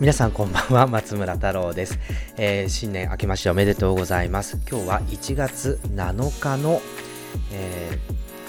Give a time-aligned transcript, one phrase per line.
[0.00, 1.98] 皆さんこんばんは松村太郎です、
[2.38, 4.58] えー、新年明けましておめでとうございます。
[4.66, 6.80] 今日は1月7日の、
[7.52, 7.98] え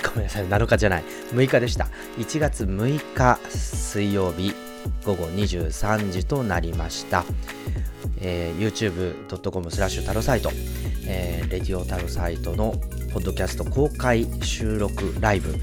[0.01, 1.03] ー、ごめんなさい7日じゃない
[1.33, 1.89] 6日でした。
[2.17, 4.53] 1月6日水曜日
[5.05, 7.25] 午後23時となりました、
[8.21, 10.51] えー、youtube.com スラッシュタロサイト、
[11.05, 12.75] えー、レディオタロサイトの
[13.11, 15.53] ポッドキャスト公開収録ライブ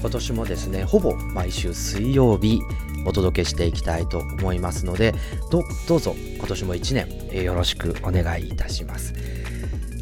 [0.00, 2.60] 今年もですねほぼ毎週水曜日
[3.04, 5.14] お届けしていきたいと思いますので
[5.50, 5.60] ど
[5.96, 9.14] うぞ今年も1年、えー、よろしくお願いいたします。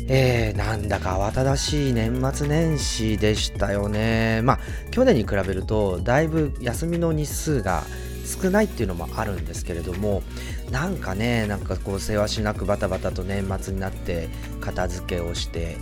[0.09, 4.41] えー、なんだか慌ただしい年末年始でしたよね。
[4.43, 4.61] まあ
[4.93, 7.83] 去年に比べるとだいぶ休みの日数が
[8.27, 10.23] 少ないっていうのもあるんですけれども
[10.71, 14.29] なんかねなんかこうせわしなくバタバタと年末になって
[14.61, 15.77] 片付けをして、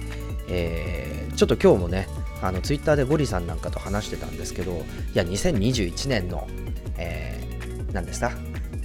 [0.48, 2.06] えー、ちょっと今日もね
[2.42, 4.76] あのツイッターでゴリさんなんかと話してたんですけどい
[5.14, 6.46] や2021年の、
[6.98, 8.32] えー、何ですか？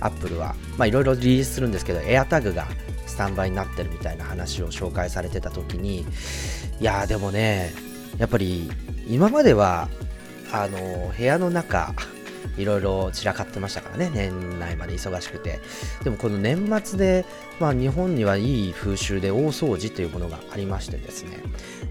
[0.01, 2.67] アップルはまあいろいろリリースするんですけど AirTag が
[3.05, 6.05] スタンバイになってるみたいな話を紹介されてた時に
[6.79, 7.73] いやでもね
[8.17, 8.69] やっぱり
[9.07, 9.89] 今までは
[10.53, 11.93] あの部屋の中
[12.59, 15.59] いろいろ散らかってましたからね、年内まで忙しくて。
[16.03, 17.25] でもこの年末で、
[17.59, 21.39] まあ、日本にはいい風習で大掃除というものがありましてですね、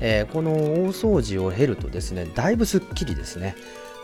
[0.01, 3.57] えー、この大掃除を経るとですね、だいぶすっきりですね、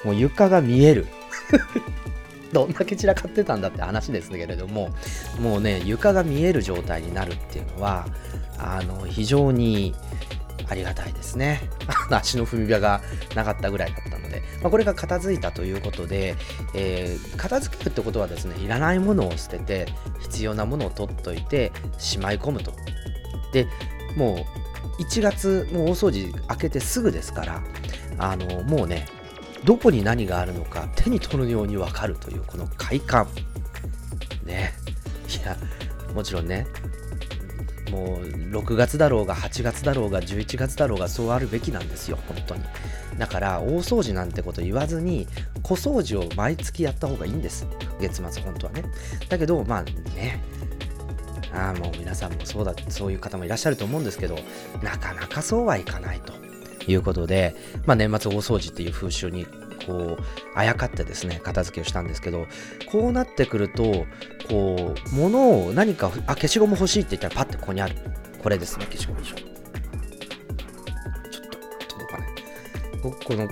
[0.05, 1.07] もう床が見える。
[2.53, 4.91] どんだけ散らかってたんだって話ですけれども、
[5.41, 8.07] もうね、床が見える状態になるっていうのは、
[8.59, 9.93] あの、非常に
[10.69, 11.69] ありがたいですね。
[12.11, 13.03] 足の踏み場が
[13.35, 16.37] なかったぐらいだったので、まあ、これが片付いたということで、
[16.75, 19.87] えー、片付けるってことはですね、いらないものを捨てて、
[20.21, 22.73] 必要なものを取っといて、しまい込むと。
[23.53, 23.67] で、
[24.17, 24.47] も
[24.99, 27.63] う1月、もう大掃除開けてすぐですから、
[28.19, 29.07] あのもうね、
[29.65, 33.27] どこに何があるのか手に取るようにわかるというこの快感。
[34.45, 34.75] ね。
[35.29, 35.57] いや、
[36.15, 36.67] もちろんね、
[37.91, 42.65] もう6月だろうが8月だろうが11月だろうがそうあるべきなんですよ本当に。
[43.19, 45.29] だから大掃除なんてこと言わずに
[45.63, 47.67] 小掃除を毎月やった方がいいんです
[48.01, 48.85] 月末本当はね。
[49.29, 50.43] だけどまあね。
[51.53, 54.37] ああもう皆さんもそうだそういう方もいらっしゃると思うんですけど
[54.83, 56.33] なかなかそうはいかないと
[56.91, 57.55] いうことで、
[57.87, 59.47] まあ、年末大掃除っていう風習に
[59.87, 60.23] こう
[60.55, 62.47] あやかってですね片付けをしたんですけど
[62.91, 64.07] こうなってくると
[64.49, 67.97] こう物を何かあ消しゴム欲しいって言ったらパッてここにある。
[68.43, 69.37] これですね消しゴムでしょ。
[69.37, 69.47] ちょっ
[71.49, 71.59] と
[71.89, 72.29] 届かない。
[73.03, 73.49] ここの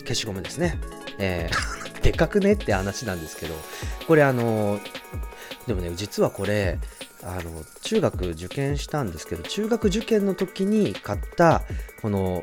[0.00, 0.78] 消しゴムですね。
[1.18, 3.54] えー、 でかくねって話なんですけど
[4.06, 4.80] これあの
[5.66, 6.78] でもね実はこれ
[7.22, 11.62] あの中学受験したんですけど中学受験の時に買った
[12.00, 12.42] この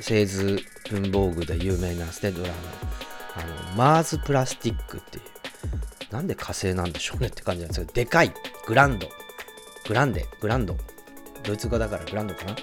[0.00, 0.58] 製図
[0.90, 2.54] 文房具で有名なステドラの
[3.36, 8.34] あのマーズプラスティックっていうなんで火星なんでしょうねって感じなんですけどでかい
[8.66, 9.08] グランド
[9.86, 10.76] グランデグランド
[11.44, 12.56] ドイツ語だからグランドかな。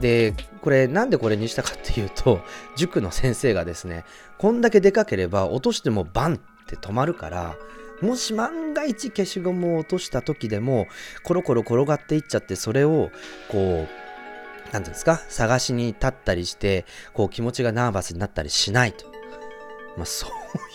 [0.00, 2.40] でこれなんでこれにしたかっていうと
[2.76, 4.04] 塾の先生がですね
[4.38, 7.56] こんだけでかければ落としてもバンって止まるから
[8.02, 10.86] もし万が一消しゴムを落とした時でも
[11.22, 13.10] コロコロ転がっていっちゃってそれを
[13.48, 14.06] こう
[14.72, 19.16] 何ていうんですか探しに立ったりしてこう気持ちがナーバスになったりしないと。
[19.96, 20.26] まあ、そ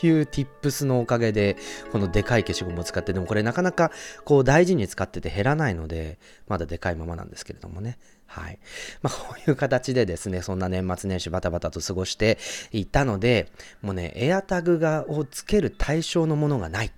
[0.03, 1.55] ういう tips のおかげで、
[1.91, 3.91] このでかい消しゴムを使って、でもこれなかなか
[4.25, 6.17] こう大事に使ってて減らないので、
[6.47, 7.97] まだでかいままなんですけれどもね。
[8.25, 8.59] はい。
[9.01, 12.39] まあ、こういう形でですね、そんな年末年始バタバタと過ごして
[12.71, 16.91] いたので、もうね、エアタグがをつける対象のものがない。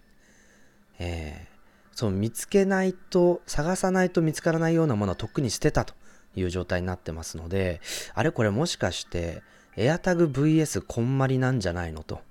[1.03, 5.94] えー、そう見つけないと探さないと見つからないようなものはとっくに捨てたと
[6.35, 7.81] いう状態になってますので
[8.13, 9.44] あれこれもしかして
[9.75, 12.21] AirTag VS こんまりなんじゃないのと。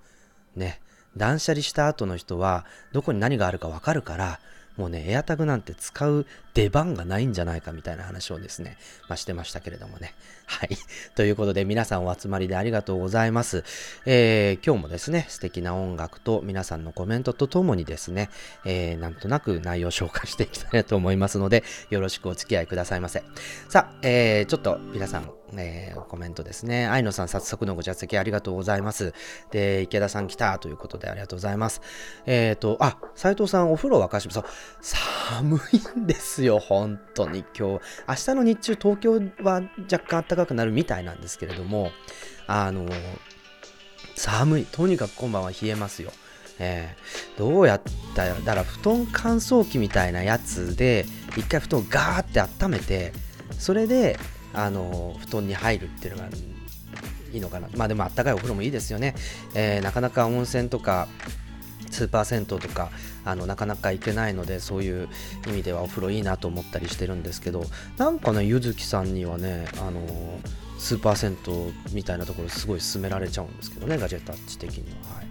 [0.56, 0.80] ね。
[1.16, 4.40] 断捨離した後の人はどこに何があるかわかるから
[4.76, 8.76] もうね、エアタグなんて使う出番がないんじゃないかみたいな話をですね、
[9.08, 10.14] まあ、してましたけれどもね。
[10.46, 10.76] はい。
[11.14, 13.64] ということで、皆さんお集まりでありがとうございます。
[14.06, 18.30] えー、今日もですね、素敵な音楽と皆さんのコメントとともにですね、
[18.64, 23.22] えー、なんとなく内容を紹介していきたいなと思いますので、よろしくお付き合いくださいませ。
[23.68, 26.86] さあ、えー、ちょっと皆さん、えー、コメントですね。
[26.86, 29.14] 愛野さん、早速のご着席ありがとうございます。
[29.50, 31.80] で、池田さん来たということでありがとうございます。
[32.26, 34.44] えっ、ー、と、あ、斉藤さん、お風呂沸かしそう。
[34.80, 37.80] 寒いんですよ、本当に今日。
[38.08, 39.12] 明日の日中、東京
[39.42, 41.90] は若干暖かくなるみたいなんですけれども、
[42.46, 42.86] あの、
[44.16, 44.64] 寒い。
[44.66, 46.12] とにかく今晩は冷えますよ。
[46.58, 47.82] えー、どうやっ
[48.14, 51.06] たら、だから布団乾燥機みたいなやつで、
[51.36, 53.12] 一回布団をガーって温めて、
[53.58, 54.18] それで、
[54.54, 56.28] あの布団に入るっていうのが
[57.32, 57.68] いいのかな。
[57.76, 59.14] まあでもあったかいお風呂もいいですよね、
[59.54, 61.08] えー、なかなか温泉とか
[61.90, 62.90] スーパー銭湯とか
[63.24, 65.08] あのなかなか行けないのでそういう
[65.46, 67.64] 意味ではお風呂いいなと思ったりしてるんですけど
[67.98, 70.00] なんかねゆずきさんにはねあの
[70.78, 75.16] スーパー銭湯みたいなところすごい勧められちゃうんですけどねガジェタッチ的には。
[75.16, 75.26] はい、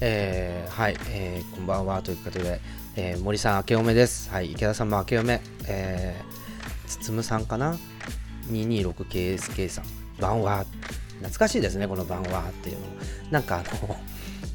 [0.00, 2.60] えー、はい、えー、こんばんはということで、
[2.96, 4.30] えー、森さん明けおめです。
[4.30, 4.52] はい。
[4.52, 5.42] 池田さんも明けおめ。
[5.66, 7.76] えー、つつむさんかな。
[8.50, 9.84] 226KSK さん。
[10.20, 10.64] 晩は
[11.18, 12.86] 懐かしいですねこの晩はっていうの。
[13.30, 13.96] なんかあの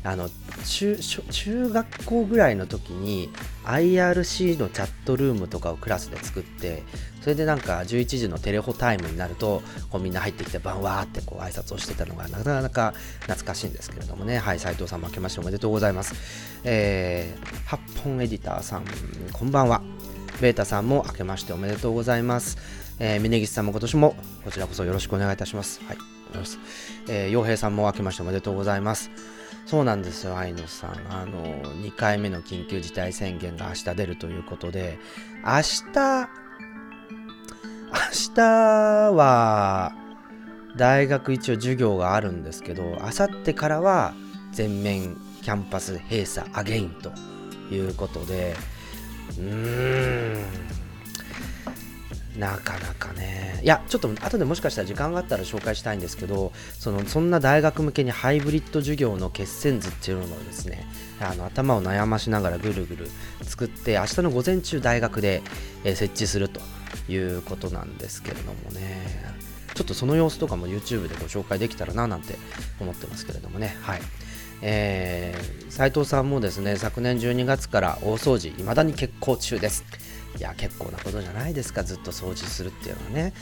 [0.02, 0.30] あの
[0.66, 3.30] 中中学校ぐらいの時に
[3.66, 6.84] IRC のチャットルームとかをクラスで作って
[7.22, 14.38] それでなんか11時のテレホタイムになるとこうみんな入ってきてバンワーってこう挨拶をしてたのがなかなか懐かしいんですけれどもね。
[14.38, 16.14] はい斉藤さん負けましておめでとうございます。
[16.64, 18.86] えー、8本エディターさん
[19.34, 19.82] こんばんは。
[20.42, 22.58] ベータさんも明けましておめでとうございます。
[23.00, 25.82] えー、峯岸さんも今年もこちらこそよろしくお願いいたします。
[25.86, 25.98] はい
[27.08, 29.10] えー、洋平さんも明けましておめでとうございます。
[29.66, 30.92] そうなんですよ、愛野さん。
[31.10, 31.44] あの、
[31.76, 35.00] 2回目の緊急事態宣言が明日出るということで、
[35.44, 35.62] 明
[35.94, 36.30] 日、
[37.92, 38.42] 明日
[39.14, 39.94] は、
[40.76, 44.14] 大学一応授業があるんですけど、あさってからは
[44.52, 47.12] 全面キャンパス閉鎖アゲインと
[47.74, 48.56] いうことで、
[49.38, 50.44] うーん、
[52.38, 53.60] なかなかね。
[53.64, 60.88] いやちょっと後でもしかしたら時間があったら紹介したいんですけどそのそんな大学向けにハイブリッド授業の決戦図っていうのをですね
[61.20, 63.08] あの頭を悩ましながらぐるぐる
[63.42, 65.42] 作って明日の午前中大学で、
[65.84, 66.62] え、設置すると
[67.10, 69.40] いうことなんですけれどもね。
[69.76, 72.36] ちょっとその様子とかも YouTube でご紹介できたらななんて
[72.82, 73.78] 思ってますけれどもね。
[73.82, 74.02] はい。
[74.62, 79.86] えー、斉藤さんもですね昨年12月から大掃除未だに決行中です。
[80.38, 81.84] いや結構なことじゃないですか。
[81.84, 83.34] ずっと掃除するっていうのはね。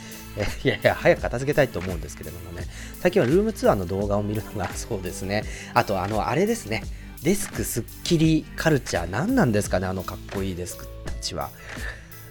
[0.64, 2.66] いやいや早く片付けたいと思うんですけれどもね。
[3.00, 5.44] 最近はルームツアーの動画を見るのがそうですね。
[5.74, 6.82] あとあのあれですね。
[7.22, 9.10] デスクすっきりカルチャー。
[9.10, 11.50] 何なんですかねあのかっこいいデスクたちは。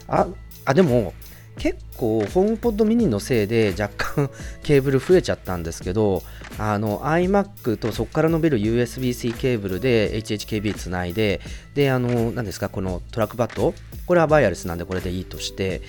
[0.07, 0.27] あ
[0.65, 1.13] あでも
[1.57, 4.29] 結構ホームポッドミニのせいで若干
[4.63, 6.21] ケーブル増えちゃったんですけど
[6.57, 11.41] あの iMac とそこから伸びる USB-C ケーブルで HHKB つないで
[11.73, 13.73] であの何ですかこのトラックバット
[14.07, 15.81] これはバイアレスなんでこれでいいとして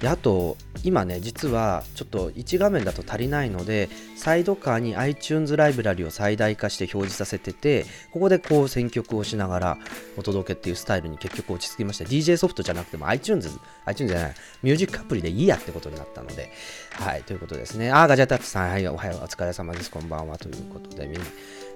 [0.00, 9.78] であと今ね実はちょっと1画面だと足りないのでサイドカーに iTunes ライブラリを最大化して表示させててここでこう選曲をしながら
[10.16, 13.48] お届けっていうスタイルに結局落ち着きまして DJ ソフトじゃなくても iTunes
[13.86, 16.52] iTunes じゃないミュージックアプリでいいやってことになったので
[16.92, 17.90] はいということですね。
[17.90, 19.90] あガジェタッチさんはいおはようお疲れ様です。
[19.90, 20.36] こんばんは。
[20.36, 21.16] ということでみ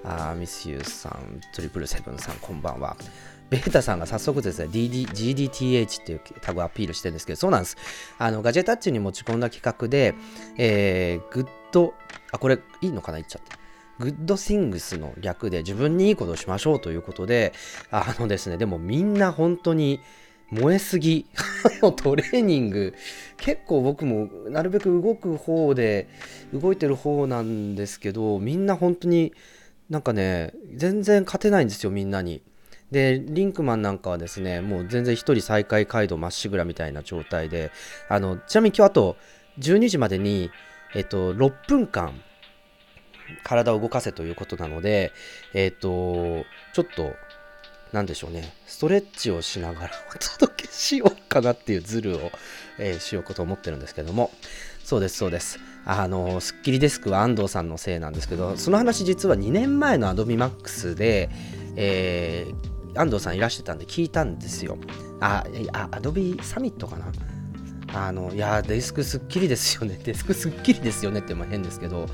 [0.05, 2.97] あミスユーさんトリプルセブンさんこんばんは。
[3.49, 7.77] ベータさんが早速ですね、DD GDTH っていうタグをアピールしてるんですけど、そうなんです。
[8.19, 10.15] あの、ガジェタッチに持ち込んだ企画で、
[10.59, 11.95] えー、グッド、
[12.33, 13.59] あ、これいいのかな言っちゃった。
[13.99, 17.53] グッドシングスの略で自分にいいことをしましょうということで、
[17.91, 20.01] あのですね、でもみんな本当に
[20.51, 21.27] 燃えすぎ
[21.83, 22.95] のトレーニング、
[23.37, 26.09] 結構僕もなるべく動く方で、
[26.53, 29.33] 動いてる方なんですけど、みんな本当に
[29.89, 32.43] なんかね、全然勝てないんですよ、みんなに。
[32.91, 37.73] でリンクマンなんかはですねもう全然1人再開街道まっしぐらみたいな状態で
[38.09, 39.17] あのちなみに今日あと
[39.59, 40.51] 12時までに、
[40.95, 42.21] えっと、6分間
[43.43, 45.13] 体を動かせということなので
[45.53, 47.15] えっとちょっと
[47.93, 52.31] なんでしょうねストレッチをしながらお届けしようかなっていうズルを、
[52.79, 54.31] えー、しようかと思ってるんですけども。
[54.85, 55.59] そうですそうです。
[55.85, 61.29] あのスッキリデスクは安藤さんのせいなんですけどその話実は2年前の AdobeMax で、
[61.75, 64.79] えー安藤さんいらしてたんで聞いたんですよ。
[65.21, 67.07] あ、あアドビサミットかな？
[67.95, 69.99] あの、いや、デスクすっきりですよね。
[70.05, 72.07] デスクすっきりですよねっても変ですけど、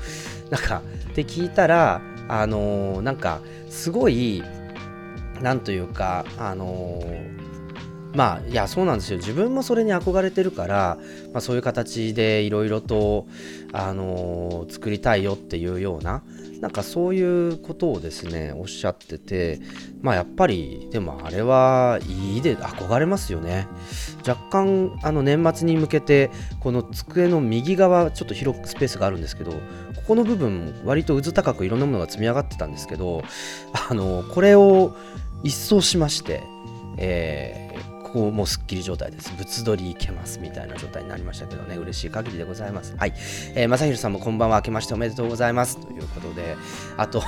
[0.49, 4.43] なんか、って聞いたら、あのなんか、すごい、
[5.41, 7.03] なんというか、あの
[8.15, 10.97] まあいやそうなんですよ自分もそれに憧れてるから、
[11.33, 13.27] まあ、そういう形でいろいろと、
[13.71, 16.21] あのー、作りたいよっていうような
[16.63, 19.59] なんかそういうことをですねおっしゃってて
[20.01, 23.67] まあやっぱりでもあれはいいで憧れますよね。
[24.25, 29.57] 若干あの年末に向けてこの机の右側ちょっと広くスペースがあるんですけどこ
[30.07, 33.25] この部分割と渦高くいろんなものが積み上がってたんですけど
[33.89, 34.95] あのこれを
[35.43, 36.43] 一掃しまして、
[36.97, 39.33] えーこうもうすっきり状態です。
[39.35, 42.95] 物撮りいけますみたいな状態になりましたけどね、嬉しい限りでございます。
[42.95, 43.13] はい。
[43.55, 45.79] えー、まさひろさんもこんばんは、明けましておめでとうございます。
[45.79, 46.55] ということで、
[46.95, 47.23] あと、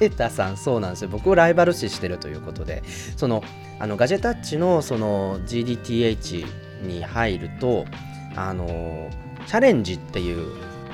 [0.00, 1.08] ベータさん、そうなんですよ。
[1.08, 2.84] 僕をライバル視してるということで、
[3.16, 3.42] その、
[3.80, 6.46] あのガジェタッチのその GDTH
[6.86, 7.86] に入ると、
[8.36, 9.10] あの
[9.48, 10.46] チャレンジっていう、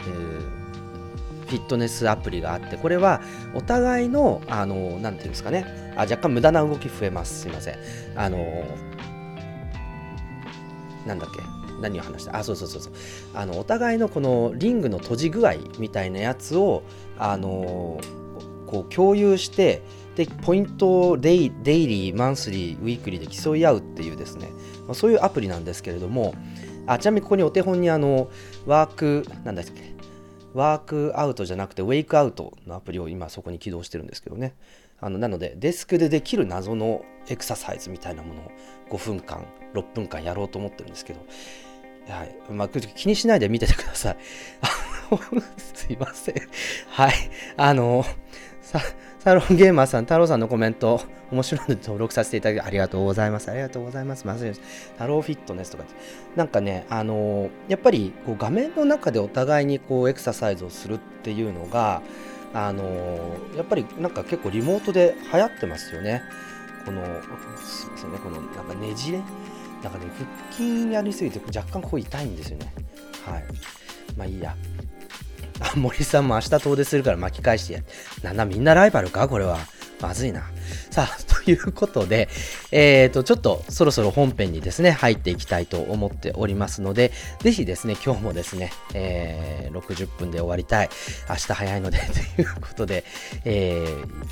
[0.09, 0.57] えー
[1.47, 3.21] フィットネスアプリがあってこれは
[3.55, 7.76] お互いのあのなんていうんですかねあ若干無駄な動き増えますすいません
[8.16, 8.64] あの
[11.07, 11.41] なんだっけ？
[11.81, 12.37] 何を話した？
[12.37, 12.93] あそうそうそうそう。
[13.35, 16.83] あのお互いのこのリングの閉じ具合みたいなやつを
[17.19, 18.01] あの
[18.67, 19.83] こう共有して
[20.17, 24.49] でポイントをデイデイリーマンスリーウィークリーで競い合うっていうですね、
[24.87, 26.35] まあ、そういうアプリなんですけれども
[26.87, 28.31] あちなみにここにお手本にあの
[28.65, 29.95] ワークなんだっけ？
[30.55, 34.55] ワークアウトじゃなくてウェイクアウトのアプリを今そこに起動してるんですけどね。
[34.99, 38.51] あのなのでデスクでできる謎のエクササイズみたいなものを
[38.90, 41.21] 5分間6分間やろうと思ってるんですけど、
[42.09, 44.16] はいまあ、気にしないで見ててください。
[45.75, 46.35] すいません。
[46.88, 47.12] はい。
[47.57, 48.05] あの、
[48.62, 48.81] さ
[49.21, 51.00] サロンゲーマーさん、太郎さんのコメント、
[51.33, 53.50] 面白いので登録させていただきありがとうございます。
[53.50, 54.25] ありがとうございます。
[54.25, 54.52] まず
[54.93, 55.95] 太郎フィットネスとかって
[56.37, 62.02] なんかね、あのやっぱりこう画面の中でお互いにこうエクササイズをするっていうのが、
[62.55, 66.23] あのやっぱりなんか結構リモートで流行ってますよね。
[66.87, 67.05] この、
[67.62, 69.19] すみませんね、このなんかねじれ、
[69.83, 72.73] なんかね、腹筋やりすぎて若干ここ痛いんですよね。
[73.26, 73.45] はい。
[74.16, 74.57] まあいいや。
[75.61, 77.81] あ、森さんも明日遠出するから巻き返してや
[78.23, 79.28] なんだみんなライバルか？
[79.28, 79.59] これは。
[80.00, 80.43] まずいな。
[80.91, 82.29] さあ、 ということで、
[82.73, 90.91] えっ、ー、と、ちょっとそろそろ本編にですね、入っていきたいと思っておりますので、ぜひですね、今日もですね、えー、60分で終わりたい。
[91.29, 91.99] 明日早いので、
[92.37, 93.05] ということで、
[93.45, 93.85] え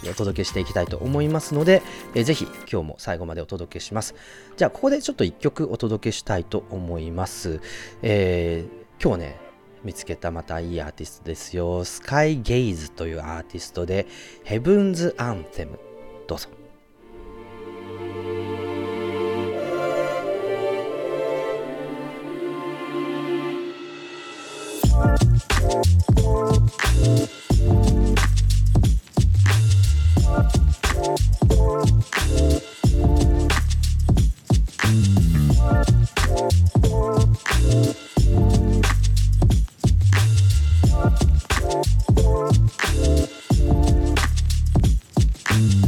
[0.03, 1.83] ー、お届けしていきたいと思いますので、
[2.15, 4.15] えー、ぜひ今日も最後までお届けします。
[4.57, 7.61] じゃあ、ここでちょっと一曲お届けしたいと思います。
[8.03, 9.44] えー、今日ね、
[9.85, 11.85] 見つけたまたいいアーティストですよ。
[11.85, 14.07] スカイゲイズというアーティストで、
[14.43, 15.79] ヘブンズ・アンセム。
[16.27, 16.49] どうぞ。
[45.55, 45.84] Mm-hmm.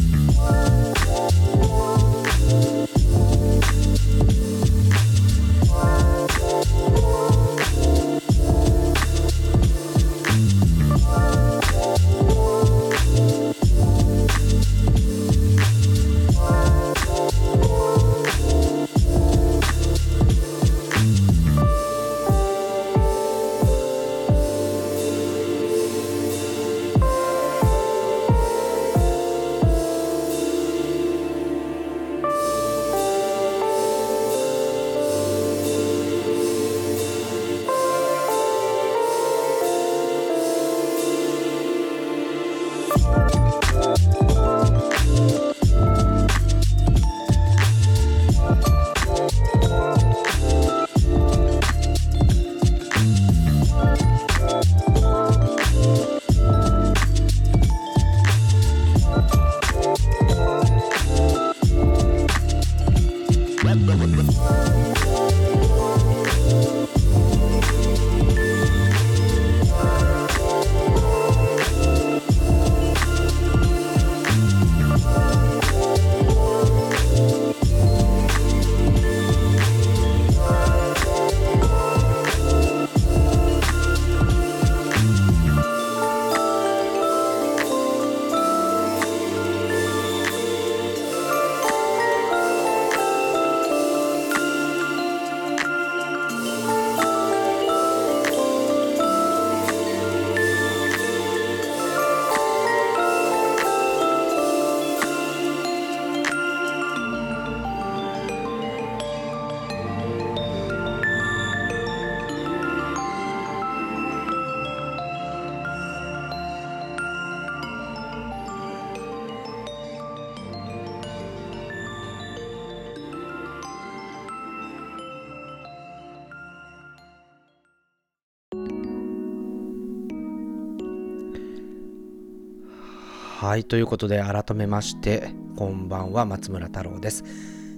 [133.47, 137.23] はい、ということで改めまして、こんばんは、松村太郎です。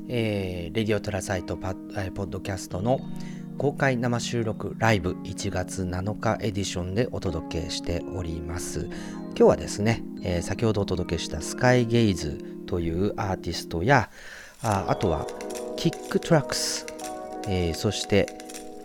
[0.08, 3.00] えー、レディオトラサイトパッ、ポッドキャストの
[3.58, 8.86] 公開生収録ライブ1月7日エディションでお届けしております。
[8.86, 14.08] 今日はですね、えー、先ほどお届けした Skygaze というアーティストや、
[14.62, 15.26] ああとは
[15.76, 16.86] Kicktracks、
[17.46, 18.26] えー、そして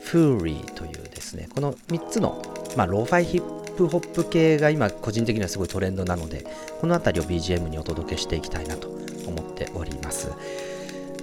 [0.04, 2.42] フーリーというですね、この3つの、
[2.76, 6.46] まあ、ローファイヒップップホップ系が今個人的にはすごいトレンドなので
[6.80, 8.88] この辺りを BGM にお届けしていきたいなと
[9.28, 10.32] 思っております。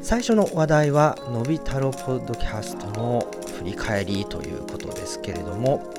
[0.03, 5.93] 最初の話題はのび太郎ポッドキャストの振り返りということですけれども、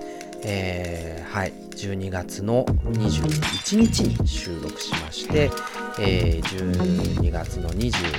[0.43, 5.51] えー、はい12月の21日に収録しまして、
[5.99, 8.11] えー、12月の24、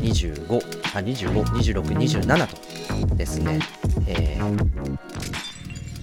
[0.00, 0.56] 25、
[0.94, 3.60] あ25、26、27とですね、
[4.06, 5.51] えー、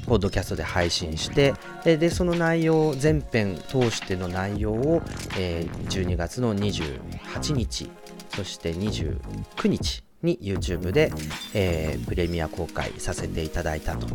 [0.09, 5.03] ポッドキャストで配信してでその内容全編通しての内容を、
[5.37, 7.91] えー、12月の28日
[8.35, 11.11] そして29日に YouTube で、
[11.53, 14.07] えー、プレミア公開させていただいたと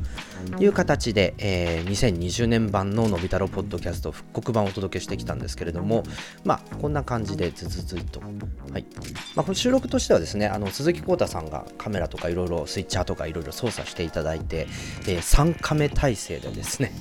[0.62, 6.04] いう形で、えー、2020年版ののび太郎ポッドキャスト復刻版をお届けしてきたんですけれども、
[6.44, 8.20] まあ、こんな感じでずずずいと。
[8.20, 8.86] はい
[9.34, 14.66] まあ、収録としてはですね、あの鈴木浩太さんがカメラとかいろいろスイッチャーとかいろいろ操作していただいて、
[15.06, 16.92] えー、3カメ体制でですね、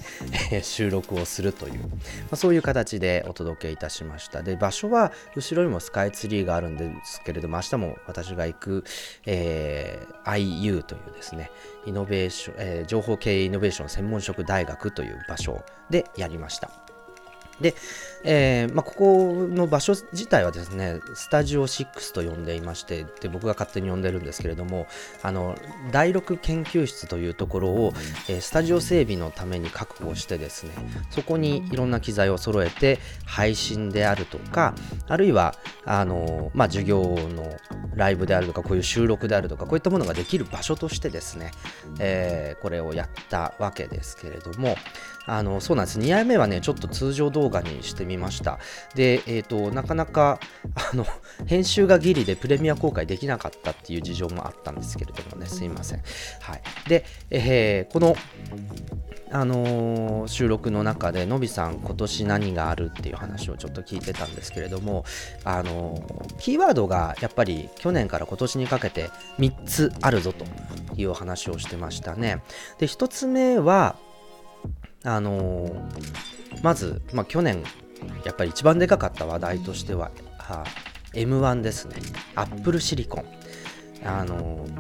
[0.64, 1.88] 収録をするという、ま
[2.32, 4.44] あ、そういう形でお届けいたしました。
[4.44, 8.84] で、場所は後ろにもスカイツリーがあるんですけれども、明日も私が行く、
[9.26, 11.52] えー、IU というですね、
[11.86, 16.83] イノベーション、えー、情報経営イノベーション専門職大学という場所でやりました。
[17.62, 17.76] で、
[18.24, 24.88] えーまあ、ここの場所自体はですね、スタジオ6と呼んでいまして、で僕が勝手に呼んでるんですけれども、
[25.22, 25.56] あの
[25.92, 27.94] 第6研究室というところを、
[28.30, 30.72] えー、スタジオ整備のために確保してですね、
[31.10, 34.74] そこにいろんな機材を揃えて、配信であるとか、
[35.08, 35.56] あるいは、
[35.86, 37.58] あのまあ、授業の
[37.96, 41.52] ライブであるとか、こういう収録であるとか、こういったものができる場所としてですね、
[42.00, 44.76] えー、これをやったわけですけれども、
[45.26, 46.00] あのそうなんです。
[46.00, 48.60] 2夜目はね、ちょっと通常動画にしてみました。
[48.96, 50.40] で、え、ー、と、なかなか、
[50.76, 51.06] あの、
[51.46, 56.02] 編集がギリでプレミア公開できなかったっていう事情もあったんですけれどもね、すいません。
[56.42, 56.62] はい。
[56.90, 58.16] で、えー、この、
[59.32, 65.06] あのー、収録の中でのびさん今年何があるっていう話をちょっと聞いてたんですけれども
[65.44, 69.10] あのー、キーワードがやっぱり去年から今年にかけて
[69.40, 70.46] 3つあるぞと
[70.96, 72.44] いう話をしてましたね
[72.78, 73.96] で1つ目は
[75.04, 77.64] あのー、まず、まあ、去年
[78.26, 80.66] やっぱり一番でかかった話題としては、は
[81.14, 81.96] M1 ですね。
[82.36, 83.26] アップルシリコン。
[84.06, 84.72] あのー、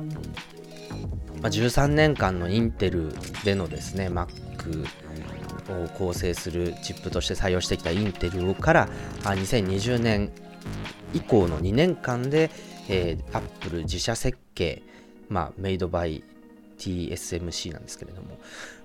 [1.41, 4.85] まあ、13年間のインテルでのですね、Mac
[5.69, 8.89] を構成するチップとして採用してきたインテルから
[9.23, 10.31] あ2020年
[11.13, 12.49] 以降の2年間で、
[12.89, 14.83] えー、Apple 自社設計、
[15.29, 16.23] まあ、 made by
[16.77, 18.39] TSMC なんですけれども、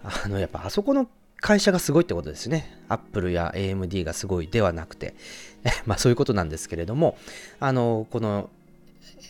[0.04, 1.08] あの、やっぱあそこの
[1.40, 2.78] 会社がすごいってことですね。
[2.88, 5.14] アップルや AMD がすごいではなくて、
[5.86, 7.16] まあそういうことなんですけれども、
[7.60, 8.50] あの、この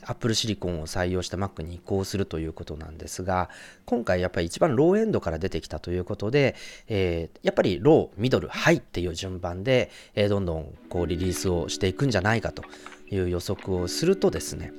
[0.06, 3.50] Apple シリコンを採用した Mac に移行するということなんですが、
[3.84, 6.54] 今回やっぱり一番ローエンドから出てきたということで、
[6.88, 12.62] えー、やっぱりロー、ミドル、ハイっていう順番で、えー、どんどんこうリリースをしていくんじゃないかと
[13.10, 14.72] いう予測をするとですね、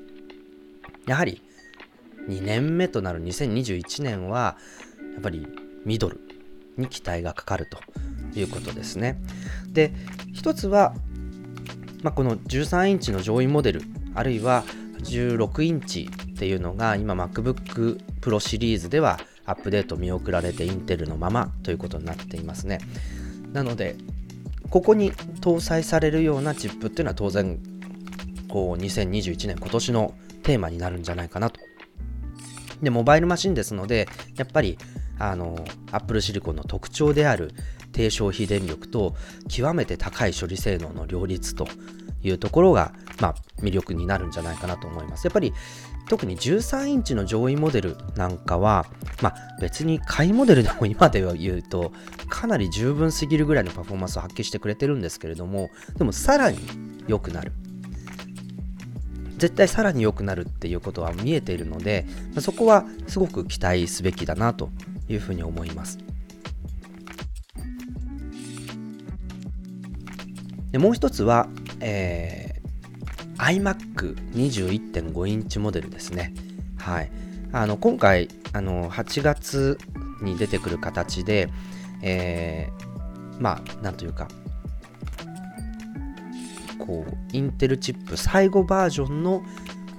[1.06, 1.44] やはり
[2.28, 4.58] 2年目となる2021年は、
[5.14, 5.48] やっぱり
[5.86, 6.20] ミドル、
[6.80, 7.80] に期待がかかると
[8.40, 9.22] いうことですね。
[9.72, 9.94] で、
[10.34, 10.94] 一つは、
[12.02, 13.82] まあ、この13インチの上位モデル、
[14.16, 14.64] あるいは
[15.04, 22.80] 16インチっていうのが今 MacBook Pro シリーズではアップデート見送られてインテルのままということになっていますね。
[23.52, 23.96] なので、
[24.70, 27.60] ここに搭載されるようなチップっていうのは当然、
[28.48, 30.14] こう2021年今年の
[30.44, 31.60] テーマになるんじゃないかなと。
[32.82, 34.78] で、モバイルマシンですので、やっぱり
[35.20, 37.52] あの Apple シリコンの特徴である
[37.92, 39.16] 低消費電力と
[39.48, 41.68] 極めて高い処理性能の両立と
[42.24, 45.26] いうところが、まあ、魅力になるんじゃないかなと思います。
[45.26, 45.54] やっぱり
[46.10, 48.88] 特に13インチの上位モデルなんかは、
[49.22, 51.94] まあ、別に買いモデルでも今では言うと
[52.30, 56.58] かなり十分すぎるぐらいのパフォーマンスを発揮してくれてるんですけれどもでもさらに
[57.08, 57.52] 良くなる
[59.38, 62.06] 絶対さらに良くなるっていうことは見えているので
[62.40, 64.70] そこはすごく期待すべきだなと
[65.10, 65.98] いうふうに思います。
[70.72, 73.62] でもう一つは、えー、
[74.30, 76.34] iMac21.5 インチモデルですね。
[76.78, 77.12] はい。
[77.52, 79.78] あの、今回、あの、8月
[80.22, 81.50] に出てくる形で、
[82.04, 84.28] えー、まあ、なんというか、
[86.78, 89.44] こう、インテルチップ最後バージョンの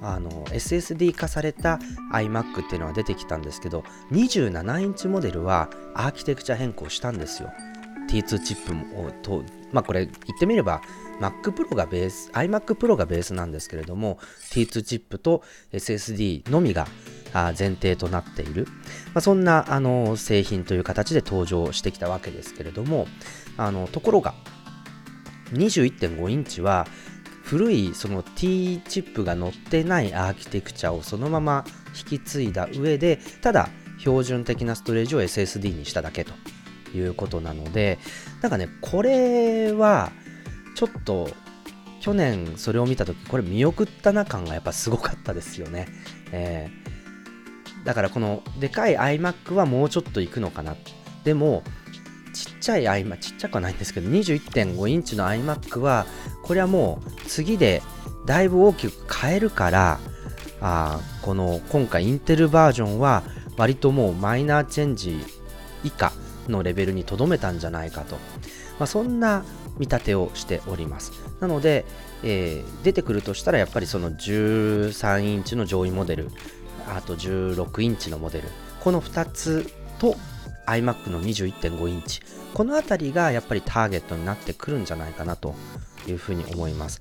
[0.03, 1.79] あの SSD 化された
[2.13, 7.51] iMac っていうのは出てきたんですけど27インチモデルはアーキテクチャ変更したんですよ。
[8.11, 10.83] T2 チップもと、まあ、これ言ってみれば
[11.21, 14.19] Mac Pro がベース iMac Pro がベースなんですけれども
[14.51, 16.89] T2 チップと SSD のみが
[17.33, 18.67] 前提となっている、
[19.15, 23.07] まあ、そんなあの製品という形で登場してきたわけですけれども
[23.57, 24.35] あのところが
[25.53, 26.87] 21.5インチは
[27.51, 31.65] 古いその T チップが載ってないアーキテクチャをそのまま
[31.99, 36.33] 引き継いだ上でただ標準的なストレージを SSD にしただけと
[36.95, 37.99] いうことなので
[38.41, 40.13] なんかねこれは
[40.77, 41.29] ちょっと
[42.01, 45.89] 去年それを見た時これ見送ったな感がやっぱすごかったですよね、
[46.31, 50.77] えー、だからこのでかい iMac はもうちょっといくのかな。
[51.25, 51.65] でも
[52.33, 56.07] ちっちゃい iMac ちっちゃくはないんですけど21.5インチの iMac は
[56.43, 57.83] これはもう次で
[58.27, 59.99] だいぶ大きく変えるから
[60.61, 63.23] あこの今回インテルバージョンは
[63.57, 65.19] 割ともうマイナーチェンジ
[65.85, 66.13] 以下
[66.49, 68.17] のレベルにとどめたんじゃないかと、
[68.79, 69.45] まあ、そんな
[69.79, 71.13] 見立てをしております。
[71.41, 71.87] なので、
[72.23, 76.31] えー、出てくるとしたらやっぱりその13インチの上位モデル
[76.87, 78.49] あと16インチのモデル
[78.81, 80.17] この2つと
[80.71, 82.21] iMac の21.5インチ。
[82.55, 85.55] この辺りがやっぱりターゲットになってくるんじゃないかなと
[86.09, 87.01] いうふうに思います。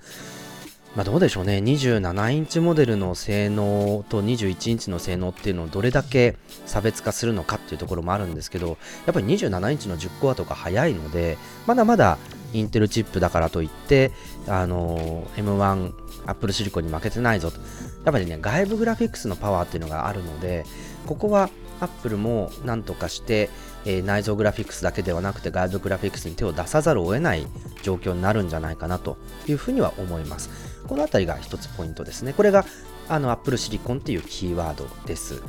[0.95, 1.58] まあ、どうでしょうね。
[1.58, 12.17] 27インチモデルの性能と21インチの性能っていうのをどれだけ差別化するのかっていうところもあるんですけどやっぱり27インチの10コアとか速いのでまだまだ
[12.53, 14.12] インテルチップだからといって
[14.47, 15.93] あの M1
[16.25, 17.60] アップルシリコンに負けてないぞと。
[18.05, 20.65] やっぱりね外部グラフィックスのパワーっていうのがあるので
[21.05, 21.49] ここは
[21.80, 23.50] アップルもなんとかして、
[23.86, 27.48] えー、内蔵グラフィックスだけではなくて外部グラフィックスに手を出さざるを得ない
[27.82, 30.50] 状況になるんじゃないかなというふうには思います。
[30.88, 32.34] このあたりが一つポイントですね。
[32.34, 32.65] これが
[33.08, 35.42] あの Apple Silicon っていうキーワードです。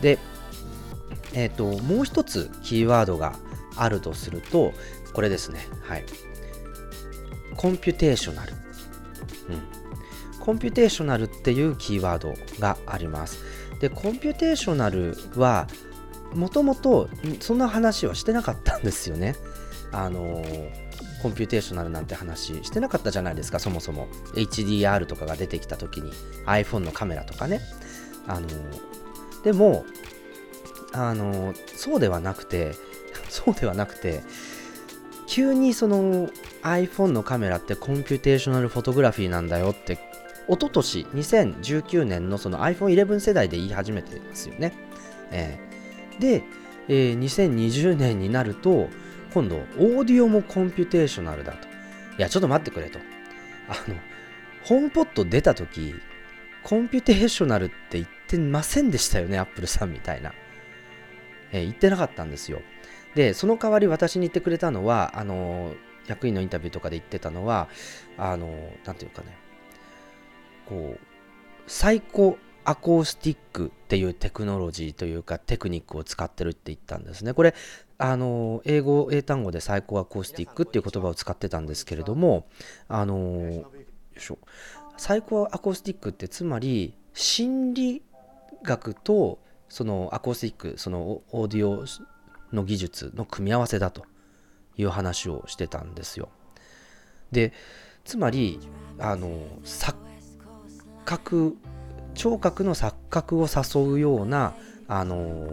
[0.00, 0.18] で、
[1.34, 3.36] えっ、ー、と、もう一つキーワードが
[3.76, 4.72] あるとすると、
[5.12, 5.66] これですね。
[5.82, 6.04] はい。
[7.56, 8.52] computational。
[8.52, 10.38] うん。
[10.40, 13.55] computational っていうキーワードがあります。
[13.80, 15.66] で、 computational は、
[16.34, 17.08] もともと
[17.40, 19.36] そんな話はしてなかったんですよね。
[19.92, 20.44] あの
[21.22, 26.12] computational なんて話してなかったじゃないですかそもそも HDR とかが出てきた時に
[26.46, 27.60] iPhone のカメラとかね
[28.26, 28.46] あの
[29.42, 29.84] でも
[30.92, 32.72] あのそうではなくて
[33.28, 34.22] そうではなくて
[35.26, 36.28] 急にその
[36.62, 39.98] iPhone のカメラって computational photography なんだよって
[40.48, 44.72] 一昨年2019年のその iPhone11 世代で言い始めてますよね、
[45.30, 46.44] えー、で、
[46.88, 48.88] えー、2020年になると
[49.36, 51.68] 今度、オーディオもコンピュテーショナルだと。
[52.16, 52.98] いや、ちょっと待ってくれと。
[53.68, 53.94] あの、
[54.64, 55.94] ホームポット出た時、
[56.62, 60.32] コンピュテーショナルって言ってませんでしたよね、アップルさんみたいな。
[61.52, 62.62] えー、言ってなかったんですよ。
[63.14, 65.74] で、その代わり私に言ってくれたのは、あの、
[66.06, 67.68] 役員のインタビューとかで言ってたのは、
[68.16, 69.36] あの、なんていうかね、
[70.68, 71.00] こう、
[71.66, 77.32] 最高アコースティックっていうテクノロジーというかテクニックを使ってるって言ったんですね。
[77.32, 77.54] これ、
[77.98, 82.48] あの、英語、英単語で最高アコースティックっていう言葉を使ってたんですけれども、
[82.88, 83.70] あの、よ
[84.16, 84.38] いしょ。
[84.96, 88.02] 最高アコースティックってつまり心理
[88.62, 91.84] 学とそのアコースティック、そのオーディオ
[92.54, 94.04] の技術の組み合わせだと
[94.76, 96.28] いう話をしてたんですよ。
[97.32, 97.52] で、
[98.04, 98.60] つまり、
[98.98, 99.28] あの、
[99.64, 99.94] 錯
[101.06, 101.56] 覚
[102.14, 104.54] 聴覚の錯覚を誘うような
[104.88, 105.48] あの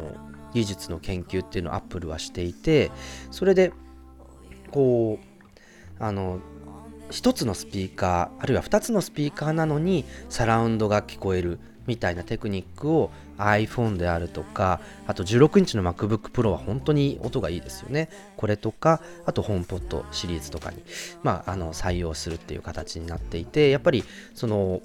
[0.54, 2.92] 技術の研究っていうのをアップルはしていて
[3.32, 3.72] それで
[4.72, 6.40] こうあの
[7.12, 18.10] 1つのスピーカーあるいは2つのスピーカーなのにサラウンドが聞こえるみたいなテクニックを iPhone であるとかあと16インチの MacBook Pro は本当に音がいいですよね。
[18.38, 20.82] これとかあと HomePod シリーズとかに、
[21.24, 24.82] まあ、あの採用するっていう形になっていてやっぱりその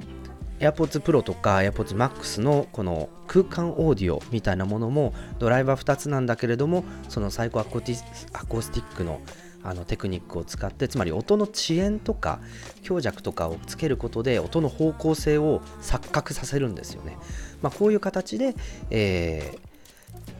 [0.60, 7.98] AirPods Pro とか AirPods Max のこの空間オーディオみたいなものもドライバー2つなんだけれどもそのサイコアコティ
[8.32, 9.20] アコースティックの
[9.64, 12.40] あのテクニックを使ってつまり音の遅延とか
[12.82, 17.18] 強弱とかをつけることで音の方向性を錯覚させるんですよね。
[17.60, 18.54] まあ、こういう形で、
[18.90, 19.58] えー、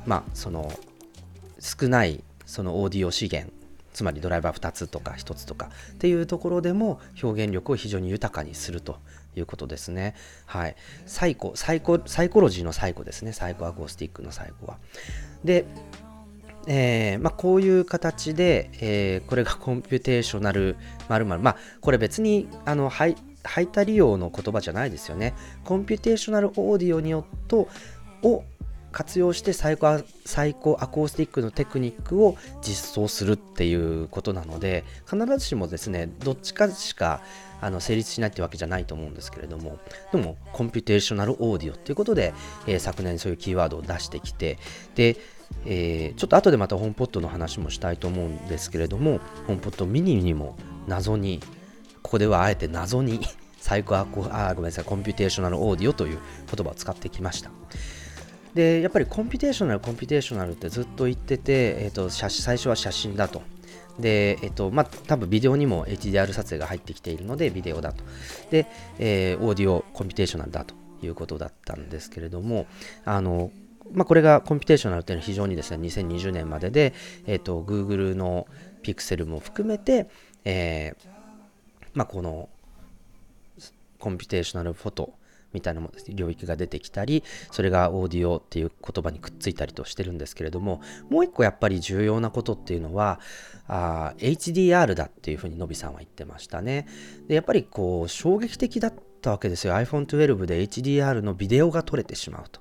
[0.07, 0.73] まあ、その
[1.59, 3.53] 少ないそのオーディオ資源
[3.93, 9.01] つまりドライバー2つとか1つとかっていうところでも表現力を非常に豊かにすると
[9.39, 10.15] いうことですね。
[10.47, 10.77] はい。
[11.07, 13.33] サイコ、サイコ、サイコロジーのサイコですね。
[13.33, 14.79] サイコアコースティックのサイコは。
[15.45, 15.65] で、
[16.67, 20.77] えーまあ、こういう形で、えー、これが コンピュテーショナル
[21.09, 27.69] 〇〇まあこれ別にあの排排他利用の言葉じゃないですよねコンピュテーショナルオーディオによっと
[28.23, 28.45] を
[28.93, 37.23] 活用してサイコサイコアコースティックのテクニックを実装するっていうことなので必ずしもですねどっちかしか
[37.61, 39.79] あの成立しないってわけじゃないと思うんですけれども
[40.13, 42.35] でも computational audio っていうことで、
[42.67, 44.59] えー、昨年そういうキーワードを出してきて
[44.95, 45.17] で
[45.65, 51.41] えー、ちょっと後でまた HomePod の話もしたいと思うんですけれども HomePod mini にも謎に
[52.03, 53.21] ここではあえて謎に
[53.59, 56.19] psychoaco あごめんなさい computational audio という
[56.55, 57.51] 言葉を使ってきました。
[58.55, 63.43] でやっぱり computational computational ってずっと言ってて、えーと、最初は写真だと。
[63.99, 68.05] で、えっと、まあ、多分ビデオにも HDR 撮影が入ってきているので、ビデオだと。
[68.51, 68.67] で、
[68.99, 72.67] えー、オーディオコンピュテーショナルだということだったんですけれども、
[73.05, 73.51] あの、
[73.93, 76.95] まあ、これがコンピュテーショナルっていうのは非常にですね、2020年までで、
[77.27, 78.47] えっと、Google の
[78.83, 80.09] Pixel も含めて、
[80.45, 81.09] えー、
[81.95, 82.49] まあ、この
[83.99, 85.13] コンピュテーショナルフォト
[85.53, 93.21] みたいなも領域が出てきたりそれがオーディオっていう言葉にくっついたりとしてるんですけれどももう一個やっぱり重要なことっていうのは
[93.67, 96.87] あ HDR だっていうふうにのびさんは言ってましたね。
[97.29, 99.75] でやっぱりこう衝撃的だったわけですよ。
[99.75, 102.61] iPhone12 で HDR のビデオが撮れてしまうと。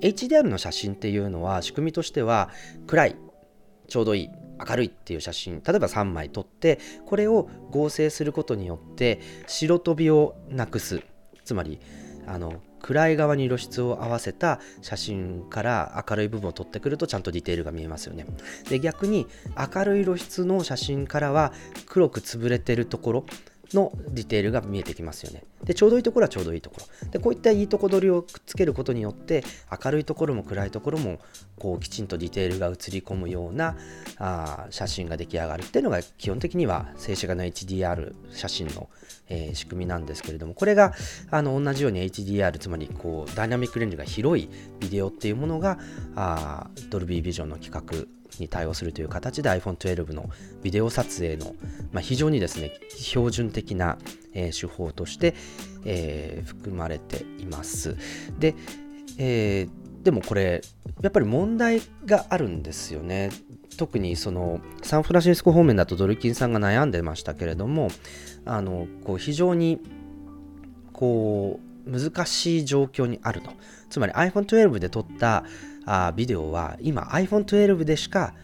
[0.00, 2.50] HDR の写真っていうのは仕組みとしては
[2.86, 3.16] 暗い
[3.88, 4.28] ちょうどいい
[4.68, 5.62] 明るいっていう写真。
[5.66, 11.02] 例えば3枚撮ってこれを合成することによって白飛びをなくす。
[11.44, 11.80] つまり
[12.32, 18.24] あの暗い側に露出を合わせた写真から明るい部分を撮ってくるとちゃんとディテールが見えますよね。
[18.68, 19.26] で逆に
[19.74, 21.52] 明るい露出の写真からは
[21.86, 23.24] 黒く潰れてるところ
[23.72, 25.44] のディテールが見えてきますよね。
[25.64, 27.10] で、ちょうどいいところはちょうどいいところ。
[27.10, 29.44] で、こういったいいとこ取りをくっつけることによって、
[29.84, 31.18] 明るいところも暗いところも、
[31.58, 33.76] こう、きちんとディテールが映り込むような
[34.18, 38.88] あ写真が出来上がるっていうのが、基本的には静止画の HDR 写真の、
[39.28, 40.94] えー、仕組みなんですけれども、これが、
[41.30, 44.48] あの、同じように HDR、つまり、こう、ダイナミックレンジが広い
[44.80, 45.78] ビデオっていうものが、
[46.16, 50.28] あドルビービジョンの企画に対応するという形で iPhone12 の
[50.62, 51.54] ビデオ撮影の、
[51.92, 53.98] まあ、非常にですね標準的な、
[54.34, 55.34] えー、手法として、
[55.84, 57.96] えー、含まれています。
[58.38, 58.54] で、
[59.18, 60.62] えー、でもこれ
[61.02, 63.30] やっぱり問題があるんですよね。
[63.76, 67.88] 特にそのサンフランシスコ方面だとドルキンさんが悩んでましたけれども
[68.44, 69.80] あのこう非常に
[70.92, 73.50] こう難しい状況にあると
[73.88, 75.44] つまり iPhone12 で撮った
[75.86, 78.34] あビデオは今 iPhone12 でしか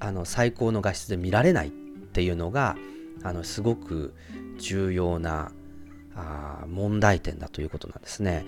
[0.00, 2.76] あの最高の画質で見られないっていうのが
[3.22, 4.14] あのすごく
[4.58, 5.52] 重要な
[6.14, 8.44] あ問題点だということなんですね。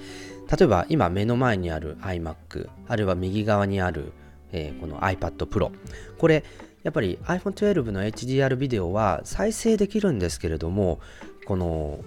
[0.51, 4.12] 例えば今目の前にある iMac あるいは右側にある、
[4.53, 5.70] えー、この iPad Pro
[6.18, 6.44] これ
[6.83, 11.01] やっぱり iPhone12 の HDR ビデオは再生できるんですけれども
[11.47, 12.01] この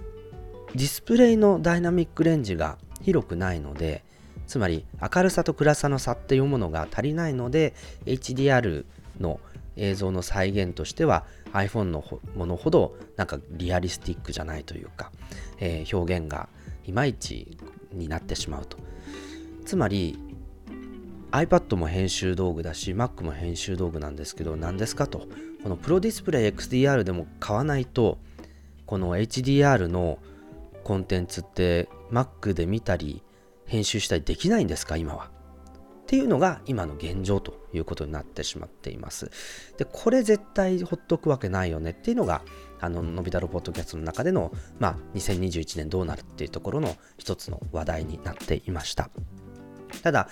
[0.76, 4.04] ディスプレイのダイナミックレンジが広くないので
[4.48, 7.74] つまり明るさと暗さの差っていうものが足りないので
[8.06, 8.86] HDR
[9.20, 9.40] の
[9.76, 12.04] 映像の再現としては iPhone の
[12.36, 15.12] ものほどなんかリアリスティックじゃないというか、
[15.60, 16.50] えー、表現が
[16.86, 17.58] いまいち
[17.92, 18.78] になってしまうと。
[19.66, 20.18] つまり
[21.32, 25.28] iPad も編集道具だし Mac も編集道具なんですけど何ですかと。
[25.62, 28.18] このプロディスプレイ XDR でも買わないと
[28.86, 30.20] この HDR の
[30.84, 33.22] コンテンツって Mac で見たり
[33.68, 35.30] 編集したりできないんですか今は。
[36.08, 39.30] っていうのが今の現状ということになってしまっています。
[39.78, 42.44] で、これ絶対ほっとくわけないよねっていうのが、
[42.80, 49.10] あの、のび太郎ポッドキャストの中での、まあ、2021年どうなるっていうところの一つの話題になっていました。
[50.02, 50.30] ただ、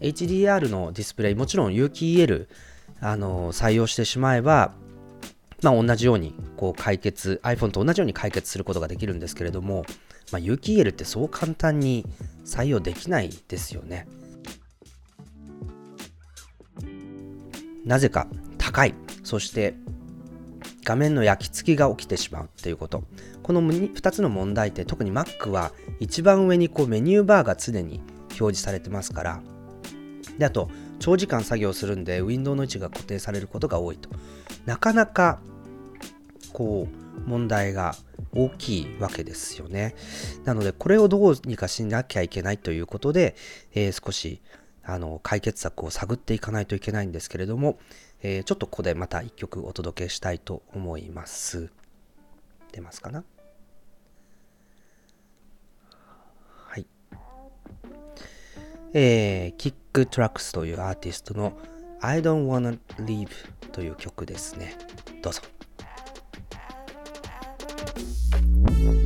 [0.00, 2.48] HDR のディスプレイ、もちろん有機 EL、
[3.00, 4.74] あの、採用してしまえば、
[5.62, 9.86] まあ、同じようにこう解決 iPhone と同じように解決することができるんですけれども、
[10.32, 12.06] まあ、有機 EL ってそう簡単に
[12.44, 14.06] 採用できないですよね。
[17.84, 18.26] なぜか
[18.58, 18.94] 高い。
[19.22, 19.74] そして
[20.84, 23.04] 画面の焼き付きが起きてしまうっていうこと。
[23.42, 29.42] この2つの問題点、特に Mac は一番上にこうメニューバーが常に表示されてますから、
[30.38, 34.08] であと、長時間作業するんで、ウィンドウの位置が固定されることが多いと。
[34.64, 35.40] なかなか、
[36.52, 37.94] こう、問題が
[38.32, 39.94] 大きいわけですよね。
[40.44, 43.36] なので、これをどうにかしなきゃいけないということで、
[43.74, 44.42] えー、少し
[44.82, 47.78] あの解決策を探っていかないといけないんですけれども、
[48.22, 51.70] えー、ちょっとここでまた一曲お届けしたいと思います。
[52.72, 53.24] 出ますかな？
[56.66, 56.86] はい。
[58.92, 61.56] えー、キックトラックスというアーティストの
[62.00, 63.28] I don't wanna leave
[63.72, 64.76] という曲ですね。
[65.22, 65.40] どうぞ。
[68.66, 69.03] thank you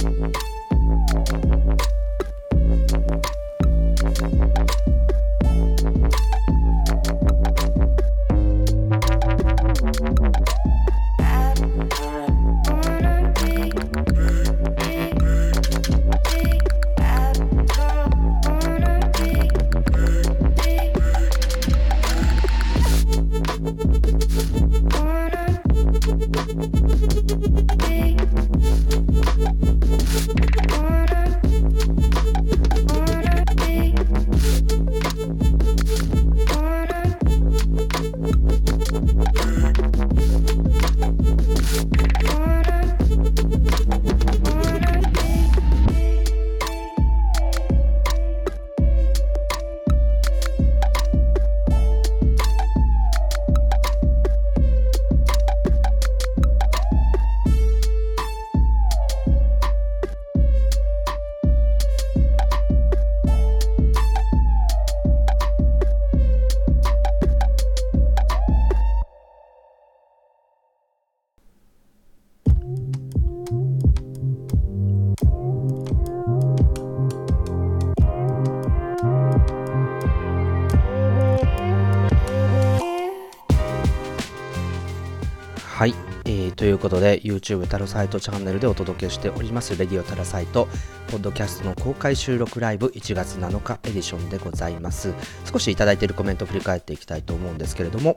[87.38, 89.76] YouTube タロサイトチャンネルでお届けしております。
[89.76, 90.68] レディオタラサイト。
[91.08, 92.88] ポッドキャストの公開収録ライブ。
[92.88, 95.14] 1月7日エディションでございます。
[95.50, 98.16] 少しいただいているコメントを振り返っていきたいと思うんですけれども。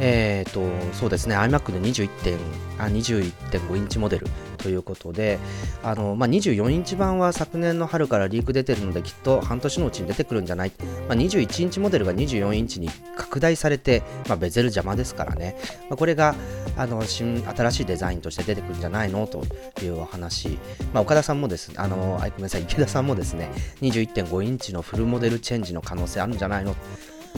[0.00, 1.36] えっ、ー、とそうですね。
[1.36, 4.26] iMac で21.5インチモデル
[4.58, 5.38] ということで
[5.82, 10.72] あの、まあ、24インチ版は昨年の春からリーク出てるのできっと半年のうちに出てくるんじゃない、
[11.08, 15.56] まあ、21インチモデルが24インチに拡大されて、まあ、ベゼル邪魔ですからね、
[15.88, 16.34] まあ、これが
[16.76, 19.26] あの新新しいデザインとして出てくるんじゃないの？
[19.26, 19.44] と
[19.82, 20.58] いうお話、
[20.92, 22.62] まあ、岡田さんもですねあのごめんなさい。
[22.62, 26.74] 池田さんもですね21.5インチのフルモデルチェンジの可能性あるんじゃないの？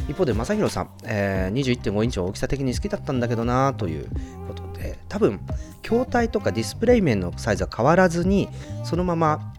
[0.08, 4.08] 一方で正宏さん、えー、21.5インチは大きさ的に好きだったんだけどなという
[4.46, 5.40] ことで多分
[5.82, 8.48] 筐体とかディスプレイ面のサイズは変わらずに
[8.84, 9.52] そのまま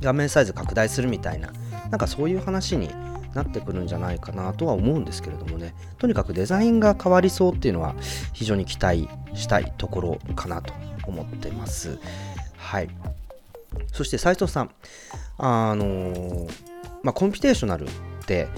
[0.00, 1.52] 画面サイズ拡大するみたいな
[1.90, 2.88] なんかそういう話に
[3.34, 5.74] なってくるんじゃないかなとは思うんですけれどもね。
[5.98, 7.94] とにかくデザインが変わりそうっていうのは
[8.32, 10.74] 非常に期待したいところかなと
[11.06, 11.98] 思ってます。
[12.56, 12.88] はい。
[13.92, 14.70] そして斉藤さん
[15.38, 16.71] あのー、
[17.02, 17.88] まあ、コンピュテーショナルっ
[18.26, 18.48] て、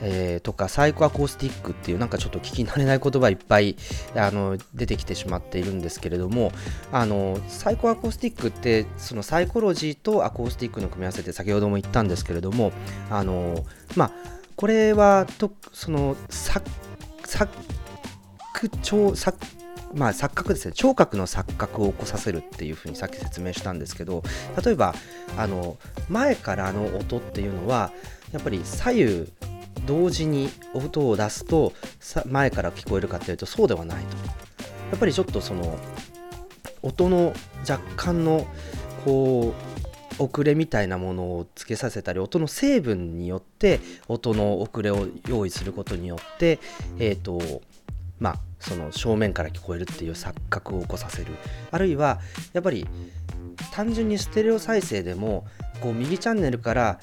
[0.00, 3.76] えー、とかサイコアコースティックっていうなんかちょっと聞き慣れない言葉いっぱい
[4.14, 6.52] あの出てきてしまっているんですけれども
[6.92, 12.72] あのサイコアコースティックってそのサイコロジーとアコースティックの組み合わせって先ほども言ったんですけれども
[13.10, 13.64] あの
[13.96, 14.12] まあ
[14.56, 16.62] これはとその錯
[18.82, 19.34] 聴錯
[19.94, 20.72] まあ、錯覚ですね。
[20.72, 24.22] 聴覚の錯覚を起こさせるっていうふうにさっき説明したんですけど
[24.64, 24.94] 例えば
[25.36, 25.76] あの
[26.08, 27.90] 前からの音っていうのは
[28.32, 29.32] やっぱり左右
[29.86, 31.72] 同時に音を出すと
[32.26, 34.16] 前から聞こえるかっていうとそうではないと。
[34.90, 35.78] やっぱりちょっとその
[36.82, 37.34] 音の
[37.68, 38.46] 若干の
[39.04, 39.54] こ
[40.18, 46.58] う遅れみたいなものをつけさせたり音の成分によって音の遅れを用意することによって
[46.98, 47.62] えっ、ー、と
[48.18, 51.32] まあその正面から聞こえるっていう錯覚を起こさせる。
[51.70, 52.20] あるいは
[52.52, 52.86] やっぱり
[53.72, 55.46] 単純にステレオ再生でも
[55.80, 57.00] こう右チャンネルから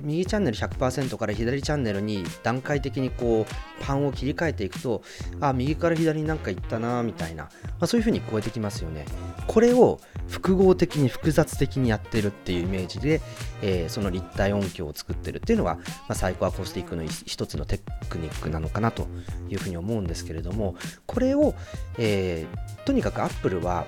[0.00, 5.02] 右チャンネル100%から左チャンネルに段階的にこうパンを切り替えていくと
[5.40, 9.04] あ右から左になんか行ったなみたいな、まあ、そういう風に聞こえてきますよね。
[9.46, 13.20] これを複合的に複雑的にやってるっていうイメージで、
[13.62, 19.06] えー、その立体音響を作ってるっていうのは、まあ、サイコアコースティックの一つのテクニックなのかなと
[19.48, 20.74] いうふうに思うんですけれども
[21.06, 21.54] これを、
[21.98, 23.86] えー、とにかくアップルは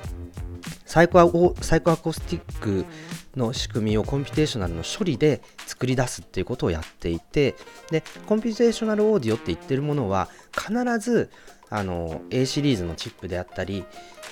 [0.87, 2.87] サイコアコースティック
[3.37, 7.55] の仕組みをコンピュテーショナルの処理で作り出すっていうことをやっていて
[7.91, 11.31] でコンピュテーショナルオーディオって言ってるものは必ず
[11.71, 13.85] あの A シリーズのチップであったり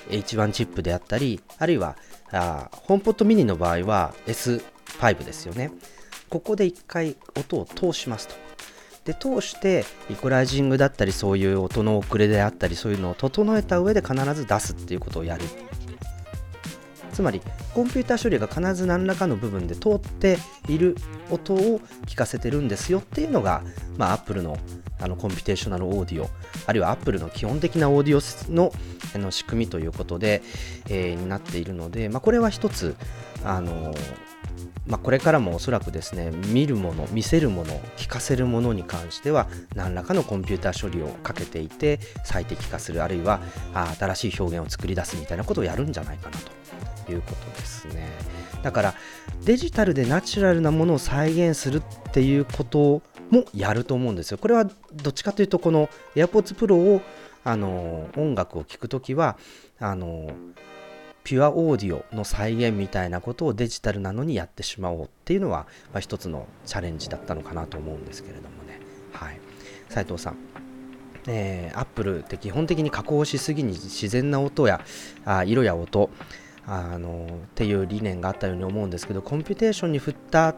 [0.09, 1.97] H1 チップであったりあるいは
[2.31, 5.71] あホームポットミニの場合は S5 ですよね。
[6.29, 8.35] ここで一回音を通しますと。
[9.05, 15.45] で通してイコライジングだったりそういう音の遅れであったりそういうのを整えた上で必ず出すっていうことをやる。
[17.11, 17.41] つまり
[17.73, 20.37] コンピューター処理が必ず何らかの部分で通って
[20.67, 20.95] いる
[21.29, 23.63] 音を聞かせてるんですよっていうのが、
[23.97, 24.57] まあ、Apple の
[24.99, 26.27] あのコンピュテーショナルオーディオ
[26.65, 28.71] あるいは Apple の基本的なオーディオの
[29.13, 30.41] あの仕組みということで、
[30.89, 32.95] えー、になっているので、まあ、これは一つ
[33.43, 33.93] あの
[34.87, 43.41] まあ、これからもおそらくですね見るもの見せるもの聞かせるものに関しては何らかのコンピューター処理をかけていて最適化するあるいは
[43.99, 46.57] 新しい表現を作り出すみたいなことをやるんじゃないかなと。
[47.11, 48.07] いうことですね。
[48.63, 48.93] だから
[49.43, 54.37] デジタルでナチュラルなものを再現するっていうこともやると思うんですよ。
[54.37, 57.01] これはどっちかというとこの AirPods Pro を
[57.43, 59.37] あの音楽を聴くときは
[59.79, 60.31] あの
[61.27, 68.79] ピュアオーディオの再現みたいなことをデジタルなのにやってしまおうっていうのは、まあ、一つのチャレンジだったのかなと思うんですけれどもね。
[69.11, 69.39] はい。
[69.89, 70.37] 斉藤さん。
[71.27, 74.79] えー、アップルって基本的に加工しすぎに自然な音や
[75.25, 76.09] あ色や音、
[76.65, 80.55] あのっていう理念があったように思うんですけどコンピュテーションに振った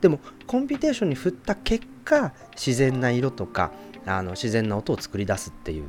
[0.00, 3.70] でもコンピュテーションに振った結果自然な色とか
[4.06, 5.84] あの自然な音を作り出すっていう、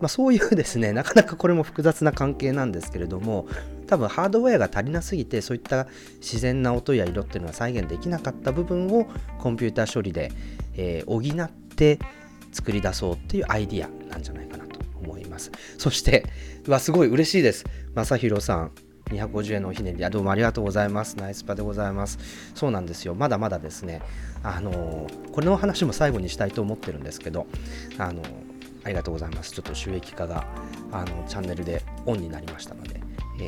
[0.00, 3.46] まあ、そういうですねなかなかこれも複雑な関係なんですけれども
[3.86, 5.86] 多分ハードウェアが足りなすぎてそういった
[6.20, 9.06] 自然な音や色っていうのは再現できなかった部分を
[9.38, 10.32] コンピューター処理で、
[10.74, 11.98] えー、補って
[12.52, 15.52] 作り出そうっていうアイディアなんじゃないかなと思います。
[15.76, 16.24] そして
[16.66, 17.64] うわすごい嬉しいです。
[17.94, 18.87] 正弘さん。
[19.08, 21.16] 250円のおひねり、どうもありがとうございます。
[21.16, 22.18] ナイスパでございます。
[22.54, 23.14] そうなんですよ。
[23.14, 24.02] まだまだですね、
[24.42, 27.46] あのこれの話も最後にしたいと思ってるんですけど、
[27.98, 28.22] あの
[28.84, 29.52] ありがとうございます。
[29.52, 30.46] ちょっと収益化が
[30.92, 33.00] あのチャンネルでオンになりましたので、
[33.40, 33.44] え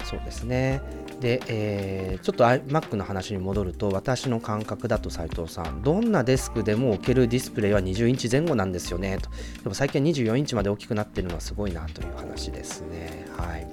[0.00, 0.82] ー、そうですね。
[1.20, 9.30] で、えー、ちょっと iMac の話に戻ると私の感覚だと斉藤さんどんなデスクでも置けるディスプレイは20インチ前後なんですよねと。
[9.62, 13.26] でも最近24インチまで大きくなってるのはすごいなという話ですね。
[13.36, 13.66] はい。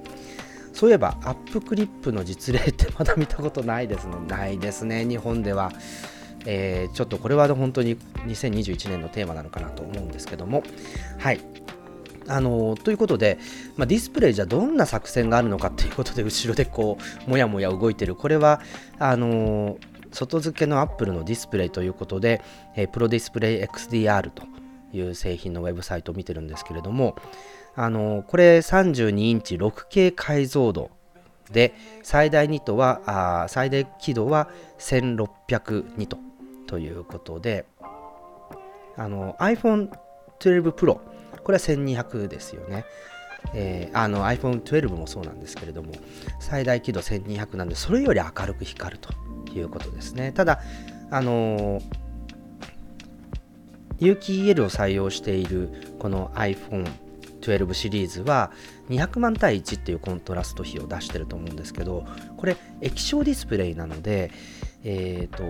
[0.73, 5.71] そういえばアップクリップの実例ってまだ見たことないですのないですね日本では。
[6.47, 10.63] えー、ちょっとこれは本当に2021年のテーマなのかなと思うんですけども。
[11.17, 11.39] はい。
[12.27, 13.37] あのということで、
[13.75, 16.97] まあ、ディスプレイじゃどんな作戦があるのかということで 後ろでこ
[17.27, 18.15] うもやもや動いてる。
[18.15, 18.61] これは
[18.99, 19.77] あの
[20.11, 22.41] 外付けのアップルのディスプレイということで、
[22.75, 24.43] えー、プロディスプレイ XDR と
[24.93, 27.17] いう製品のウェブサイトを見てるんですけれども
[27.75, 30.89] あのこれ32インチ 6K 解像度
[31.51, 34.49] で最大ニットはあ最大輝度は
[34.79, 36.17] 1600ニット
[36.67, 37.65] ということで
[38.97, 39.89] あの iPhone
[40.39, 40.99] 12 Pro
[41.45, 42.85] これは1200ですよね。
[43.53, 45.93] えー、あの iPhone12 もそうなんですけれども
[46.39, 49.13] 最大輝度1200なんでそれより明るく光ると
[49.51, 50.61] いうことですねただ
[51.11, 51.83] あのー、
[53.99, 55.69] 有機 EL を採用している
[55.99, 58.51] この iPhone12 シリーズは
[58.89, 62.05] 200万対1っていうコントラスト比を出してると思うんですけど
[62.37, 64.31] これ液晶ディスプレイなので
[64.87, 65.43] えーと、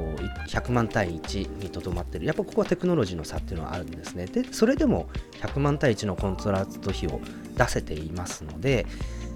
[0.48, 2.26] 100万対1にとどまってる。
[2.26, 4.28] やっぱここはテクノロジーの差っていうのはあるんですね。
[4.28, 5.10] でそれでも
[5.42, 7.20] 100万対1のコントラスト比を
[7.58, 8.86] 出せていますので、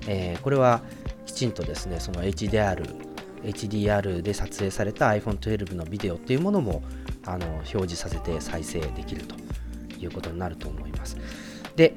[0.07, 0.81] えー、これは
[1.25, 3.09] きちんとですねその HDR
[3.43, 6.81] HDR で撮影された iPhone12 のビデオっていうものも
[7.25, 9.35] あの表示させて再生できると
[9.99, 11.17] いうことになると思います。
[11.75, 11.95] で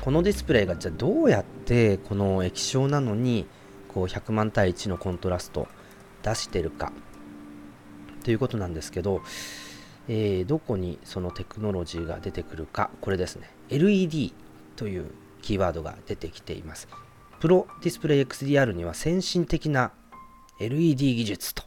[0.00, 3.46] このディスプレイがじゃあどうやってこの液晶なのに
[3.86, 5.68] こう100万対1のコントラスト
[6.22, 6.92] 出してるか。
[8.24, 9.22] ということなんですけど、
[10.08, 12.90] えー、どこにそのテクノロジーが出てくるか。
[13.00, 13.50] これですね。
[13.68, 14.32] LED
[14.76, 15.10] という
[15.42, 16.88] キーワードが出てきています。
[17.40, 19.92] プロディスプレイ XDR には先進的な
[20.60, 21.64] LED 技術と。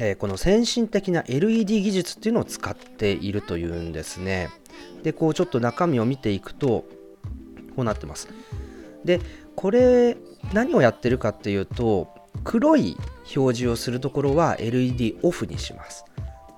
[0.00, 4.50] えー、この先進的な LED 技術っていうのを使っているというんですね。
[5.02, 6.84] でこうちょっと中身を見ていくと
[7.76, 8.28] こうなってます。
[9.04, 9.20] で
[9.56, 10.16] これ
[10.52, 12.08] 何をやってるかっていうと
[12.42, 12.96] 黒い
[13.36, 16.04] 表示をするところは LED オフにします。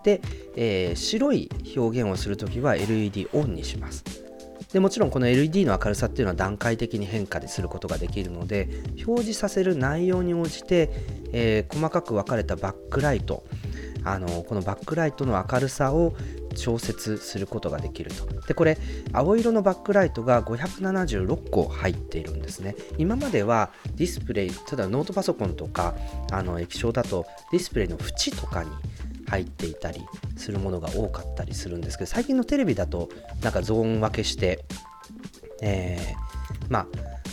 [0.02, 0.20] で、
[0.54, 4.04] えー、白い表現をするときは LED オンにします。
[4.72, 8.68] でもちろんこの LED の明るさっていうのは段階的に変化ですることができるので
[9.06, 10.90] 表示させる内容に応じて、
[11.32, 13.44] えー、細かく分かれたバックライト。
[14.06, 16.14] あのこのバックライトの明るさを
[16.54, 18.26] 調節することができると。
[18.46, 18.78] でこれ
[19.12, 22.76] 青色のバックライトが576個入っているんですね。
[22.98, 25.94] 今まではディスプレイただノートパソコンとか
[26.30, 28.70] あの液晶だとディスプレイの縁とかに
[29.28, 30.00] 入っていたり
[30.36, 33.08] するものが多かったりするんですけど最近のテレビだと
[33.42, 34.64] なんかゾーン分けして、
[35.60, 36.86] えー、まあ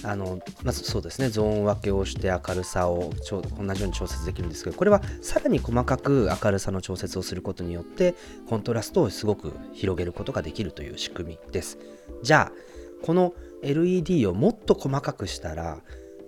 [0.03, 8.15] あのまずそうですねゾーン分けをして明るさをちょ同じように調節できるんですけどこれはさらに細かく明るさの調節をすることによって
[8.47, 11.77] コントラストをすごく広げることができるという仕組みです
[12.21, 15.79] じゃあこの LED をもっと細かくしたら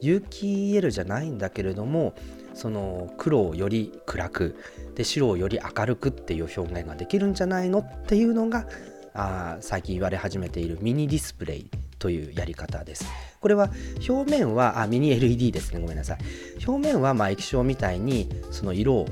[0.02, 2.14] 有機 EL じゃないんだけれども
[2.54, 4.56] その黒をより暗く
[4.96, 8.66] で白をより明るくっていう表現ができるんじゃないのっていうのが
[9.14, 11.70] あ最近言われ始めているミニディスプレイ
[12.00, 13.06] というやり方です。
[13.46, 13.70] これは
[14.10, 15.80] 表面はあミニ LED ですね。
[15.80, 16.18] ごめんなさい。
[16.66, 19.08] 表面はま液晶みたいにその色を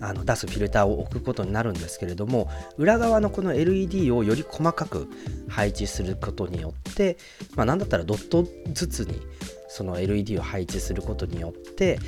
[0.00, 5.08] あの出すフィルターを置くことになるんですけれども裏側のこの LED をより細かく
[5.48, 7.16] 配置することによって、
[7.56, 9.20] まあ、何だったらドットずつに
[9.66, 11.98] その LED を配置することによって、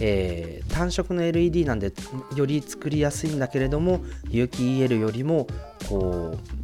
[0.00, 1.92] えー、単色の LED なんで
[2.34, 4.00] より作りやすいんだけれども
[4.30, 5.46] 有機 EL よりも
[5.86, 6.61] こう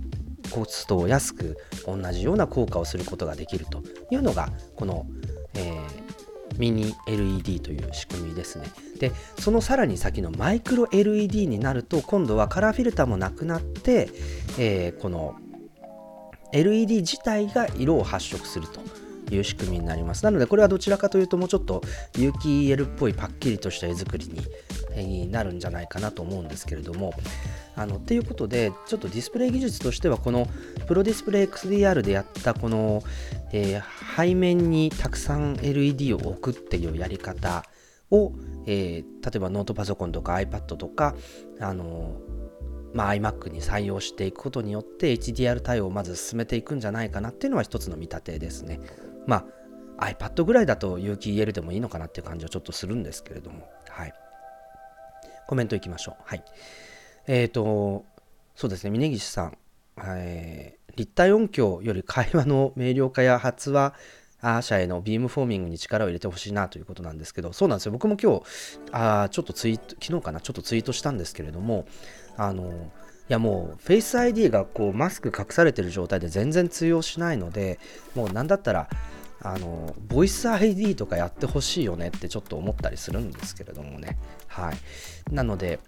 [0.48, 5.06] コストを安く同じような効果をすることができるというのがこの、
[5.54, 8.66] えー、ミニ LED という仕組みですね。
[8.98, 14.10] でそのさらに先のマイクロ LED になると今度はカラーフィルターもなくなって、
[14.58, 15.36] えー、この
[16.52, 18.80] LED 自体が色を発色すると。
[19.30, 20.24] いう仕組みになります。
[20.24, 21.82] なのでこれはどちらかというともうちょっと
[22.16, 24.30] 有機 EL っぽいパッキリとした絵作り
[24.96, 27.12] になるんじゃないかなと思うんですけれども。
[27.78, 30.48] あのっていうことでちょっとディスプレイ技術としてはこの
[30.88, 33.04] プロディスプレイ XDR でやったこの、
[33.52, 37.62] えー、背面にたくさん LED を置くっていうやり方
[38.10, 38.32] を、
[38.66, 41.14] えー、例えばノートパソコンとか iPad とか
[41.60, 42.16] あの
[42.94, 48.80] まあ、iMac に採用していくことによって HDR 対応をまず進めていくんじゃないかなっていうのは一つの見立てですね。
[49.28, 49.44] ま
[49.98, 54.12] あ iPad ぐらいだと有機 EL でもいいのかなっていう感じはちょっとするんですけれども、はい。
[55.46, 56.22] コメントいきましょう。
[56.24, 56.44] はい。
[57.26, 58.04] えっ、ー、と、
[58.54, 59.58] そうですね、峯岸さん、
[59.98, 63.94] えー、立体音響より会話の明瞭化や発話
[64.62, 67.92] 者へのビームフォーミングに力を入れてほしいなということなんですけど、そうなんですよ。
[67.92, 68.42] 僕も今日、
[68.92, 71.86] あちょっとツイート、昨日かな、ちょっとツイートしたんですけれども、
[72.36, 72.70] あの、
[73.28, 77.78] いやもう、フェイス ID がこう、マスク隠されてる状態で全然通用しないので、
[78.14, 78.88] もうなんだったら、
[79.42, 84.18] あの、ボイス ID とかやってほしいよねってちょっと思ったりするんですけれどもね。
[84.48, 84.76] はい。
[85.34, 85.80] なので、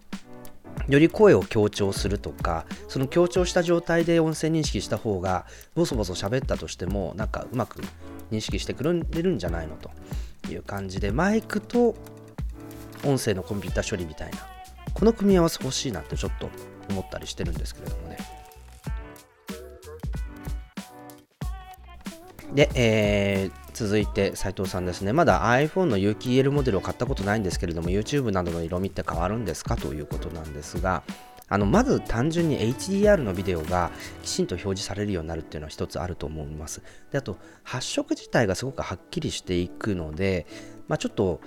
[0.88, 5.44] より声を強調するとかその強調した状態で音声認識した方が
[5.74, 7.82] ボソボソ喋ったとしてもなんかうまく
[8.30, 9.90] 認識してくれるんじゃないのと
[10.50, 11.94] いう感じでマイクと
[13.04, 14.38] 音声のコンピュータ処理みたいな
[14.94, 16.50] この組み合わせ欲しいなってちょっと
[16.88, 18.18] 思ったりしてるんですけれどもね
[22.54, 25.12] で、えー、続いて斉藤さんですね。
[25.12, 31.02] まだ iPhone の有機 EL モデルを買ったことないんですけれども、YouTube などの色味って変わるんですかということなんですが、
[31.48, 33.90] あのまず単純に HDR のビデオが
[34.22, 36.80] きちんと表示されるようになるっていうのは一つあると思います。
[37.10, 40.46] であと発色自体がすごくはっきりしていくので、
[40.86, 41.40] まあ、ちょっと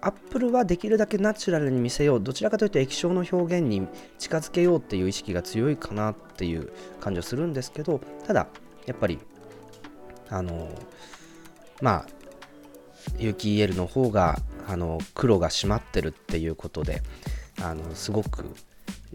[0.00, 3.86] Apple はできるだけナチュラルに見せようどちらかというと液晶の表現に
[4.18, 8.46] 近づけようっていう意識が強いかなっていう感じはするんですけどただ
[8.86, 9.18] やっぱり
[10.30, 10.68] あの
[11.80, 12.06] まあ
[13.18, 17.02] 有機 EL の方があの黒が締まってるっていうことで
[17.62, 18.44] あのすごく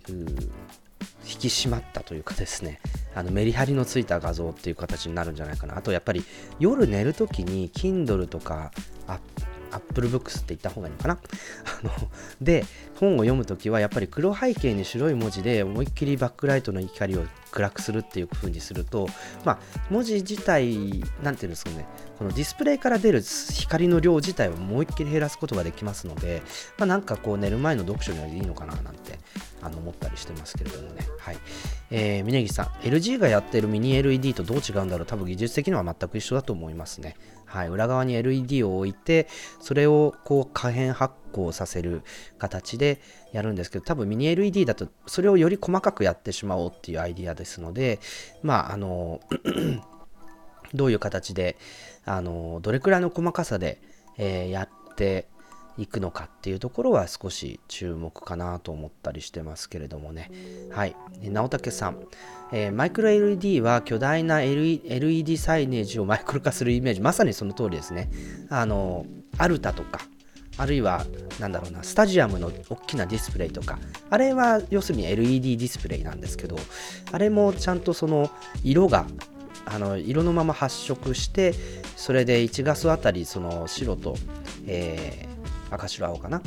[0.08, 2.80] 引き締まったというかですね
[3.16, 5.78] あのメリハリのついた画像っていう形になるんじゃないかな。
[5.78, 6.24] あとやっぱり
[6.60, 8.72] 夜寝るときに Kindle とか
[9.76, 11.18] アップルブックスって言った方がいいのかな？
[11.84, 11.92] あの
[12.42, 12.66] で
[13.00, 19.08] 本を読むときはやっぱり黒背景に白い文字で思いっきりバックライトの光を暗くするっていう風にすると、
[19.46, 19.60] まあ、
[19.90, 21.86] 文字自体、なんていうんですかね、
[22.18, 26.42] このディスプレイから出る光の量自体をもう一気に減らすことができますので、
[26.78, 29.20] まあ、なんかこう寝る前の読書にはいいのかななんて
[29.62, 31.08] あの思ったりしてますけれどもね。
[31.18, 31.38] はい。
[31.92, 35.06] えー、峯岸さん、LG がやってるミニ LED とどう違うんだろう？
[35.06, 37.16] 多分技術的には全く一緒だと思いますね。
[37.56, 39.28] はい、裏側に LED を置いて
[39.62, 42.04] それをこう可変発光させる
[42.38, 43.02] 形で
[43.32, 48.00] やるんですけど多分ミニ LED だとそれをより細かくやってしまおうっていうアイディアですので
[48.44, 49.22] まああの
[50.74, 51.56] どういう形で
[52.04, 53.82] あのどれくらいの細かさで、
[54.18, 55.28] えー、やって
[55.78, 60.32] いくのかっていうところは少し注目かなと思ったりしてますけれどもね。
[60.72, 60.96] はい。
[61.22, 62.00] 直武さん、
[62.58, 68.10] えー、マイクロ LED は巨大な LED サイネージをマイクロ化するイメージ、まさにその通りですね。
[68.50, 69.06] あの、
[69.38, 70.00] アルタとか、
[70.56, 71.06] あるいは、
[71.38, 73.78] なんだろうな、スタジアムの大きなディスプレイとか、
[74.10, 76.56] あれは要するに LED ディスプレイなんですけど、
[77.12, 78.32] あれもちゃんとその
[78.64, 79.06] 色が
[79.66, 81.54] あの色のまま発色して
[81.98, 84.16] それで1ガスあたりその白と、
[84.66, 85.28] え
[85.72, 86.42] 赤白青かな？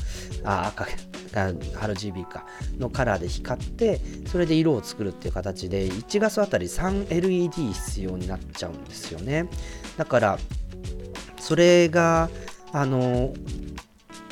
[0.45, 0.87] あ赤
[1.33, 2.47] RGB か
[2.79, 9.49] のカラーで光ってそれで色を作るっていう形で1ガスあたり 3LED 必要になっちゃうんですよね
[9.97, 10.39] だから
[11.39, 12.31] それが
[12.73, 13.33] あの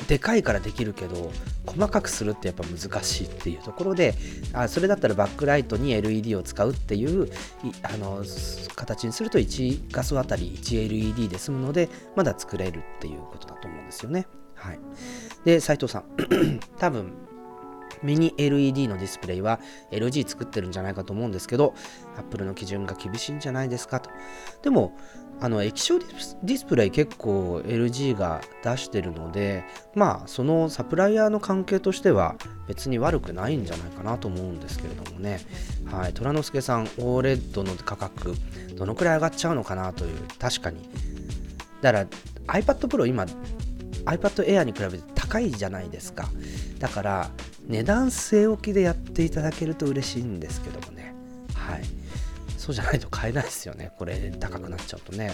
[0.07, 1.31] でかいからできるけど
[1.65, 4.15] 細かくするってやっぱ難しいっていうところで
[4.53, 7.29] あそれだったらバックライトに LED を使うっていう
[7.83, 8.23] あの
[8.75, 14.27] 形にすると1ガスあたり 1LED で済むのでまだ作れるっていうことだと思うんですよね。
[14.55, 14.79] はい、
[15.45, 16.05] で斉藤さん。
[16.77, 17.27] 多分
[18.03, 19.59] ミニ LED のディスプレイは
[19.91, 21.73] LG 作ってるんじゃないかと思うんですけど
[22.17, 24.09] Apple の基準が厳しいんじゃないですかと。
[24.61, 24.95] でも
[25.39, 29.63] あの液晶ディスプレイ結構 LG が出してるので
[29.93, 32.35] まあそのサプライヤーの関係としては
[32.67, 35.39] 別に悪くないんじゃないかなと思うんですけれどもね。
[35.85, 36.13] はい。
[36.13, 38.33] 虎之助さん OLED の価格
[38.75, 40.89] どのくらい上がっちゃうのかなという確かに。
[41.81, 42.07] だから
[42.47, 43.25] iPad Pro 今
[44.07, 46.29] iPad Air に比べて高いじゃないですか
[46.79, 47.29] だから
[47.67, 51.13] 値段据え置きでやっていただけると嬉しいんですけどもね
[51.53, 51.83] はい
[52.67, 53.93] そうじゃないと買えないですよね。
[53.97, 55.31] これ高くなっちゃうとね。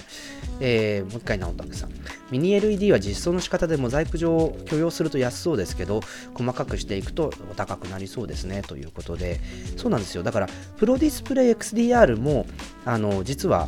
[0.59, 1.89] えー、もう一回直拓さん。
[2.29, 6.01] ミニ LED は実装の仕方でモザイク上を許容すると安そうですけど、
[6.35, 8.61] 細かくしていくとお高くなりそうですね。
[8.61, 9.39] ということで、
[9.77, 10.21] そうなんですよ。
[10.21, 12.45] だから、プロディスプレイ XDR も、
[12.85, 13.67] あの、実は、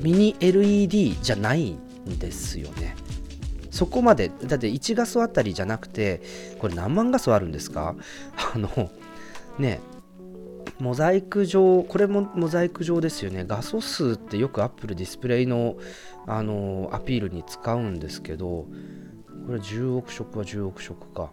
[0.00, 2.94] ミニ LED じゃないんですよね。
[3.82, 6.22] そこまで、だって1画素あたりじゃなくて、
[6.60, 7.96] これ何万画素あるんですか？
[8.54, 8.70] あの、
[9.58, 9.80] ね、
[10.78, 13.44] モザイク上、これもモザイク上ですよね。
[13.44, 15.74] 画素数ってよく Apple ディスプレイの
[16.28, 18.68] あのアピールに使うんですけど、
[19.48, 21.32] これ10億色は10億色か。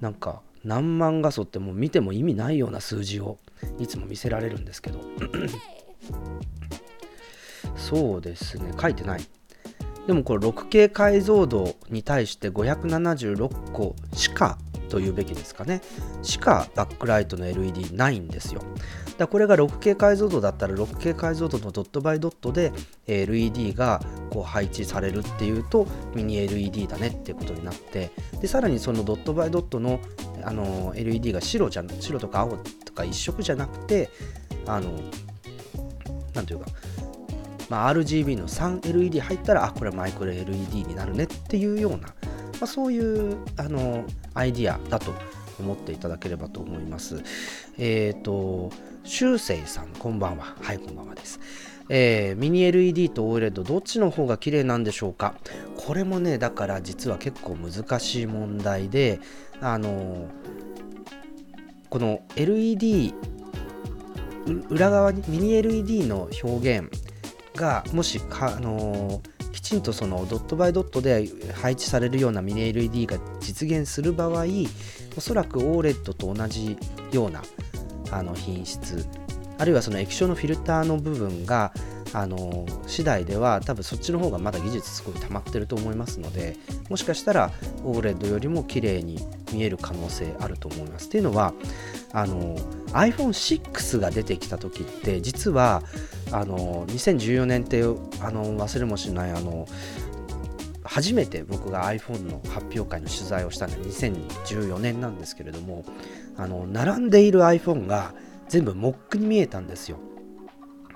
[0.00, 3.38] なんか何万画素ってもう見ても意味ないような数字を
[3.80, 5.00] いつも見せられるんですけど。
[7.74, 9.20] そうですね、書いてない。
[10.08, 14.56] でもこれ 6K 解像度に対して576個しか
[14.88, 15.82] というべきですかね。
[16.22, 18.62] しかバックライトの LED ないんですよ。
[19.18, 22.72] だこれが 6K 解像度だったら 6K 解像度のドットバイドットで
[23.06, 24.00] LED が
[24.30, 30.00] こう配置されるっていうとミニ LED だねっていうことになってでさらにそのドットバイドットの
[30.42, 32.56] あの LED が白じゃ白とか青
[32.86, 34.08] とか一色じゃなくて
[34.64, 34.90] あの
[36.32, 36.66] なんていうか
[37.68, 42.04] まあ、RGB の 3LED 入ったらあこれマイクロ LED になるねっていうような、ま
[42.62, 44.04] あ、そういうあの
[44.34, 45.12] アイディアだと
[45.60, 47.22] 思っていただければと思います。
[47.78, 48.70] えっ、ー、と、
[49.04, 50.54] 修正さん、こんばんは。
[50.62, 51.40] はい、こんばんはです。
[51.88, 55.34] えー、ミニ LED と OLED どっちの方が綺麗なんでしょうか？
[55.76, 59.20] これもねだから実は結構難しい問題で
[59.60, 60.28] あの
[61.88, 63.14] この LED
[64.68, 66.90] 裏側にミニ LED の表現
[67.58, 69.20] がもしかあの
[69.52, 74.44] きちんとそのドットバイドットで配置されるようなミニ LED が実現する場合
[75.16, 76.76] おそらく OLED と同じ
[77.12, 77.42] ような
[78.10, 79.04] あの品質
[79.58, 81.72] あるいはその液晶のフィルターの部分が
[82.12, 86.56] あの次第では多分そっちの方がまだ技術すごい溜まってると思いますので
[86.88, 87.50] もしかしたら
[87.84, 89.18] OLED よりも綺麗に
[89.52, 91.08] 見える可能性あると思います。
[91.08, 91.52] っていうのは
[92.12, 92.56] あの
[92.92, 95.82] iPhone6 が出てきた時って実は
[96.32, 99.66] あの2014年ってあの忘れもしないあの
[100.84, 105.84] 初めて僕が iPhone の発表会の取材をしたのは2014年なんですけれども
[106.36, 108.14] あの並んでいる iPhone が
[108.48, 109.98] 全部モックに見えたんですよ。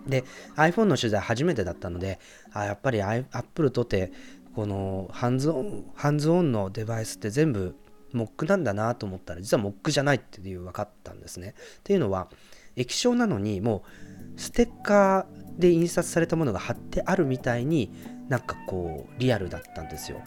[0.06, 0.24] で
[0.56, 2.18] iPhone の取材初めてだったので
[2.52, 4.12] あやっぱり Apple とて
[4.54, 7.76] このハンズオンハンズオンのデバイスって全部
[8.12, 11.54] モックなんだなと思ったら実はモックじゃないっていう分かったんですね。
[11.78, 12.28] っていうのは
[12.76, 14.01] 液晶なのにもう
[14.36, 17.90] ステッカーで印刷されたものが貼ってあるみたいに
[18.28, 20.20] なんかこうリアルだったんですよ。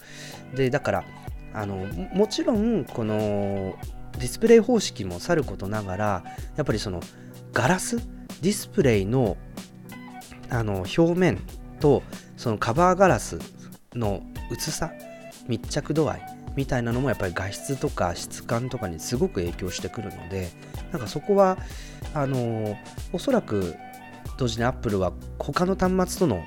[0.54, 1.04] でだから
[1.52, 3.74] あのもちろんこの
[4.18, 6.24] ディスプレイ方式もさることながら
[6.56, 7.00] やっぱりその
[7.52, 9.36] ガラスディスプレイの
[10.48, 11.40] あの表面
[11.80, 12.02] と
[12.36, 13.38] そのカバーガラス
[13.94, 14.92] の薄さ
[15.48, 16.22] 密着度合い
[16.54, 20.48] みたいなのもやっぱり画質とか質感とかにすごく影響してくるので
[20.92, 21.58] なんかそこは
[22.14, 22.76] あの
[23.12, 23.76] おそらく
[24.36, 26.44] 同時にアップルは他の端末との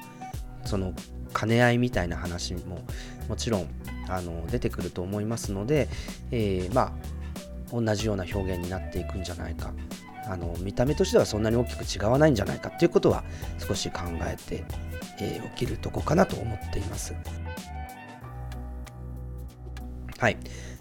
[0.65, 0.93] その
[1.37, 2.83] 兼ね合いみたいな話も
[3.27, 3.67] もちろん
[4.07, 5.87] あの出てくると思いますので、
[6.31, 6.93] えー、ま
[7.71, 9.73] あ同じような表現になっていくんじゃないか
[10.25, 13.23] あの見た目としてはそんなに大きく違わないんじゃないかっていうことは
[13.57, 14.63] 少し考えて、
[15.19, 17.15] えー、起きるとこかなと思っています。
[20.17, 20.37] はい。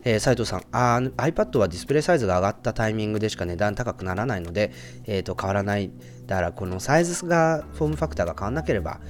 [0.09, 4.73] えー、斉藤さんあ、iPad はディスプレイサイズが上がったタイミングでしか値段高くならないので、
[5.05, 5.91] えー、と変わらない。
[6.27, 9.01] だからこのサイズが、フォームファクターが変わらなければ、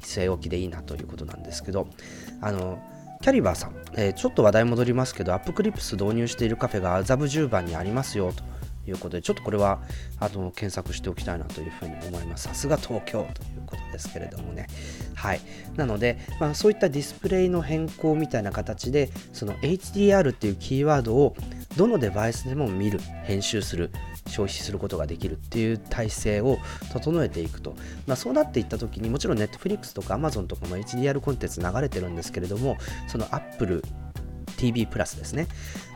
[0.00, 1.88] 据え置きでいいなということなんですけど、
[2.40, 2.78] あの、
[3.20, 8.42] キャリバーさん、えー、ちょっと話題戻りますけど、アップクリップス導入しているカフェが麻布十番にありますよと
[8.90, 9.80] いうことで、ちょっとこれは
[10.18, 12.44] あの検索しておきたいなというふうに思います。
[12.48, 14.66] さすが東京ということですけれどもね。
[15.14, 15.40] はい。
[15.76, 21.36] なので、まあ、そういったディスプレイの変更みたいな形で、その HDR っていうキーワードを
[21.76, 23.90] どのデバイスでも見る、編集する、
[24.26, 26.58] 消費することができるっていう体制を
[26.92, 27.76] 整えていくと、
[28.06, 32.76] まあ、そうなっていった時にもちろん Netflix とか Amazon とかも HDR コンテンツ流れてるんですけれども
[33.06, 33.82] その Apple
[34.56, 35.46] TV プラスですね。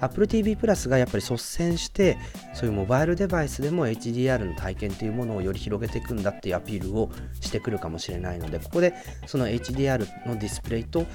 [0.00, 2.18] Apple TV プラスがやっぱり率先して、
[2.54, 8.94] そういうモバイルデバイスでも HDR の体験というものをより広げていくんだっていうアピールをしてくるかもしれないので、ここで
[9.26, 11.06] その HDR のディスプレイと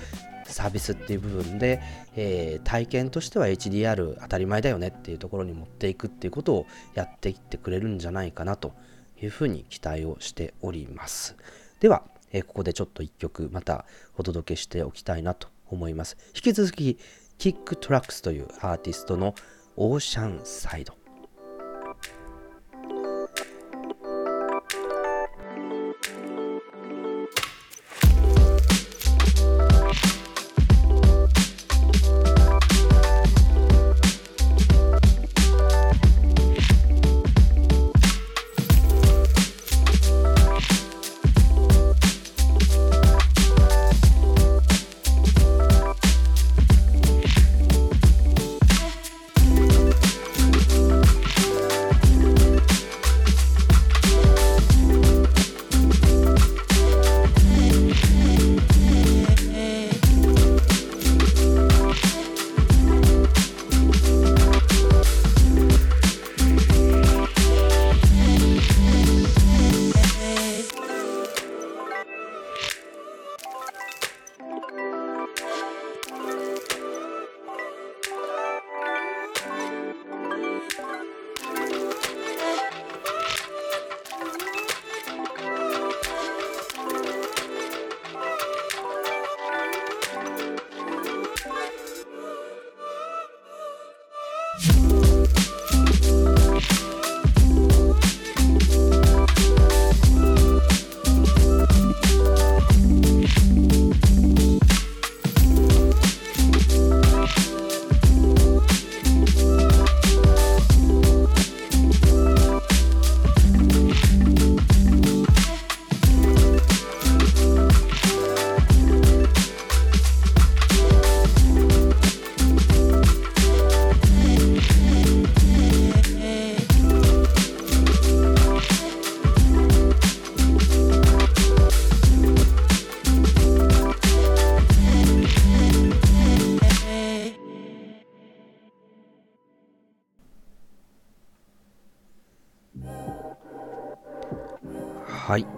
[0.46, 1.82] サービスっていう部分で、
[2.16, 8.74] えー、体験としては HDR 当たり前だよねっていうところに持っていくっていうことをやっていってくれるんじゃないかなと
[9.22, 11.36] いうふうに期待をしております。
[11.80, 13.86] では、えー、ここでちょっと一曲また
[14.18, 16.18] お届けしておきたいなと思います。
[16.36, 17.00] 引き続き
[17.38, 19.36] Kicktracks というアーティストの
[19.76, 21.05] Oceanside。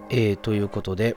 [0.10, 1.16] えー、ということで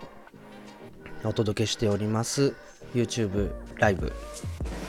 [1.25, 2.55] お届けしております
[2.95, 4.13] YouTube ライブ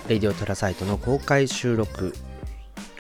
[0.08, 2.14] レディオテラサイトの公開収録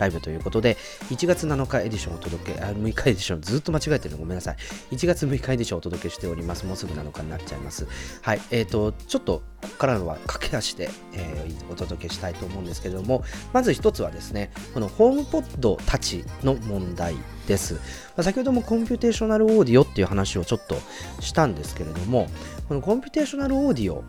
[0.02, 0.78] ライブということで、
[1.12, 4.56] 1月7日エディションをお届け、あ6日エディション、ずっと間違えてるのごめんなさい。
[4.91, 6.66] 1月6日エディションをお届けしております。
[6.66, 7.88] もうすぐ7日になっちゃいます。
[8.22, 13.24] はい、えっ、ー、と、ちょっと、ここからのは駆け足で、えー、お届けしたいと思うんですけれども、
[13.54, 17.16] まず一つはですね、この HomePod たちの問題
[17.47, 17.76] です。
[17.76, 17.80] ま
[18.18, 20.76] あ、先ほども computational audio っていう話をちょっと
[21.20, 22.28] したんですけれども、
[22.68, 24.04] この computational audio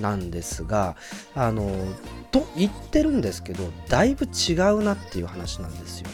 [0.00, 0.96] なんですが、
[1.34, 1.70] あの、
[2.30, 6.08] と言ってるんですけど、だいぶ違うなっていう話なんですよ。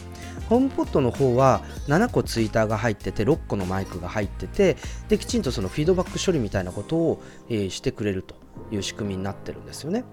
[0.49, 4.77] HomePod の方は7個ツイーターが入ってて6個のマイクが入ってて
[5.09, 8.35] できちんとそのフィードバック処理みたいなことを、えー、してくれると
[8.71, 10.05] いう仕組みになってるんですよね。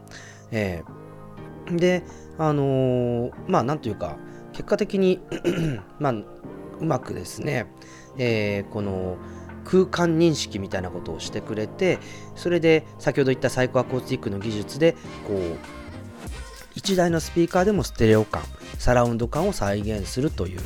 [0.51, 2.03] えー、で
[2.37, 4.17] あのー、まあなんというか
[4.53, 5.19] 結果的に
[5.99, 6.25] まあう
[6.85, 7.67] まくですね、
[8.17, 9.17] えー、この
[9.71, 11.99] 空間認識みたいなことをしてくれて
[12.35, 18.43] それで先ほど言ったサイコアコースティックの技術でこう1台のスピーカーでもステレオ感
[18.79, 20.59] サラウンド感を再現するという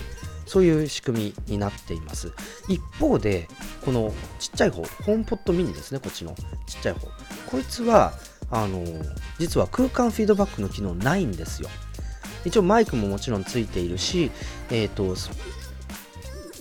[0.47, 2.31] そういう仕組みになっています。
[2.67, 3.47] 一方で
[3.83, 5.99] このちっちゃい方ホームポットミニですね。
[5.99, 6.35] こっちの
[6.67, 7.07] ちっちゃい方。
[7.49, 8.13] こいつは
[8.51, 8.83] あの
[9.39, 11.69] 実は空間フィードバックの機能ないんですよ。
[12.45, 14.31] 一応マイクももちろんついているし、
[14.69, 15.15] えーと、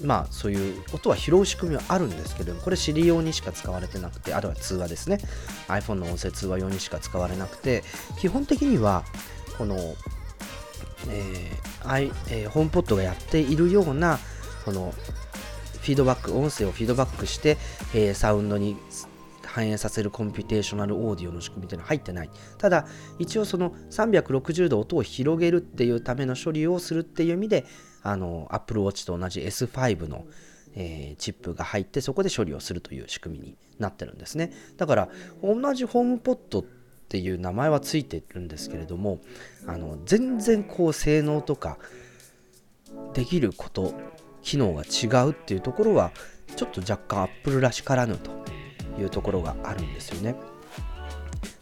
[0.05, 5.18] まあそういう音は拾う仕組みはあるんですけどもこれ Siri 用にしか使われてなくてあるいは通話ですね
[5.68, 7.82] iPhone の音声通話用にしか使われなくて
[8.18, 9.05] 基本的には
[9.59, 9.76] この、
[11.11, 11.50] え、
[11.84, 14.18] I えー、ホームポットがやっているような
[14.64, 14.92] この
[15.84, 17.59] フィードバック音声をフィードバックして、
[17.94, 18.76] えー、サウンドに
[19.55, 22.30] 反映させるコンピュテーショナルオーディオの仕組みというのは入ってない。
[22.59, 22.86] ただ、
[23.20, 27.66] 一応その360度音を広げるっていうための処理をするっていう意味で、
[28.05, 30.26] あの、Apple Watch と同じ S5 の、
[30.76, 34.52] えー、チップが入ってそこで処理をするという仕組みになってるんですね。
[34.76, 35.09] だから、
[35.42, 36.64] 同じホームポットっ
[37.09, 39.20] ていう名前はついてるんですけれども、
[39.66, 41.78] あの、全然こう性能とか、
[43.14, 43.94] できること、
[44.42, 46.12] 機能が違うっていうところは、
[46.57, 48.30] ちょっと若干 Apple らしからぬと
[49.00, 50.36] いうところがあるんですよね。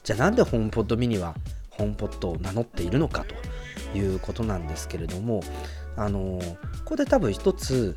[0.02, 1.36] じゃあなんでホームポッドミニは
[1.70, 3.34] ホームポッドを名乗っているのかと
[3.96, 5.42] いうことなんですけれども、
[5.96, 6.40] あの
[6.84, 7.96] ここで多分一つ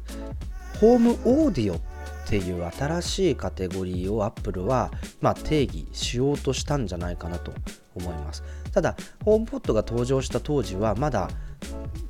[0.79, 1.79] ホームオーディオっ
[2.27, 4.91] ていう新しいカテゴリーを Apple は、
[5.21, 7.53] まあ、定義しようとしたんじゃないかなと
[7.93, 8.43] 思います。
[8.73, 11.29] ただ、ホームポッドが登場した当時はまだ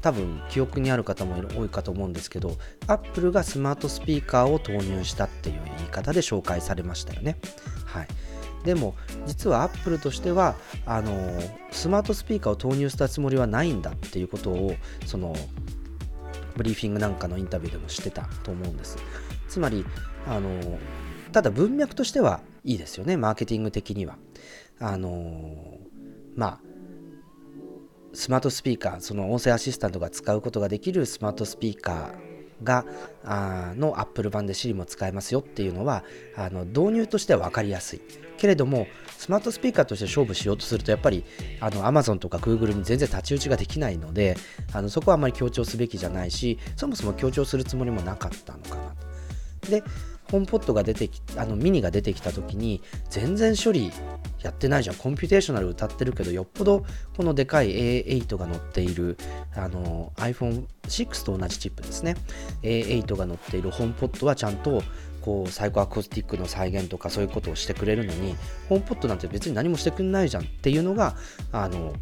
[0.02, 2.58] 多分記憶にある方も多いかと思うんですけど
[2.88, 7.38] Apple がスマートスピーカーを投入したっていう言い方で紹介されましたよね。
[7.86, 8.08] はい、
[8.66, 8.96] でも
[9.28, 10.56] 実は Apple としては
[10.86, 11.40] あの
[11.72, 15.36] スマートスピーカーを投入したつもりはないんだっていうことをその
[16.58, 18.98] ブリーフィングなんかのインタビューでもしてたと思うんです。
[19.48, 19.86] つまり
[20.28, 20.80] あの
[21.32, 24.18] ただ文脈としてはいいですよねマーケティング的には。
[24.80, 25.78] あの
[26.36, 26.60] まあ
[28.14, 32.25] スマートスピーカーその音声アシスタントが使うことができるスマートスピーカー
[32.64, 32.86] が
[33.24, 36.04] あの Apple 版で Siri も使えますよっていうのは
[36.36, 38.02] あの導入としては分かりやすい。
[38.38, 38.88] けれども
[39.18, 41.24] スマートスピーカーとして勝負しようとするとやっぱり
[41.62, 44.36] あの Amazon とか Google に全然太刀打ちができないので
[44.74, 48.96] あのそこはあまり強調すべきじゃないしそもそも強調するつもりもなかったのかな
[49.62, 49.72] と。
[49.72, 49.84] で
[50.36, 53.90] HomePod が出てきあのミニが出てきた時に全然処理
[54.44, 54.98] やってないじゃん。
[54.98, 59.18] computational 謳ってるけどよっぽどこのでかい A8 が載っている
[59.56, 62.18] あの iPhone6 と同じチップですね。
[62.64, 64.84] A8 が載っている HomePod はちゃんと
[65.22, 68.36] こう psychoacoustic の再現とかそういうことをしてくれるのに
[68.68, 71.16] HomePod なんて別に何もしてくれないじゃんっていうのが
[71.54, 71.94] あの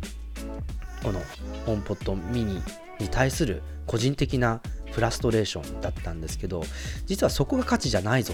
[1.04, 1.20] この
[1.68, 2.62] HomePod mini
[3.00, 4.62] に対する個人的な
[4.94, 6.64] フラストレーションだったんですけど
[7.06, 8.34] 実はそこが価値じゃないぞ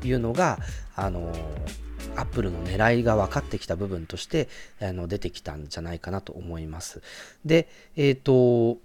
[0.00, 0.58] というのが
[0.94, 1.32] あの
[2.16, 4.48] アップルの狙いが分かってきた部分として
[4.80, 7.02] あの出てきたんじゃないかなと思います。
[7.44, 8.78] で、えっ、ー、と、っ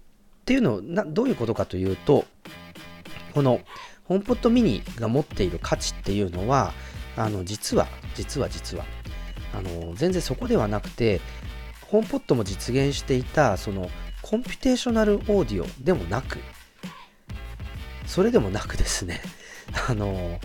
[0.44, 2.24] ていうのをなどういうことかというと、
[3.34, 3.60] この
[4.04, 6.72] ホームポットミニが持っている価値っていうのは、
[7.16, 8.84] あの実は、実は実は、
[9.52, 11.20] あの全然そこではなくて、
[11.88, 13.90] ホームポットも実現していた、その
[14.22, 16.38] コンピュテーショナルオーディオでもなく、
[18.08, 19.20] それでもなくですね、
[19.88, 20.40] あの、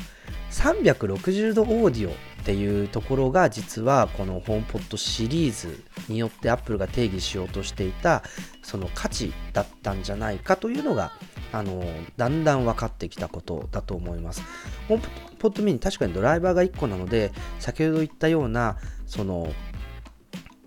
[0.51, 8.21] 360度オーディオっていうところが実はこのホームポットシリーズによってアップルが定義しようとしていた
[8.61, 11.13] その価値だったんじゃないかというのが
[11.53, 11.83] あの
[12.17, 14.43] だんだん分かってきたことだと思います。
[14.87, 15.03] ホーム
[15.39, 19.51] ポットミニ確かにドライバーが1個なので先ほど言ったようなその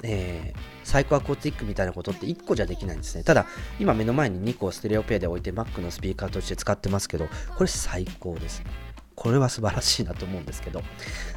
[0.03, 3.25] えー、サイコアコーティックみたいなことって1個じゃできないんですね。
[3.25, 3.47] ただ、
[3.81, 8.63] 今目の前に2個ステレオペアで置いて Mac のスピーカーとして使ってますけど、これ最高です。
[9.17, 10.83] これは素晴らしいなと思うんですけど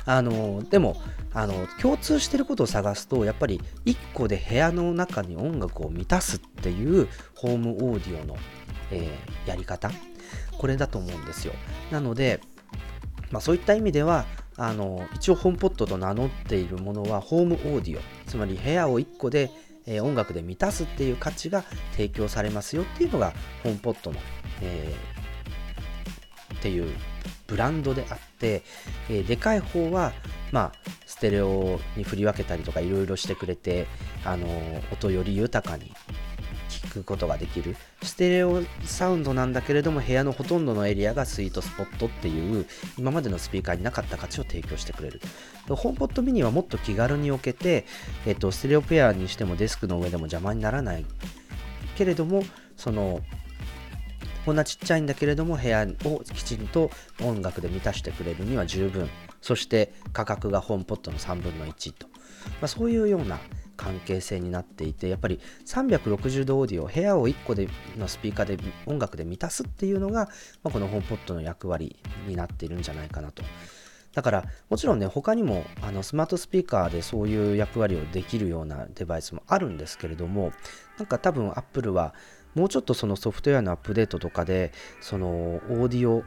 [0.05, 1.01] あのでも
[1.33, 8.35] あの共通してることを探すとやっぱり1個で部屋の中に音楽を満たすっていうホームオーディオの、
[8.91, 9.89] えー、やり方
[10.57, 11.53] これだと思うんですよ
[11.89, 12.41] なので、
[13.31, 14.25] まあ、そういった意味では
[14.59, 19.49] あの一応ホームポットと名乗っているものはホームオーディオつまり部屋を1個で、
[19.85, 23.31] えー、音楽で満たすっていう価値が提供されますよっていうのが
[23.63, 24.19] ホームポットの、
[24.61, 26.93] えー、っていう
[27.47, 28.63] ブランドであって、
[29.09, 30.11] えー、でかい方は
[30.51, 33.87] まあステレオに振り分けたりとかいろいろしてくれて
[34.25, 34.45] あの
[34.91, 35.91] 音より豊かに
[36.79, 37.75] 聞くことができる。
[38.03, 42.65] ステレオサウンドなんだけれども部屋のほとんどのエリアがスイートスポットっていう
[42.97, 45.21] 今までのスピーカーになかった価値を提供してくれる。
[45.67, 47.85] ホームポットミニはもっと気軽に置けて、
[48.25, 51.05] えっと、ステレオペアにしてもデスクの上でも邪魔にならない。
[51.97, 52.43] けれども
[52.77, 53.21] その
[54.45, 56.89] こんなちっちゃいんだけれども部屋をきちんと
[57.21, 59.09] 音楽で満たしてくれるには十分。
[59.41, 63.39] そして価格がホームポットの3分の1と、まあ、そういうような
[63.79, 70.27] 関係性になっていてやっぱり360度オーディオ部屋を1個でのスピーカーで音楽で満たすっていうのが、
[70.63, 71.95] まあ、このホームポットの役割
[72.27, 73.41] になっているんじゃないかなと。
[74.13, 80.51] だからもちろんね他にもあのスマートスピーカーでそういう役割をできるようなデバイスもあるんですけれども
[80.97, 82.13] なんか多分 Apple は
[82.55, 86.23] もうちょっとそのソフトウェアのアップデートとかでそのオーディオ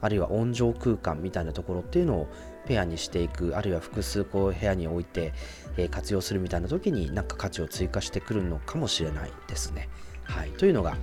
[0.00, 2.28] あるいは音上空間みたいなところっていうのを
[2.68, 5.32] ペアにしていくあるいは複数こう部屋に置いて、
[5.78, 9.88] えー、活用するみたいな時に何か価値を追加してくるのかもしれないですね。
[10.22, 10.98] はい、というのが、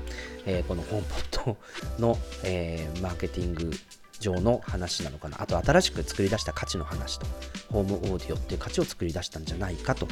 [0.45, 1.57] えー、このホームポット
[1.99, 3.71] の、えー、マーケティング
[4.19, 5.41] 上の話なのかな。
[5.41, 7.25] あと新しく作り出した価値の話と
[7.71, 10.07] ホームオーディオっていう価値を作り出したんじゃないかと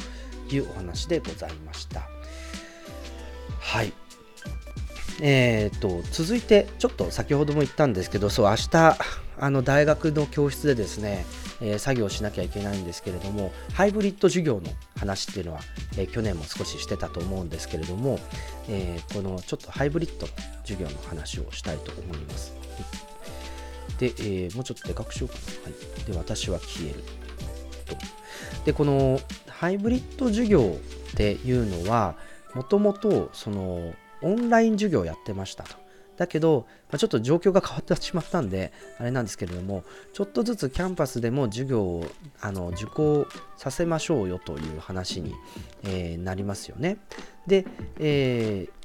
[0.50, 2.08] いうお話でございました。
[3.60, 3.92] はい。
[5.20, 8.98] えーと、続いてちょっと先ほども言ったんですけどそう明日
[9.38, 11.24] あの大学の教室でですね、
[11.60, 14.62] え、作業しなきゃいけないんですけれどもハイブリッド授業の
[14.96, 15.60] 話っていうのは、
[15.96, 18.18] え、去年も少ししてたと思うんですけれども、
[18.68, 20.32] え、このちょっとハイブリッドの
[20.62, 22.52] 授業の話をしたいと思います。
[23.98, 25.42] で、えもうちょっとでかくしようかな。
[25.64, 25.78] は
[26.08, 27.02] い、で、私は消える。
[27.86, 27.96] と。
[28.64, 30.78] で、このハイブリッド授業
[31.12, 32.16] っていうのは、
[32.54, 35.83] もともとそのオンライン授業やってましたと。
[36.16, 42.06] だけど、まあ、ちょっと状況が変わってしまったんで、あれなんですけれども、ちょっとずつキャンパスでも授業を
[42.40, 45.34] あの受講させましょうよという話に、
[45.84, 46.98] えー、なりますよね。
[47.46, 47.66] で、
[47.98, 48.84] えー、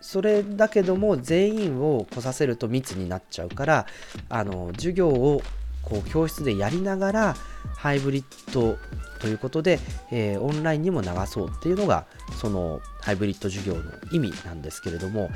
[0.00, 3.86] それだけども全員を来させると密になっちゃうから
[4.28, 5.42] あの授業を
[5.86, 7.36] こう教室でやりながら
[7.76, 8.76] ハイブリッド
[9.20, 9.78] ということで、
[10.10, 12.04] えー、オンラインにも流そうっていうのが
[12.40, 13.82] そのハイブリッド授業の
[14.12, 15.30] 意味なんですけれども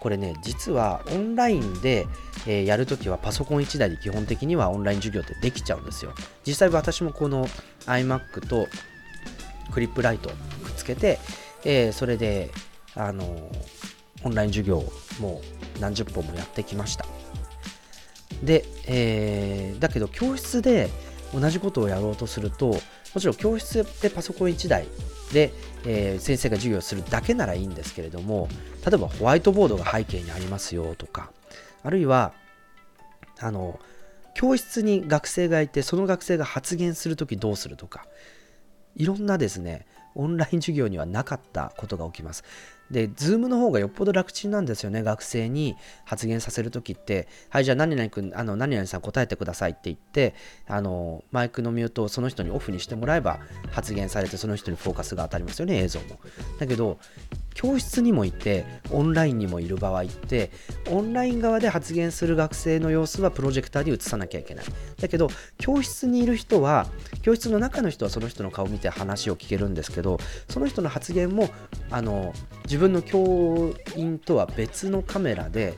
[0.00, 2.06] これね実はオンラインで、
[2.46, 6.12] えー、やるときはパソコン1台で基本的にはオンライン授業ってできちゃうんですよ。
[6.46, 7.46] 実際私もこの
[7.86, 8.66] iMac と
[9.72, 11.18] クリップライトをくっつけて、
[11.64, 12.50] えー、それで
[12.94, 13.50] あの
[14.22, 15.42] オンライン授業をも
[15.76, 17.15] う何十本もやってきました。
[18.42, 20.90] で、えー、だけど教室で
[21.34, 24.86] 同じことをやろうとするともちろん教室でパソコン1台
[25.32, 25.52] で、
[25.84, 28.48] えー、先生が授業するだけならいいんですけれども
[28.84, 31.30] 例えばホワイトボードが背景にありますよとか
[31.82, 32.32] あるいは
[33.40, 33.80] あの
[34.34, 38.06] 教室に学生がいてその学生が発言するときどうするとか
[38.94, 42.42] いろんなですねオンライン授業にはなかったことが起きます。
[42.90, 45.02] で、Zoom の方がよっぽど楽ちんなんですよね。
[45.02, 50.34] 学生に発言させるときって、はい、じゃあ何々君、あの、何々さん答えてくださいって言って、
[50.68, 56.18] あの、マイクのミュートをその人にオフにしてもらえば発言されて、その人にフォーカスが当たりますよね、映像も。
[56.58, 56.98] だけど、
[57.56, 60.50] 教室にもいてオンラインにもいる場合って
[60.90, 64.64] オンライン側で発言する学生の様子はプロジェクターで映さなきゃいけない
[65.00, 66.86] だけど教室にいる人は
[67.22, 70.18] 教室の中の人はその人の顔を見て話を聞けるんですけど
[70.50, 71.48] その人の発言も
[71.90, 72.34] あの
[72.64, 75.72] 自自分の教員とは別のカメラで、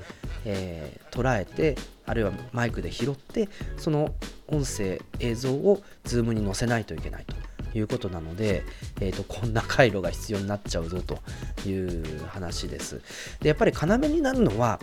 [0.44, 4.16] えー、捉えてあるいはマイクで拾ってその
[4.48, 8.64] 音声映像を Zoom に載せないといけないということなので、
[9.00, 11.20] えーと、こんな回路が必要になっちゃうぞと
[11.68, 13.00] いう話です。
[13.38, 14.80] でやっぱり要になるのは、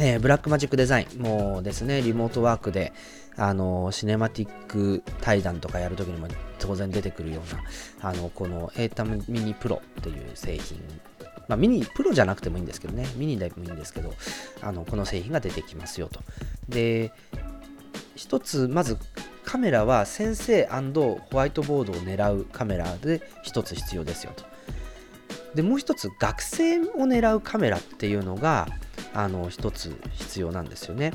[0.00, 2.94] えー、ブラックマジックデザインもですねリモートワークで
[3.38, 6.26] あのシネマティック対談とかやるときにも
[6.58, 7.40] 当然出てくるよ
[8.00, 10.78] うなあのこの ATAM ミニプロっていう製品
[11.48, 14.12] まあ、ミニ、プロじゃなくてもいいんですけどね、ミニでもいいんですけど、
[14.60, 16.20] あのこの製品が出てきますよと。
[16.68, 17.10] で、
[18.14, 18.98] 一つ、まず
[19.46, 24.44] カメラは先生ホワイトボードを狙うカメラで1つ必要ですよと。
[25.54, 28.68] でもう1つ学生を狙うカメラっていうのが
[29.14, 31.12] あの一つ必要なんですよね。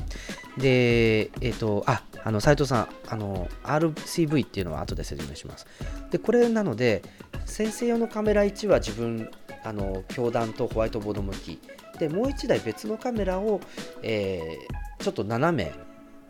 [0.58, 5.66] で、えっ、ー、と、あ、あの斉藤さん、あの RCV っていうのは後で説明します。
[6.10, 7.02] で、これなので、
[7.44, 9.30] 先生用のカメラ1は自分、
[9.64, 11.60] あの教団とホワイトボード向き。
[11.98, 13.60] で、もう1台別のカメラを、
[14.02, 15.72] えー、ちょっと斜め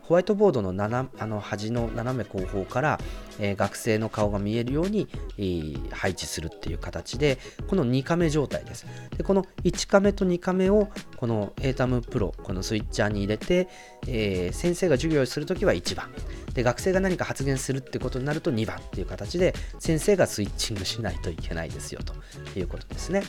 [0.06, 3.00] ホワイトボードのあの端の斜め後方から、
[3.40, 7.38] えー、学生の顔が見えるように、えー、配置するっていう形で
[7.68, 8.86] この2カメ状態です。
[9.16, 13.68] でこの1カメと2カメをこの ATAM Pro このスイッチャーに入れて、
[14.06, 16.10] えー、先生が授業をするときは1番。
[16.52, 22.14] で学生が何か発言するってことになると2番っていう形で先生がスイッチングしないといけないですよと
[22.58, 23.24] いうことですね。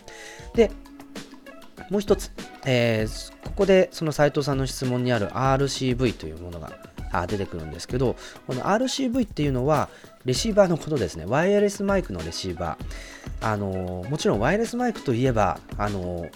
[0.53, 0.69] で
[1.89, 2.31] もう一つ、
[2.65, 6.71] えー、ここでその斉藤さんの質問にある RCV というものが
[7.27, 8.15] 出てくるんですけど、
[8.47, 9.89] この RCV っていうのは、
[10.25, 11.25] レシーバーのことですね。
[11.27, 12.85] ワイヤレスマイクのレシーバー。
[13.41, 16.27] あのもちろんワイヤレスマイクといえば、あの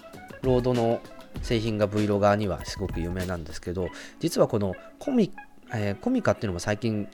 [0.42, 1.00] ロードの
[1.42, 3.88] 製品が V ロガーにはすごく有名なんですけど、
[4.20, 5.32] 実はこのコミ
[5.72, 7.08] えー、コミカっていうのも最近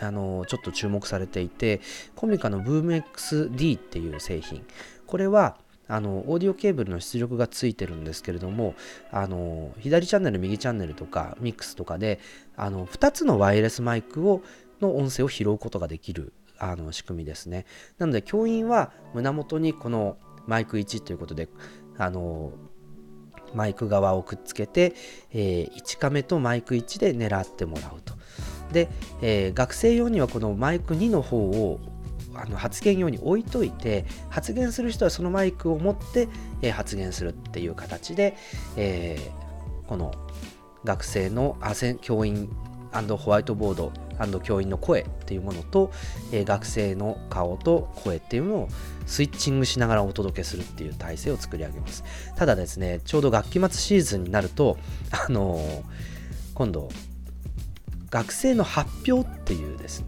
[0.00, 1.80] あのちょっと注目されていて
[2.16, 4.64] コミカの BoomXD っていう製品
[5.06, 5.56] これは
[5.92, 8.74] あのオーディオケーブルの出力がついてるんですけれども
[9.10, 12.18] あの左チャンネル右チャンネルとかミックスとかで
[12.56, 14.40] あの2つのワイヤレスマイクを
[14.80, 17.66] の音声を拾うことができるあの仕組みですね。
[17.98, 20.16] なので教員は胸元にこの
[20.46, 21.50] マイク1ということで
[21.98, 22.52] あの
[23.54, 24.94] マイク側をくっつけて、
[25.30, 28.14] えー、1カメとマイク1で狙ってもらうと。
[28.72, 28.88] で、
[29.20, 31.80] えー、学生用にはこのマイク2の方を
[32.34, 36.28] あの発言用に置いといて発言する人はそのマイクを持って、
[36.62, 38.36] えー、発言するっていう形で、
[38.76, 40.12] えー、この
[40.84, 42.48] 学生のあせ教員
[42.92, 43.92] ホワイトボード
[44.40, 45.90] 教員の声っていうものと、
[46.30, 48.68] えー、学生の顔と声っていうのを
[49.06, 52.04] スイッチングしながらお届けするっていう体制を作り上げます。
[52.36, 54.76] ただですねちょうど学期末シーズンになると
[55.10, 55.82] あのー、
[56.54, 56.90] 今度
[58.10, 60.06] 学生の発表っていうですね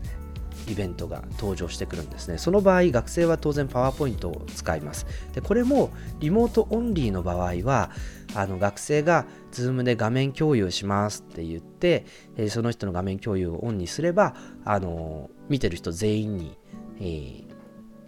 [0.68, 2.38] イベントが登場してくるんですね。
[2.38, 5.06] その場合、学生は当然パワーポイントを使います。
[5.34, 5.90] でこれも
[6.20, 7.90] リモートオンリーの場合は、
[8.34, 12.06] あの学生が Zoom で画面共有しますって言って、
[12.36, 14.34] えその人の画面共有をオンにすれば、
[14.64, 16.58] あの見てる人全員に、
[17.00, 17.44] えー、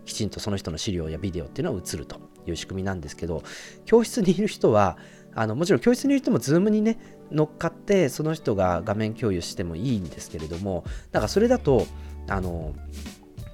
[0.04, 3.42] きちんとその人の資料やビデオっていうのは映るという仕組みなんですけど、
[3.84, 4.96] 教室にいる人は、
[5.36, 6.98] あのもちろん教室にいる人も Zoom にね
[7.30, 11.86] 乗っかってその人が画面共有してもいいんですけれどもなんかそれだと
[12.29, 12.74] あの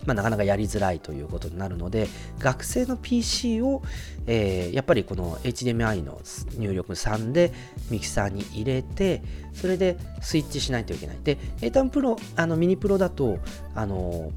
[0.06, 2.08] まあ、なかなかやりづらいということになるので
[2.38, 3.82] 学生の PC を、
[4.26, 6.20] えー、やっぱりこの HDMI の
[6.58, 7.52] 入力3で
[7.90, 11.18] ミキサーに入れてそれでスイッチしないといけない。
[11.22, 13.38] で a タンプロあのミニプロだと
[13.74, 14.32] あの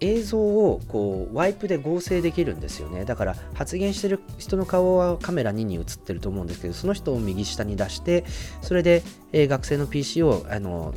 [0.00, 3.04] 映像をこうワイプで合成できるんですよね。
[3.04, 8.24] だから発言してる人の顔はカメラ2に映ってると思うんですけどその人を右下に出して
[8.62, 10.94] それで、えー、学生の PC をあの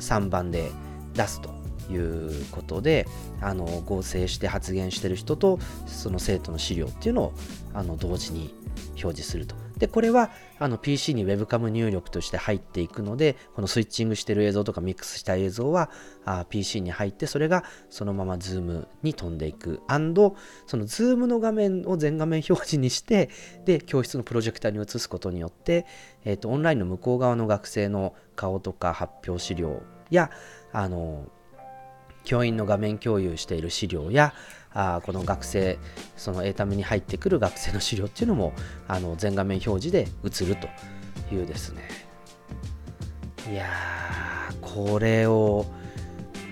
[0.00, 0.70] 3番で
[1.16, 1.50] 出すと
[1.92, 3.06] いうことで
[3.40, 7.32] あの合成して発言してる人とその生徒の資料っていうのを
[7.74, 8.54] あの同時に
[8.96, 9.54] 表示すると。
[9.78, 15.90] で、これはあの PC に Webcam 入力として入っていくので、このスイッチングしてる映像とかミックスした映像は
[16.24, 19.82] あ PC に入って、それがそのまま Zoom に飛んでいく。
[19.88, 20.34] and
[20.66, 23.28] その Zoom の画面を全画面表示にして、
[23.64, 25.86] で、教室のプロジェクターに移すことによって、
[26.24, 30.30] え、ー、と、オンラインの向こう側の学生の顔とか発表資料や、
[30.76, 31.24] あの
[32.24, 34.34] 教員の画面共有している資料や
[34.74, 35.78] あこの学生
[36.18, 38.52] その A タムに入ってくる学生の資料っていうのも
[38.86, 40.68] あの全画面表示で映ると
[41.34, 41.88] いうですね。
[43.50, 45.64] いやーこれを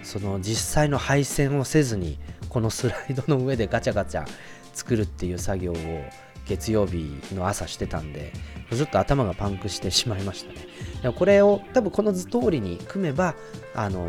[0.02, 2.18] その実際の配線をせずに
[2.48, 4.26] このスライドの上でガチャガチャ
[4.72, 5.76] 作るっていう作業を
[6.46, 8.32] 月曜日の朝してたんで
[8.70, 10.73] ずっと頭がパンクしてしまいましたね。
[11.04, 13.34] でもこれを多分この図通りに組めば
[13.74, 14.08] あの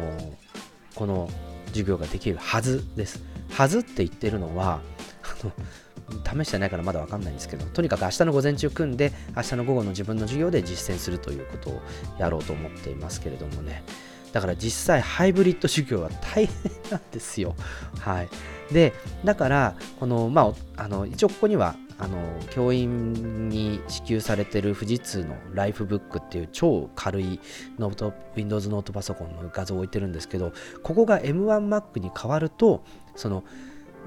[0.96, 1.30] この
[1.68, 3.22] 授業ができるはずです。
[3.50, 4.80] はずって言ってるのは、
[5.22, 11.82] あの試してないからまだわかんないんですけど、とにかく明日の午前中組んで、明日の午後の自分の授業で実践するということを
[12.18, 13.84] やろうと思っていますけれどもね。
[14.32, 17.56] だから実際ハイブリッド授業は大変なんですよ。
[18.00, 18.30] はい。
[18.74, 18.94] で、
[19.26, 22.18] だから、この、まあ、あの、一応ここにはあの
[22.50, 27.40] 教員に支給されてる富士通のライフブックっていう超軽い
[27.80, 30.52] ノート Windows ノートパソコンの画像を置いてるんですけど
[30.84, 32.84] ここが M1Mac に変わると
[33.16, 33.44] その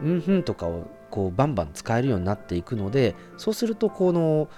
[0.03, 4.49] うんぬんとかをこうバンバン使えるようになっていくのでそうするとこの、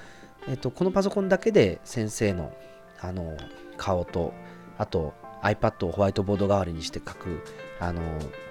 [0.49, 2.53] えっと、このパソコンだけで先生の
[3.01, 3.37] あの
[3.78, 4.35] 顔と
[4.76, 7.43] あと iPad をホワイトボード代わりにして書く
[7.78, 8.03] あの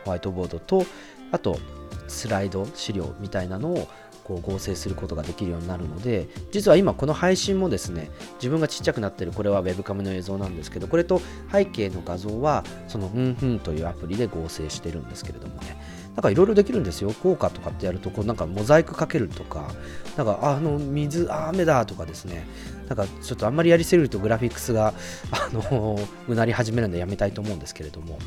[0.05, 0.85] ホワイトボードと
[1.31, 1.59] あと
[2.07, 3.87] スライド資料みたいなのを
[4.29, 11.19] こう合成することができるようになるので実は今この配信もですね自分がちっちゃくなってるこれはウェブカメの映像なんですけどこれと
[11.51, 15.99] 背景の画像はそのうんふんというアプリで合成してるんですけれどもね。
[16.15, 17.13] なんかいろいろできるんですよ。
[17.13, 19.71] 効果とかってやるとこうなんかモザイクかけるとか
[20.17, 22.45] なんかあの水雨だとかですね。
[22.89, 24.93] なんかちょっとあんまりやりすぎるとグラフィックスが
[25.31, 28.17] あのうなり始めるのでやめたいと思うんですけれども。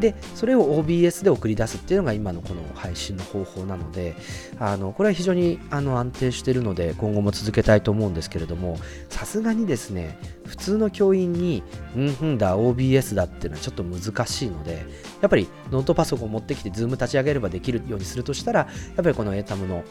[0.00, 4.14] でそれを OBS で送り出すっていうのが今のこの配信の方法なので
[4.58, 11.62] あのこれは非常にあの安定しているので今後も続けたいと思うんですけれどもさすがにですね普通の教員に
[11.96, 14.86] うんふんだ OBS だっていうのはちょっと難しいので
[15.20, 18.66] やっぱりノートパソコンを持ってきて Zoom 立ち上げればできるようにするとしたらや
[19.00, 19.84] っぱりこの ATAM の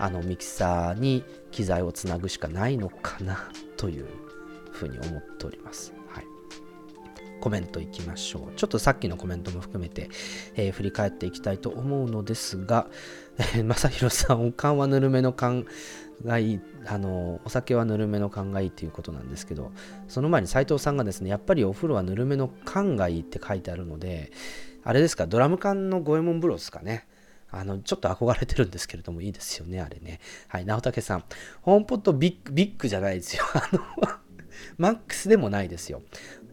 [0.00, 4.06] あのミキサーに機材をつなぐしかないのかなという
[4.72, 5.92] ふうに思っております。
[6.08, 6.24] はい、
[7.40, 8.54] コメントいきましょう。
[8.56, 10.08] ちょっとさっきのコメントも含めて、
[10.56, 12.88] えー、振り返っていきたいと思うのですが、
[13.38, 15.66] えー、まさひろさん、おかんはぬるめの勘
[16.24, 19.70] がいい、あの、お酒はぬるめの勘がいいということなんですけど、
[20.08, 24.32] その前に斉藤さんがですね、やっぱりお風呂はぬるめの缶がいいって書いてあるので、
[24.82, 27.06] あれですか、ドラム缶の五右衛門風呂ですかね。
[27.50, 30.20] あの、ちょっと憧れてるんですけれども、いいですよね、あれね。
[30.48, 31.24] はい、直武さん。
[31.62, 33.44] ホームポットビッグ、ビッグじゃないですよ。
[33.54, 33.80] あの、
[34.78, 36.02] マックスでもないですよ。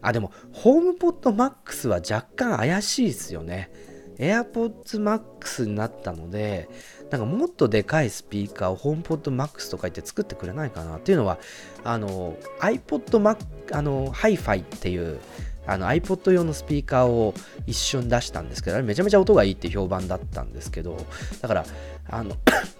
[0.02, 3.70] あ、でも、ホームポットマックスは若干怪しいですよね。
[4.18, 6.68] AirPods Max になったので、
[7.10, 11.38] なんかもっとでかいスピーカーをホームポット Max とか言って作ってくれないかなっていうのは、
[11.84, 13.38] あの、iPod Mac、
[13.72, 15.20] あの、Hi-Fi っていう、
[15.68, 17.34] あの iPod 用のスピーカーを
[17.66, 20.96] 一瞬出したんですけど、あれめちゃめちゃ音がいいって評判だったんですけど、
[21.42, 21.66] だから、
[22.08, 22.34] あの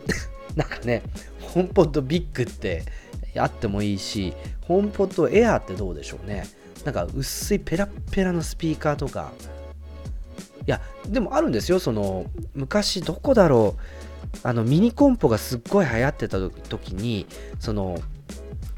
[0.57, 1.03] なんかね、
[1.43, 2.85] ホームポッドビッグって
[3.37, 4.33] あってもいいし、
[4.63, 6.47] ホームポッドエアーってどうでしょうね。
[6.87, 9.33] なんか薄いペラペラのスピーカーとか、
[10.67, 12.25] いや、でもあるんですよ、その、
[12.55, 17.27] 昔どこだろう、あのミニコンポがすっごい流行ってた時に、
[17.59, 18.01] その、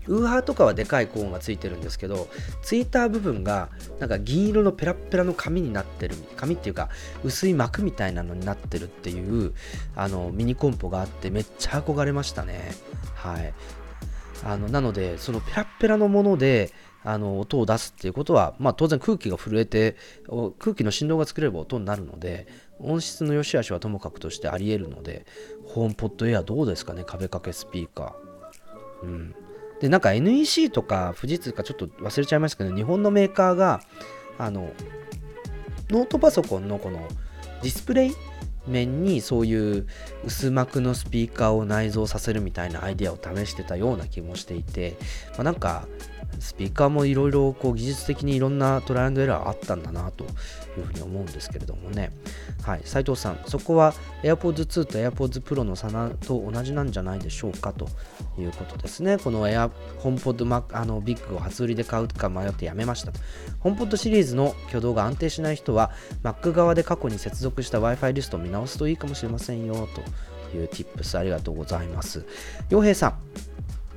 [0.06, 2.28] ウーハーとかはでかいコーンがついてるんですけど
[2.62, 3.68] ツイッター部分が
[3.98, 6.89] なんか銀色のペラペラの紙になってる紙っていうか
[7.22, 9.52] 薄い膜みたいなのになってるっていう
[9.94, 12.72] あのミニコンポがあってめっちゃ憧れましたね。
[13.14, 13.52] はい。
[14.43, 16.72] あのなのでそのペラペラのもので
[17.02, 19.97] あの音を出すっていうことは、まあ、当然空気が震えて
[20.59, 22.47] 空気の振動が作れば音になるので
[22.78, 25.27] 音質の良し悪しはともかくとしてありえるので
[25.66, 29.06] ホームポットエアどうですかね壁掛けスピーカー。
[29.06, 29.35] うん。
[29.81, 33.81] で、なんか NEC とか富士通かちょっと忘れちゃいましたけど、日本のメーカーが、
[34.39, 34.73] あの、
[35.90, 37.09] ノートパソコンのこの
[37.62, 38.16] ディスプレイ
[38.66, 39.86] 面にそういう
[40.24, 44.97] 薄膜のスピーカーを内蔵させるみたいなアイデアを試してたような気もしていて、
[45.31, 45.89] まあ、なんか
[46.39, 50.27] スピーカーもいろいろ技術的にいろんなトライアンドエラーあったんだなとい
[50.81, 52.12] うふうに思うんですけれどもね。
[52.62, 55.89] はい、斉藤さん、そこは AirPods 2と AirPods Pro の差
[56.27, 57.89] と同じなんじゃないでしょうかと
[58.39, 59.19] いうことですね。
[59.19, 59.70] この Air
[60.01, 63.20] HomePod あのビッグを初売りで買うか迷ってやめましたと。
[63.62, 65.90] HomePod シリーズの挙動が安定しない人は
[66.23, 72.24] Mac 側で過去に接続した Wi-Fi リストを見直すといいかもしれませんよという Tips ありがとうございます。
[72.69, 73.19] 洋平さん、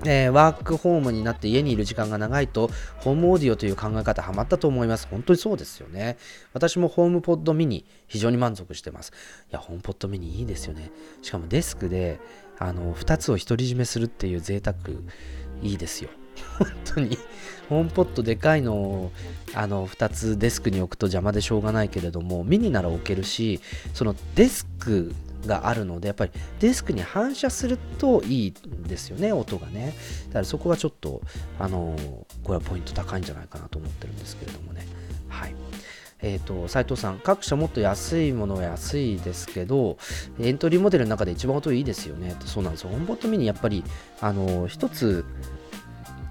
[0.06, 5.08] えー、ワークホームになって家にいる時間が長いと、ホームオーディオという考え方ハマったと思います。
[5.08, 6.18] 本当にそうですよね。
[6.54, 9.12] 私もホームポッドミニ非常に満足してます。
[9.50, 10.92] いや、ホームポッドミニいいですよね。
[11.22, 12.20] しかもデスクで、
[12.60, 14.78] あの、2つを独り占めするっていう贅沢、
[15.62, 16.10] いいですよ。
[16.60, 17.18] 本当に。
[17.70, 19.12] ホームポットでかいのを
[19.54, 23.62] あの2つデスクに置くと邪魔でしょうがないけれどもミニなら置けるし
[23.94, 25.14] そのデスク
[25.46, 29.94] があるので、やっぱりデスクに反射するといいんですよね、音がね。
[30.28, 31.22] だからそこがちょっと、
[31.60, 31.96] あの
[32.44, 34.86] これはポイント高いんじゃないかなと思ってるんですけれどもね。
[35.30, 35.56] はい。
[36.24, 39.98] えっ、ー、と、斉藤さん、各社もっと安いものは安いですけど、
[40.40, 42.36] エントリーモデルの中で一番音いいですよね。
[42.46, 42.90] そうなんですよ。
[42.90, 43.84] ホームボットミニ、やっぱり、
[44.22, 45.26] あの、一つ、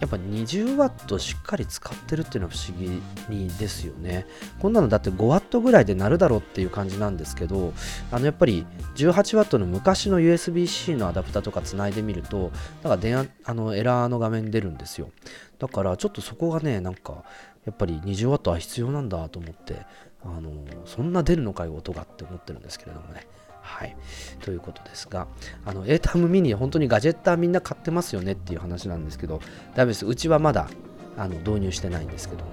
[0.02, 4.26] やっぱ 20W しっかり使ってるっていうのは不思議にですよね。
[4.58, 7.72] こんなのだって 5W ぐらいで鳴るだろうっていう感じなんですけど、
[8.10, 8.66] あのやっぱり
[8.96, 12.50] 18W の昔の USB-C のアダプターとかつないでみると、
[12.82, 15.12] なんか電あのエラーの画面出るんですよ。
[15.60, 17.22] だからちょっとそこがね、なんか
[17.64, 19.86] やっぱり 20W は必要なんだと思って、
[20.24, 20.50] あの
[20.84, 23.24] そんな出るのかよ音がって思ってるんですけれどもね。
[23.62, 23.96] はい。
[24.40, 25.28] ということですが、
[25.64, 29.40] あの、エータムミニ、本当にガジェッターみんな買ってますよねっていう話なんですけど、
[29.74, 30.04] ダメです。
[30.04, 30.68] うちはまだ
[31.16, 32.50] あの導入してないんですけどね。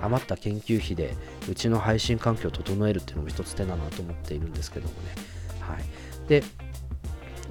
[0.00, 1.14] 余った研究費で
[1.48, 5.14] うちの配信環境を整えるっていうのも一つ手だなと思っているんですけどもね。
[5.60, 6.28] はい。
[6.28, 6.42] で、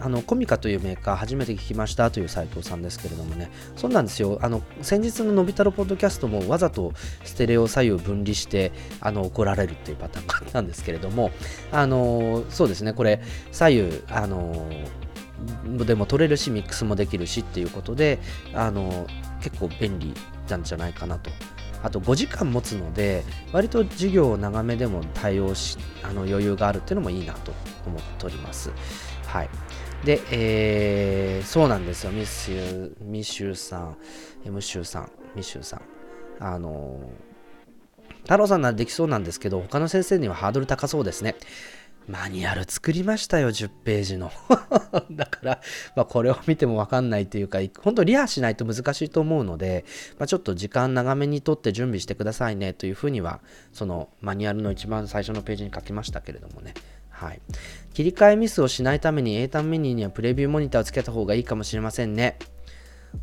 [0.02, 3.52] あのコミカというメーカー初めて聞きましたという斉藤さんですけれどもね。
[3.76, 4.40] そうなんですよ。
[4.42, 11.32] あの先日ののび太郎ポッドキャストもわざとステレオ左右分離してあの怒られるっていうパターンがあったんですけれども。
[11.72, 12.94] あのそうですね。
[12.94, 13.22] これ
[13.52, 14.68] 左右あの
[15.86, 18.20] でも取れるしミックスもできるしっていうことで
[18.54, 19.08] あの
[19.42, 20.14] 結構便利
[20.50, 21.30] なんじゃないかなと。
[21.84, 27.54] あと5時間持つので割と授業を長めでも対応しあの余裕があるっていうのもいいなと
[27.88, 28.72] 思っております。
[29.26, 29.50] はい。
[30.06, 32.12] で、えー、そうなんですよ。
[32.12, 33.98] ミスミシューさん。
[34.46, 35.12] M シューさん。
[35.36, 35.82] ミシューさん。
[36.40, 37.00] あの
[38.24, 41.36] 太郎さんならできそうなんですけど他の先生にはハードル高そうですね。
[42.08, 44.32] マニュアル作りましたよ、10ページの。
[45.12, 45.62] だから、
[45.96, 49.86] まあ、これを見てもわかんないというか、本当リハしないと難しいと思うので、
[50.18, 53.40] まあ、ちょっと時間長めにとって準備してくださいねというふうには、
[53.72, 56.74] そのマニュアルの一番最初のページに書きましたけれどもね。
[57.22, 57.42] はい。
[57.94, 62.40] 切り替えミスをしないために英単メニューにはプレビューモニターをつけた方がいいかもしれませんね。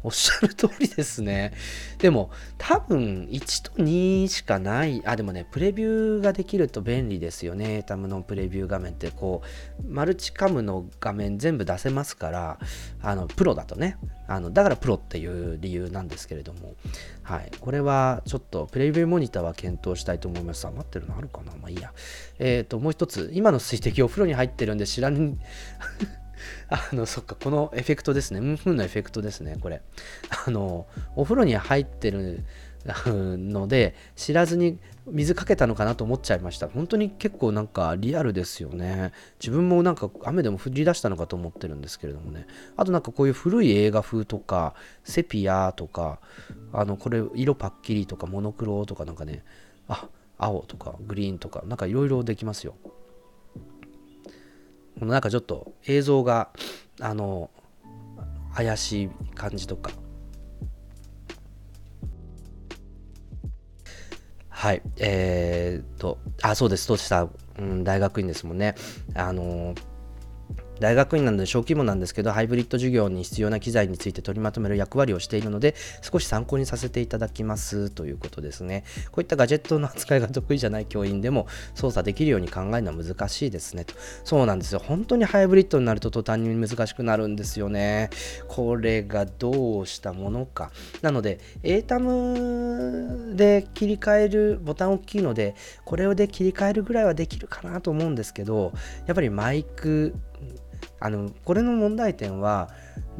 [0.02, 1.52] おっしゃる通りですね。
[1.98, 5.02] でも、多分1と2しかない。
[5.04, 7.82] あ、でもね、プレビューができると便利ですよね。
[7.82, 9.42] タムのプレビュー画面って、こ
[9.80, 12.58] う、マルチカムの画面全部出せますから、
[13.02, 13.96] あの、プロだとね。
[14.26, 16.74] あの、だからプロっていう理由なんですけれども、
[17.22, 17.50] はい。
[17.60, 20.66] これはちょっと、プレビューモニターは検討したいと思います。
[20.66, 21.92] 余ってるのあるかなまあいいや。
[22.38, 25.38] えっ、ー、と、もう一つ、今の水滴お風呂に入ってるんで知らん
[26.70, 28.40] あの、そっか、このエフェクトですね。
[28.40, 29.82] うんふんのエフェクトですね、これ。
[30.46, 30.86] あの、
[31.16, 32.44] お風呂に入ってる
[33.06, 36.68] ので、知らずに水かけたのかなと思っちゃいました。
[36.68, 39.12] 本当に結構なんかリアルですよね。
[39.40, 42.46] 自分もなんか雨でも降り出したのかと思ってるんですけれどもね。
[42.76, 44.74] あとなんかこういう古い映画風とか、
[45.04, 46.20] セピアとか、
[46.72, 49.42] あの、これ色パッキリとかモノクロとかなんかね、
[49.88, 52.74] あ、青とかグリーンとか、なんかいろいろできますよ。
[55.00, 56.50] なんかちょっと映像が
[57.00, 57.50] あの
[58.54, 59.92] 怪しい感じとか。
[64.48, 68.74] はいえー、っとあそうですそうした、うん、大学院ですもんね。
[69.14, 69.74] あの
[70.80, 78.84] 大学院なので小規模なんですけど、ハイブリッド授業に必要な機材について取りまとめる役割をしているので、少し参考にさせていただきますということですね。
[79.10, 83.94] こういったガジェットの扱いが得意じゃない教員でも操作できるように考えるのは難しいですねと。
[84.24, 84.78] そうなんですよ。
[84.84, 88.10] 本当にハイブリッドになると途端に難しくなるんですよね。
[88.46, 90.70] これがどうしたものか。
[91.02, 98.72] なので、エータムで切り替えるボタン大きいので、これで切り替えるぐらいはできるかなと思うんですけど、
[99.06, 100.14] やっぱりマイク
[101.00, 102.70] あのこれの問題点は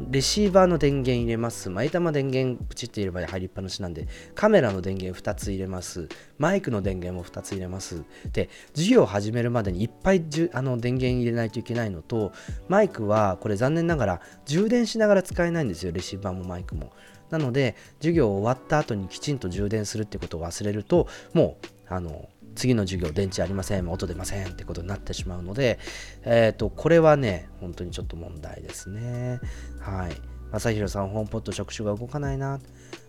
[0.09, 1.69] レシーバーの電源入れます。
[1.69, 6.07] 前玉電源プチって入れば入りっぱなしなんでカメラの電源2つ入れます。
[6.37, 8.03] マイクの電源も2つ入れます。
[8.31, 12.31] で授業を始めるまでにいっぱいじゅあの電源入れないといけないのと
[12.67, 15.91] マイクはこれ残念ながら充電しながら使えないんですよ。
[15.91, 16.91] レシーバーもマイクも。
[17.29, 25.79] なので授業終わった後にきちんと充電するってことを忘れるともうあの次の授業電池ありません、音出ませんってことになってしまうので、
[26.23, 29.39] えっ、ー、と、これはね、本当にちょっと問題ですね。
[29.79, 30.11] はい。
[30.51, 32.59] 正弘さん、ホームポット触手が動かないな。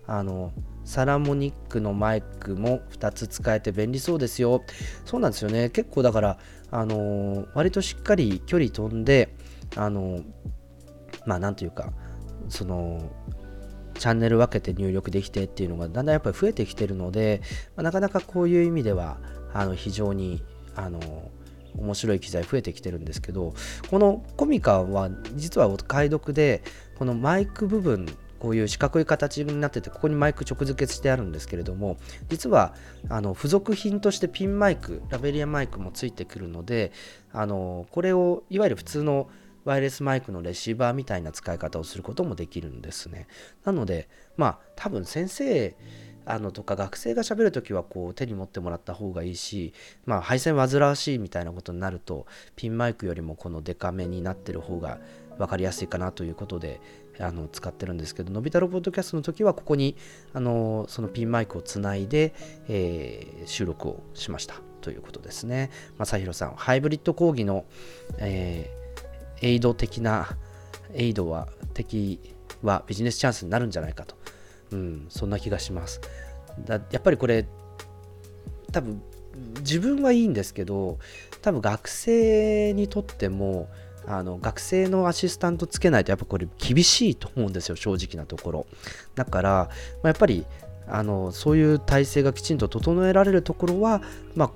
[0.07, 0.53] あの、
[0.85, 4.63] サラモニックのマイクも2つ使えて便利そうですよ。
[5.05, 5.71] そうなんですよね。
[5.71, 6.39] 結構だから、
[6.73, 9.35] あの割としっかり距離飛んで、
[9.77, 10.21] あの
[11.27, 11.93] まあ、なんというか、
[12.49, 13.11] その、
[14.01, 17.43] チャンネル分けて入力できてっていうのがだんだんやっぱり増えてきてるので、
[17.77, 19.19] まあ、なかなかこういう意味では
[19.53, 20.43] あの非常に
[20.75, 21.31] あの
[21.77, 23.53] 面白い機材増えてきてるんですけど
[23.91, 26.63] このコミカは実はお買い得で
[26.99, 28.07] このマイク部分
[28.39, 31.99] こういう四角い形になっててここにマイク直付けしてあるんですけれども
[32.31, 32.75] 実は
[33.11, 36.91] あの付属品としてピンマイクラベリアマイクもついてくるので
[37.35, 39.29] あのこれをいわゆる普通の
[39.71, 43.29] ワイヤレスマイクのレシーバーみたいな使い方をすることもできるんですね
[43.65, 45.77] なのでまあ多分先生
[46.27, 49.73] あのとか学生がしゃべるときはこう手に持ってもらった方がいいし、
[50.07, 52.27] まあ、配線煩わしいみたいなことになると
[52.57, 54.99] ピンマイクよりもこのデカめになってる方が
[55.39, 56.81] 分かりやすいかなということで
[57.19, 59.97] あの使ってるんですけどのび太郎ポッドキャストの時はここに
[60.35, 62.35] あのそのピンマイクをつないで、
[62.69, 65.71] えー、収録をしましたということですね。
[65.99, 67.65] 正弘さんハイブリッド講義の、
[68.19, 68.80] えー、
[69.41, 70.37] エイド的な
[70.95, 72.19] エイドは敵
[72.63, 74.15] はビジネスチャンスになるんじゃないかと
[74.73, 76.01] うん、そんな気がします。
[76.65, 77.47] だやっぱりこれ
[78.73, 79.03] 多分
[79.61, 80.99] 自分はいいんですけど
[81.43, 83.69] 多分学生にとっても
[84.07, 88.67] あの学生のアシスタントつけないとやっぱこれ厳しいと思うんですよ正直なところ
[89.15, 89.69] だから、ま
[90.05, 90.45] あ、やっぱり
[90.89, 94.03] あのそういう体制がきちんと整えられるところは、
[94.35, 94.51] まあ、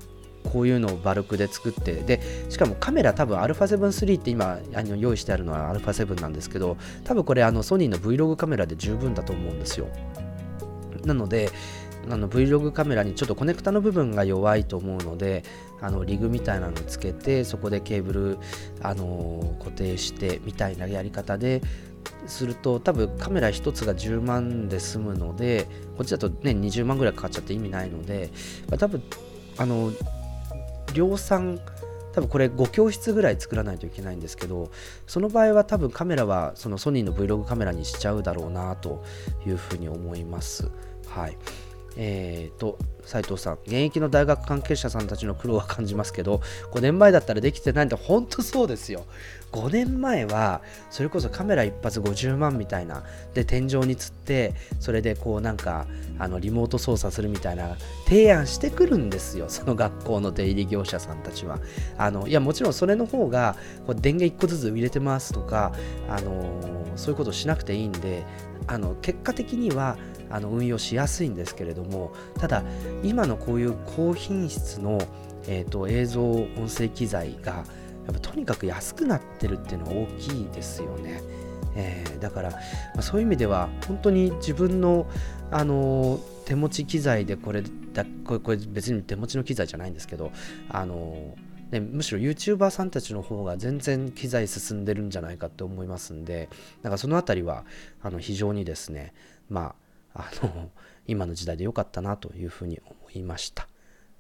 [0.53, 9.89] こういうのをバルクで作ってでしかもカメラ多分 α7-3 って今あの用意してあるのは α7 なんですけど多分これあのソニーの Vlog カメラで十分だと思うんですよ。
[11.05, 11.51] なので
[12.07, 15.43] Vlog カメラにちょっとコネクタの部分が弱いと思うので
[15.81, 18.39] あのリグみたいなのつけてそこでケーブル、
[18.83, 21.63] あの固定してみたいなやり方で
[22.27, 25.67] すると多分カメラ1つが10万で済むので
[25.97, 28.31] こっちだとね20万ぐらいかかっちゃって意味ないので、
[28.69, 29.03] まあ、多分
[29.59, 29.93] あの
[30.95, 31.61] 量産
[32.13, 34.71] 多分これ5教室ぐらい作らないといけないんですけど
[35.07, 39.05] その場合は多分カメラはそのソニーの Vlog カメラにしちゃうだろうなと
[39.47, 40.71] いうふうに思います
[41.09, 41.37] はい
[41.97, 46.41] えーと、斉藤さん、現役の大学関係者さんたちの苦労は感じますけど、
[46.73, 49.05] 5年前だったらできてないんで、本当そうですよ。
[49.55, 53.05] 5年前は、それこそカメラ一発50万みたいな、
[53.35, 55.87] で、天井につって、それでこうなんか、
[56.19, 57.77] あのリモート操作するみたいな
[58.07, 61.61] 提案してくるんですよ、その学校の出入り業者さんたちは。
[61.97, 63.55] あのいや、もちろんそれの方が、
[63.87, 65.73] こう電源1個ずつ入れてますとか、
[66.11, 66.61] あの
[66.97, 68.25] そういうことしなくていいんで、
[68.67, 69.97] あの結果的には、
[70.31, 72.65] あの運用しやすいんですけれどもただ
[73.05, 74.99] 今のこういう高品質の、
[75.47, 77.65] えーと、映像音声機材が
[78.07, 81.23] やっぱとにかく安くなってるっていうのは大きいですよね。
[81.77, 82.59] えー、だから、ま
[82.99, 85.07] あ、そういう意味では本当に自分の、
[85.51, 87.63] あのー、手持ち機材でこれ
[87.93, 90.31] だこれこれ別に手持ちの機材じゃないんですけど、
[90.69, 96.49] あのー、ね、むしろ YouTuber さんたちの方が全然機材進んでるんじゃないかって思いますんで
[96.83, 97.65] だからその辺りは
[98.03, 99.13] あの非常にですね
[99.49, 99.75] ま
[100.15, 100.71] ああの
[101.07, 103.69] 今の時代で良かったなというふうに思いました。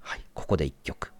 [0.00, 1.13] はい、ここで1曲。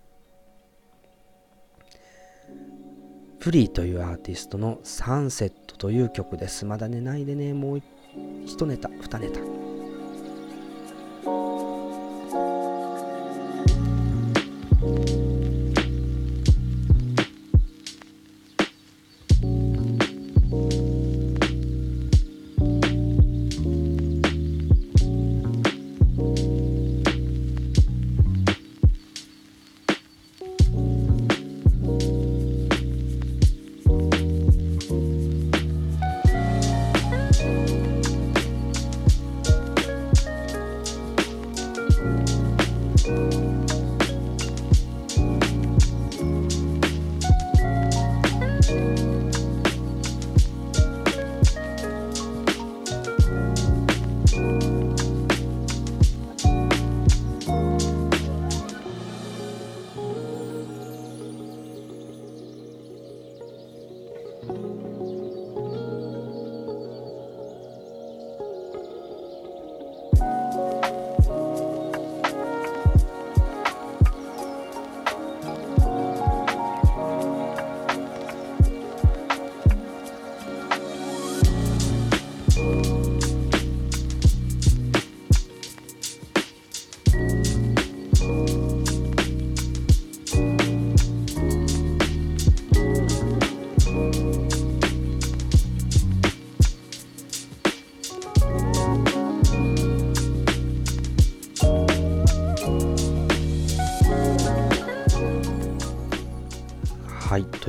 [3.44, 6.64] プリーというアーティストのサンセットという曲です。
[6.64, 7.82] まだ寝ないでね、もう
[8.46, 9.73] 1ネタ、2ネタ。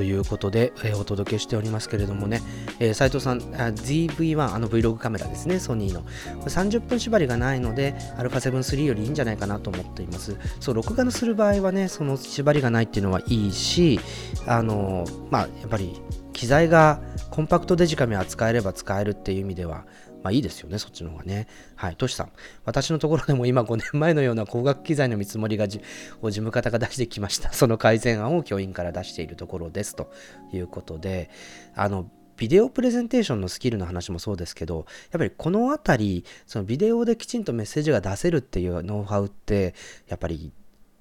[0.06, 2.40] いうことで、えー、お届けしておりますけれどもね、
[2.78, 6.00] えー、斉藤さん、ZV-1、あの Vlog カメラですね、ソニーの。
[6.00, 10.36] これ30分縛りがないので、α7-3 よりいいんじゃないかなと思っています。
[10.60, 14.00] そう、録画のする場合はね、その縛りがないっていうのはいいし、
[14.46, 16.00] あのまあ、やっぱり
[16.32, 17.00] 機材が
[17.30, 19.84] コンパクトデジカメ扱えれば使えるっていう意味では、
[20.22, 21.46] まあいいですよね、そっちの方がね。
[21.74, 22.32] はい、トシさん。
[22.64, 25.80] 私のところでも今 5年前のような高額機材の見積もりがじ
[26.22, 27.52] を事務方が出してきました。
[27.52, 30.10] その改善案を教員から出しているところですと
[30.52, 31.30] いうことで、
[31.74, 39.74] あの、ビデオプレゼンテーションのスキルの話もそうですけど、やっぱりこのあたり、そのビデオできちんとメッセージが出せるっていうノウハウって、
[40.08, 40.52] やっぱり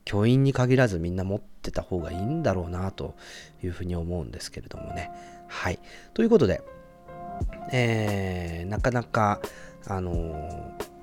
[0.06, 3.16] 教員に限らずみんな持ってた方がいいんだろうなと
[3.64, 5.12] いうふうに思うんですけれどもね。
[5.48, 5.80] はい。
[6.14, 6.62] ということで、
[7.72, 9.40] えー、なかなか、
[9.88, 10.96] あのー、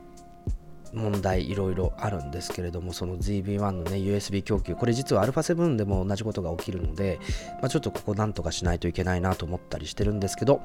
[0.92, 7.18] 問題いろいろあるんですけれども、その ZB1 のね、USB 供給、これ実は α7 でも同じことが起きるので、
[7.60, 10.60] まあ、ちょっとここなんとかしないといけないなと思ったりしてるんですけど、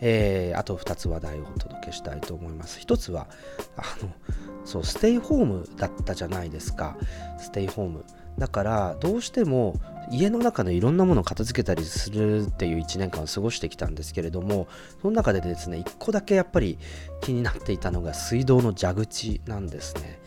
[0.00, 2.78] えー、あと2つ話題をお届けしたいと思います。
[2.80, 3.26] 1つは、
[3.76, 4.10] あの、
[4.64, 6.96] そう、ステイホームだったじゃないですか、
[7.38, 8.04] ステイホーム。
[8.38, 9.74] だからどうしても
[10.10, 14.68] 家の中のいろんなものを片付けたりするっていう1年間を過ごしてきたんですけれども
[15.00, 16.78] その中でですね1個だけやっぱり
[17.20, 20.20] 気になっていたのが水道の蛇口なんですね。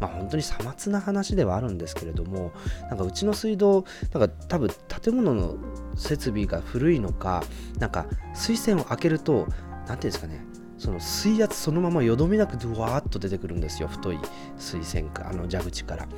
[0.00, 2.52] まあ本当にさまつな話ではあるんですけれども
[2.88, 4.70] なんかうちの水道なんか多分
[5.02, 5.56] 建物の
[5.96, 7.44] 設備が古いのか
[7.78, 9.46] なんか水栓を開けると
[9.86, 10.44] 何ていうんですかね
[10.78, 14.18] その水圧そのままよどみなくドワーッと出てくるんですよ太い
[14.58, 16.08] 水栓かあの蛇口から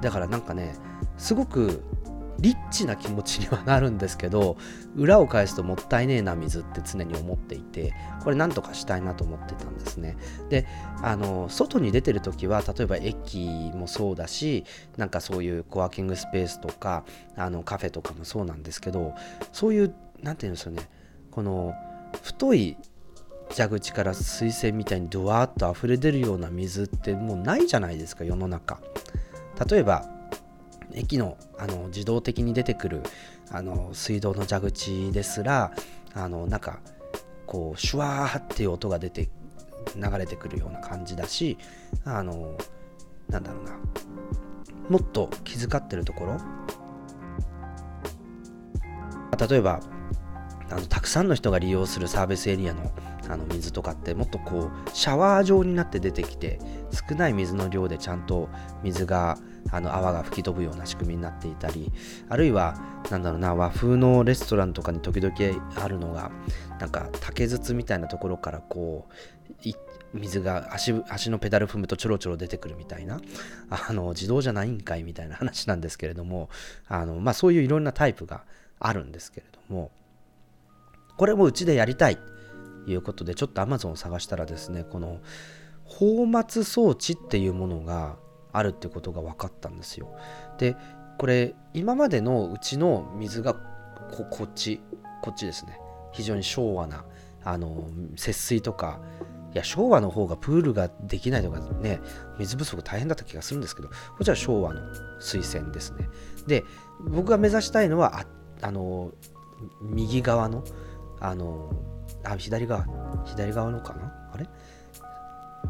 [0.00, 0.74] だからなんかね
[1.18, 1.84] すごく
[2.40, 4.56] リッチな気持ちにはなるんですけど
[4.94, 10.16] 裏を返すともったいねえな水って常に思っていてこれなんとかしたいなと思ってたんですね。
[10.48, 10.66] で
[11.02, 14.64] あの外に出てる時は例えば駅もそうだし
[14.96, 17.04] なんかそういうコワーキングスペースとか
[17.36, 19.14] あのカフェとかもそうなんですけど
[19.52, 20.88] そういう何て言うんですよね
[21.30, 21.74] この
[22.22, 22.76] 太い
[23.50, 28.78] 蛇口から水栓みたいにドワーッと溢れ出るような水ってもうないじゃないですか世の中。
[29.68, 30.17] 例えば
[30.92, 33.02] 駅のあの自動的に出てくる
[33.50, 35.72] あの水道の蛇口ですら
[36.14, 36.80] あのなんか
[37.46, 39.28] こうシュワーっていう音が出て
[39.96, 41.56] 流れてくるような感じだし
[42.04, 42.56] あの
[43.28, 43.72] なんだろうな。
[44.88, 46.38] もっと気遣ってるところ。
[49.48, 49.80] 例えば
[50.70, 52.90] あのたくさんの人が利用するサービスエリアの
[53.28, 56.58] あの水とかってもっとこうシャワー状になって出てきて
[56.90, 58.48] 少ない水の量でちゃんと
[58.82, 59.38] 水が
[59.70, 61.92] あの泡が吹き飛ぶような仕組みになっていたり
[62.28, 62.76] あるいは
[63.10, 65.34] なんだろうな和風のレストランとかに時々
[65.76, 66.30] あるのが
[66.80, 69.12] なんか竹筒みたいなところからこう
[70.14, 73.20] 水が足足のペダル踏むとちょろちょろ出てくるみたいな
[73.68, 76.48] あの自動じゃないんかいみたいな話なんですけれども
[76.88, 78.44] あの、まあ、そういういろんなタイプが
[78.80, 79.90] あるんですけれども
[81.16, 82.16] これもうちでやりたい
[82.86, 85.20] ということでちょっと Amazon を探したらですねこの
[85.84, 88.16] 放末装置っていうものが
[88.52, 90.08] あるってことが分かったんですよ。
[90.58, 90.76] で
[91.18, 94.80] これ今までのうちの水がここっち
[95.22, 95.78] こっちですね。
[96.12, 97.04] 非常に昭和な
[97.44, 99.00] あの節水とか
[99.52, 102.00] いや昭和の方がプールができないとかね
[102.38, 104.80] 水不足大変だった気がするんですけどこちら昭和の
[105.20, 106.08] 水栓ですね。
[106.46, 106.64] で
[107.00, 108.26] 僕が目指したいのはあ
[108.62, 109.12] あの
[109.82, 110.64] 右側の
[111.20, 111.72] あの
[112.24, 112.86] あ左側
[113.24, 114.14] 左側のかな？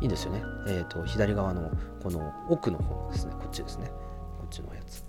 [0.00, 0.42] いいんですよね。
[0.66, 1.70] えっ、ー、と左側の
[2.02, 3.32] この奥の方ですね。
[3.38, 3.88] こっちですね。
[4.38, 5.04] こっちのやつ。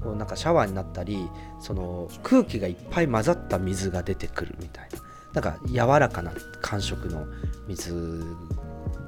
[0.00, 1.28] こうなんかシャワーになったり
[1.60, 5.06] その空気がいっぱい混ざった水が出てくるみたいな。
[5.34, 6.32] なんか柔らかな
[6.62, 7.26] 感触の
[7.68, 8.24] 水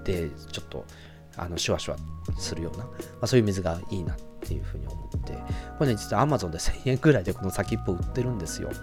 [0.05, 0.85] でちょっと
[1.37, 1.99] あのシュワシュワ
[2.39, 2.91] するような、ま
[3.23, 5.33] あ、そういう水がいいなっていうふうに思って。
[5.79, 8.69] これね実は Amazon で1000円ぐらいでこの先っぽ売ってるんですよ。
[8.69, 8.83] だか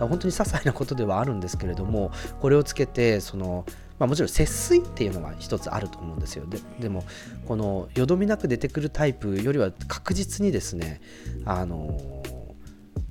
[0.00, 3.64] ら本当に些細なことではあるんですけれどもこれをつけてその
[3.98, 6.46] まあ、もちろん節水っていうのは一つあると思うんですよ。
[6.46, 7.04] ででも
[7.46, 11.00] このよどみなく出てくるタイプよりは確実にですね
[11.44, 12.22] あの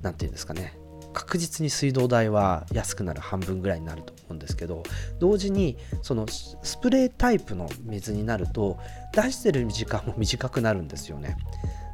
[0.02, 0.78] 何て言うんですかね。
[1.14, 4.84] 確実に水道代は安くなる半分ぐらいになると思うんですけど
[5.18, 8.78] 同時にそのスプレータイプの水になると
[9.14, 11.38] 出してる時間も短くなるんですよね。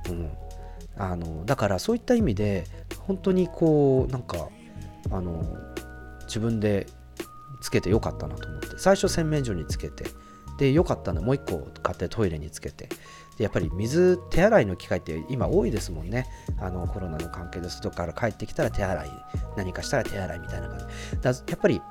[0.10, 0.32] うん、
[0.98, 2.66] あのだからそういった意味で
[2.98, 4.50] 本当にこうなんか
[5.12, 5.44] あの
[6.26, 6.88] 自分で
[7.62, 8.68] つけてよかったなと思って。
[8.78, 10.06] 最初洗面所につけて。
[10.58, 11.22] でよかったの。
[11.22, 12.90] もう1個買ってトイレにつけて。
[13.38, 16.28] でやっぱり水手洗いの機会って今多いですもんね。
[16.60, 19.12] あのコロナの関係で外から帰ってきたら手洗い。
[19.56, 20.86] 何かしたら手洗いみたいな感じ。
[21.22, 21.82] だやっぱり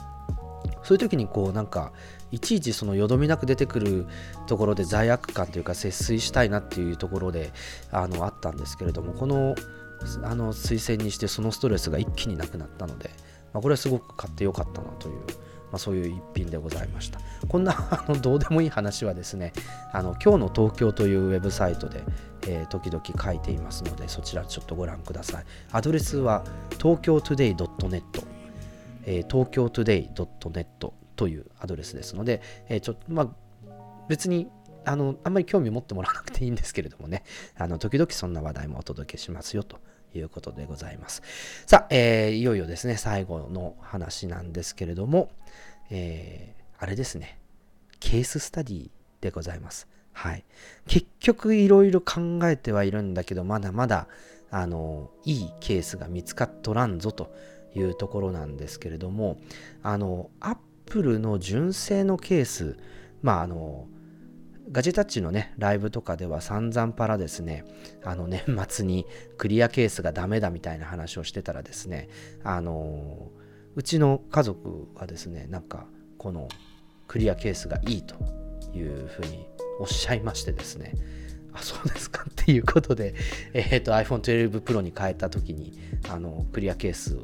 [0.82, 1.92] そういう時にこうなんか
[2.30, 4.06] いちいちそのよどみなく出てくる
[4.46, 7.52] ところで罪悪感というか節水したいなっていうところで
[7.90, 9.54] あのあったんですけれどもこの
[10.22, 13.10] あの推薦にしてそのストレスが一気になくなったので、
[13.52, 15.20] まあ、これはすごく買ってよかったなという
[15.70, 17.20] まあ、そういう一品でございました。
[17.48, 19.52] こんなあのどうでもいい話はですね、
[19.92, 22.02] あの今日の東京というウェブサイトで、
[22.46, 25.44] えー、時々書いていますので、そちらちょっとご覧ください。
[25.72, 26.44] アドレスは
[26.78, 28.02] 東京 today.net、
[29.04, 33.28] えー、東京 today.net というアドレスですので、えー、ちょまあ、
[34.08, 34.48] 別に
[34.84, 37.22] あのあんまり興味持ってもらわなくていいんですけれどもね、
[37.56, 39.78] あの時々そんな話題もお届けしますよと
[40.14, 41.22] いうことでございます。
[41.66, 45.30] さあ、えー、いよいよですね、最後の話なんですけれども、
[45.90, 47.38] えー、あれですね、
[47.98, 48.90] ケーススタディ
[49.20, 49.88] でございます。
[50.12, 50.44] はい。
[50.86, 54.08] 結局いろいろ考えてはいるんだけど、まだまだ、
[54.50, 57.32] あの、いいケースが見つかっとらんぞと
[57.74, 59.38] いうところなんですけれども、
[59.82, 60.56] あの、アッ
[60.86, 62.76] プルの純正のケース、
[63.22, 63.86] まあ、あの、
[64.72, 67.64] ガジェタッチのね、ライブとかでは散々パラですね、
[68.04, 69.04] あの年末に
[69.36, 72.08] クリアケースがダメだみたいな話をしてたらですね、
[72.44, 73.30] あの
[73.76, 75.86] うちの家族はですね、なんか
[76.18, 76.48] この
[77.06, 78.14] クリアケースがいいと
[78.74, 79.46] いうふうに
[79.78, 80.94] おっしゃいましてですね、
[81.52, 83.14] あ、そうですかっていうことで、
[83.54, 85.78] えっ、ー、と iPhone 12 Pro に変えた時に、
[86.08, 87.16] あの、クリアケース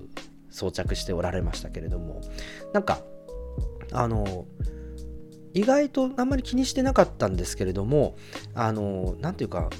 [0.50, 2.20] 装着しておられましたけれども、
[2.72, 3.02] なんか、
[3.92, 4.46] あの、
[5.56, 8.14] 意外とあんまり気にしてなかったんですけれども
[8.54, 9.70] あの何ていうか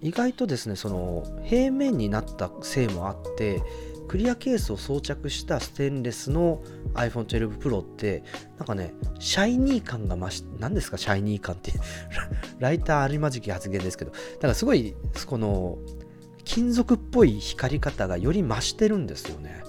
[0.00, 3.62] 意外とですねその平面になったせいもあって
[4.14, 6.62] クリアケースを装着したステンレスの
[6.92, 8.22] iPhone12 Pro って
[8.58, 11.72] なんかねシャイニー感が増し何ですかシャイニー感って。
[12.60, 14.12] ライターありまじき発言ですけど。
[14.12, 14.94] だからすごい
[15.26, 15.78] この
[16.44, 19.64] 金属っぽい光り方がより増してるんですよね。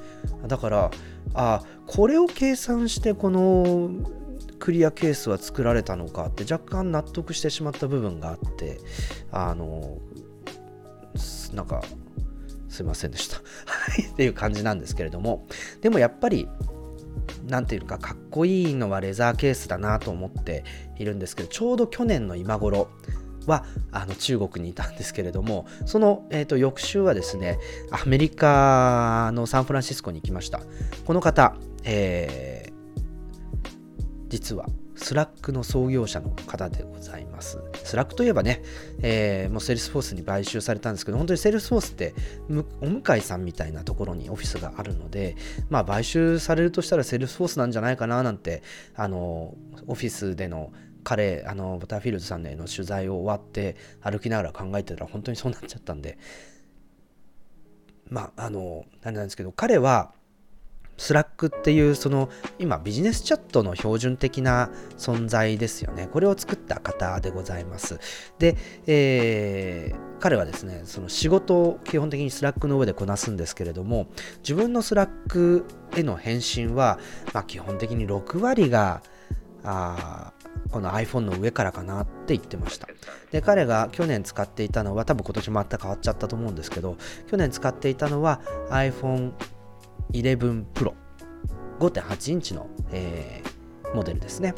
[0.47, 0.91] だから
[1.33, 3.89] あこれを計算してこの
[4.59, 8.79] クリアケースは作られたのかって若干納得してしまった部分があって
[9.31, 9.97] あの
[11.51, 11.81] なんか
[12.75, 13.37] すいませんでした。
[13.37, 13.41] っ
[14.15, 15.47] ていう感じなんですけれども。
[15.81, 16.47] でもやっぱり
[17.47, 20.63] 何ていうかかっこいいのはレザーケースだなと思って
[20.97, 22.89] いるんですけどちょうど去年の今頃
[23.45, 27.59] はあの中国にいたんですけれどもその、えーと、翌週はですね
[27.91, 30.61] アメリカのサンフランシスコに行きました。
[31.05, 33.01] この方、えー、
[34.29, 34.65] 実は
[34.95, 37.59] スラックの創業者の方でございます。
[37.83, 38.61] スラックといえばね、
[39.01, 42.13] えー、もうセールスフォースに買収されたんですけど、本当にセールスフォースって
[42.81, 45.35] お向かいさんみたいなところにオフィスがあるので、
[45.69, 48.63] まあ買収されるとしたらセールスフォースなんじゃないかななんて、
[48.95, 49.55] あの、
[49.87, 50.71] オフィスでの
[51.03, 56.17] 彼、あの、バターフィールドさんへの取材を終わって歩きながら考えてたら本当にそうなっちゃったんで、
[58.09, 60.13] まあ、あの、なんなんですけど、彼は、
[60.97, 66.07] スラックっていうその今ビジネスチャットの標準的な存在ですよね。
[66.11, 67.99] これを作った方でございます。
[68.39, 68.55] で、
[68.87, 74.07] えー、彼はですね、その仕事を基本的にスラックの上でこなすんですけれども、
[74.39, 75.65] 自分のスラック
[75.95, 76.99] への返信は、
[77.33, 79.01] まあ、基本的に6割が
[79.63, 80.33] あ
[80.71, 82.87] この iPhone の上からかなって言ってました。
[83.31, 86.97] で、彼が去年使っていたのは、多分今年もまた変わっちゃったと思うんですけど、
[87.27, 89.31] 去年使っていたのは iPhone
[90.11, 90.93] 11 Pro
[91.79, 94.55] 5.8インチの、えー、モデルですね、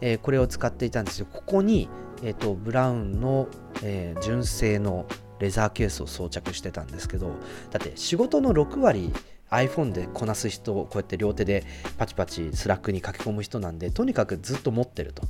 [0.00, 1.88] えー、これを使っていたんですよここに、
[2.22, 3.48] えーと、ブラウンの、
[3.82, 5.06] えー、純正の
[5.38, 7.28] レザーケースを装着してたんですけど
[7.70, 9.12] だって仕事の6割
[9.50, 11.64] iPhone でこなす人をこうやって両手で
[11.98, 15.22] パチパチスラックに書き込む人なんでとにかくずっと持ってると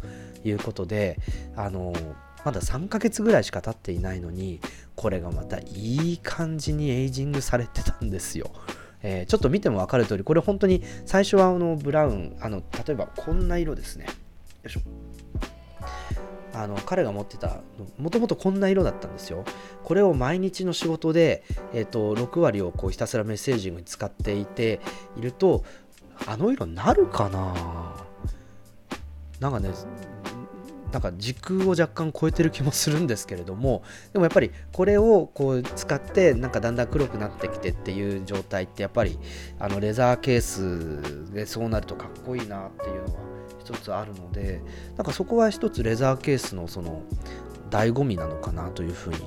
[0.45, 1.19] いうことで
[1.55, 1.93] あの
[2.45, 4.61] まだ3ヶ月ぐらいしか経っていないのに
[4.95, 8.53] これがまたいい感じにエイジングされてたんですよ。
[9.09, 14.07] えー、ちょっと見ても分かる通り、これ本当に最初はあのブラウン、あの例えばこんな色ですね。
[14.07, 14.11] よ
[14.67, 14.81] いしょ。
[16.53, 17.61] あの彼が持ってた
[17.99, 19.45] もともとこんな色だったんですよ
[19.85, 24.81] これを毎日の仕事で、えーと、6割をこうひたすらメッセージングに使っていて
[25.19, 25.65] いると
[26.27, 28.07] あの色になるかな？
[29.39, 29.69] なんかね
[30.93, 33.83] なんか時空を若干超えてる気もするんですけれども
[34.13, 39.19] でもやっぱりこれをこう使ってなんかだんだん黒くなってきてっていう状態ってやっぱり
[39.59, 43.21] あのレザーケースでそうなるとかっこいいなっていうのは
[43.61, 44.63] 一つあるので
[44.97, 47.03] なんかそこは一つレザーケースのその
[47.71, 49.19] 醍醐味なのかなというふうに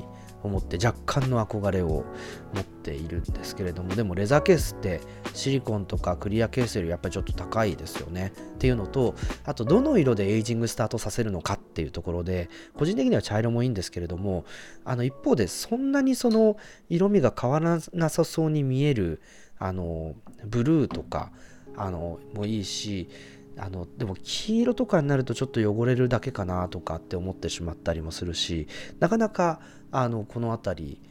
[0.43, 2.05] 思って若干の憧れを
[2.53, 5.01] 持っているんですけれどもでもレザーケースって
[5.33, 8.33] シリコンとかクリアケースよりやっぱりちょっと高いですよね。
[8.55, 14.45] っていうのとあとどの色でエイジングスタートさせるのかっていうところで個人的には茶色もいいんですけれども
[14.85, 16.57] あの一方でそんなにその
[16.89, 19.21] 色味が変わらなさそうに見える
[19.57, 21.31] あのブルーとか
[21.75, 23.09] あのもいいし
[23.57, 28.67] あのでも黄色とかになるとちょっと汚れるだけかなとかって思ってしまったりもするし
[28.99, 29.59] なかなか
[29.91, 31.01] あのこの辺り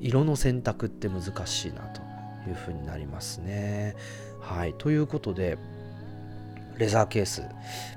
[0.00, 2.00] 色の選択って難しいなと
[2.48, 3.94] いうふうになりますね。
[4.40, 5.58] はいということで
[6.78, 7.42] レザーケース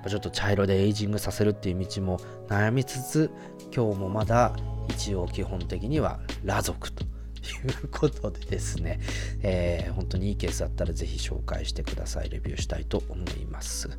[0.07, 2.19] ちょっと茶色でエイジングさせるっていう道も
[2.49, 3.31] 悩みつつ
[3.73, 4.53] 今日もまだ
[4.89, 7.07] 一応基本的には裸族とい
[7.83, 8.99] うことでですね、
[9.41, 12.29] えー、本当にいいケースだったらぜひ紹介してください。
[12.29, 13.89] レビューしたいと思います。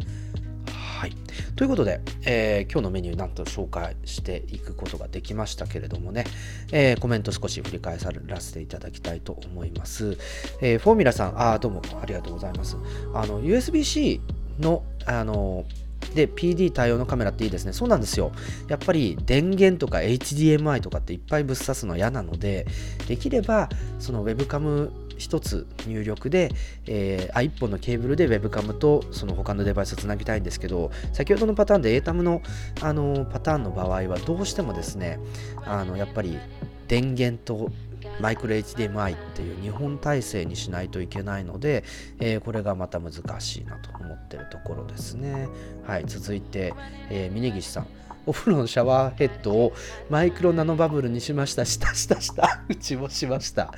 [0.95, 1.13] はい、
[1.57, 6.25] ということで、えー、今日のメニューなんと紹介していくことができましたけれどもね、
[6.71, 10.17] えー、コメント少し振り返らせていただきたいと思います。
[10.61, 12.77] えー、フォーミュラさん、あどうもありがとうございます。
[13.13, 14.21] あの USB-C
[14.61, 15.65] のあの
[16.15, 17.73] で、PD 対応のカメラっていいですね。
[17.73, 18.31] そうなんですよ。
[18.69, 22.67] やっぱり電源とか HDMI とかっていっぱいぶっ刺すの嫌なので、
[23.09, 23.69] できれば
[23.99, 26.51] そのウェブカム1つ入力で、
[26.87, 32.43] えー、1本のケーブルで Webcam とその他のデバイスをつなぎたいんですけど先ほどのパターンで ATAM の
[32.81, 35.19] あのパターンの場合はどうしてもですね
[35.65, 36.39] あのやっぱり
[36.89, 37.71] 電源と
[38.21, 41.85] マイクロ HDMI っていう日本体制にしないといけないので、
[42.21, 45.49] えー、これがまた難しいなと思ってるところですね。
[45.87, 46.75] はい、続いて、
[47.11, 47.87] えー、峯岸さん。
[48.27, 49.73] お風呂のシャワーヘッドを
[50.11, 51.65] マイクロナノバブルにしました。
[51.65, 52.63] したしたした。
[52.69, 53.73] うちもしました。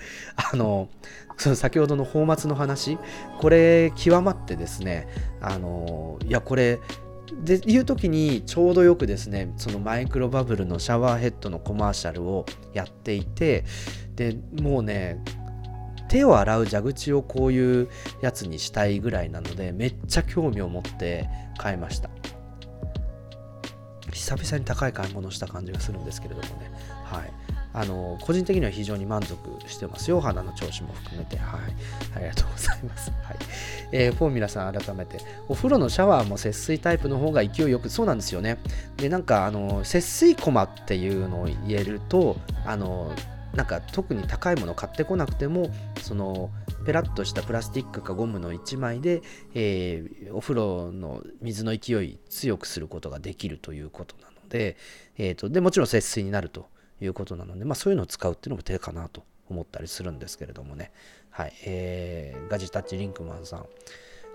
[0.52, 0.88] あの、
[1.36, 2.98] その先ほどの泡沫の話、
[3.40, 5.08] これ極まってですね、
[5.40, 6.80] あの、いや、これ、
[7.42, 13.64] でいう時にちょうどよくですねそのマイクロバブルのシャワーヘッドのコマーシャルをやっていて
[14.14, 15.22] でもうね
[16.08, 17.88] 手を洗う蛇口をこういう
[18.20, 21.28] やつにしたいぐらいなのでめっちゃ興味を持って
[21.58, 22.10] 買いました
[24.26, 26.68] 久々に高い買い物した感じがするんですけれどもね。
[27.04, 27.30] はい。
[27.72, 29.36] あの個人的には非常に満足
[29.68, 30.20] してますよ。
[30.20, 31.36] 花の調子も含めて。
[31.36, 31.60] はい。
[32.16, 33.12] ありがとうございます。
[33.22, 33.36] はい。
[33.92, 35.20] えー、フォーミュラさん改めて。
[35.46, 38.58] お風呂のシャワーも節水タイプの方が勢いよくそうなんですよね。
[38.96, 43.12] でなんかあの節水コマっていうのを言えるとあの
[43.56, 45.70] なんか特に高いもの買ってこなくても
[46.02, 46.50] その
[46.84, 49.22] ペラッとしたプラスチックかゴムの1枚で、
[49.54, 54.76] えー、お風呂の水の勢い強くすることができるということなので,、
[55.16, 56.68] えーと、でもちろん節水になると
[57.00, 60.92] いうことなので、まあ、そういうのを使うっていうのも手かなと思ったりするんですけれどもね。
[61.30, 63.66] はい、えー、ガジタッチリンクマンさん。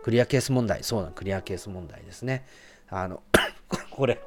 [0.04, 0.84] クリアケース問題。
[0.84, 2.46] そうなんクリアケース問題ですね。
[2.90, 3.24] あの
[3.92, 4.20] これ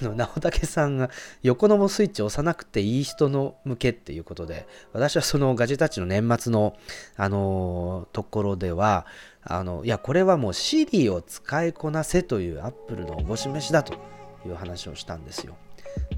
[0.00, 1.10] あの直武さんが
[1.42, 6.76] 横のもスイッチ押さなくていい人の向けっていうことで私はそのガジェタッチの年末の、
[7.16, 9.06] あの、ところでは
[9.42, 13.94] あのいやこれはもう Siri を使いこなせというアップルのおぼし飯だと
[14.46, 15.56] いう話をしたんですよ。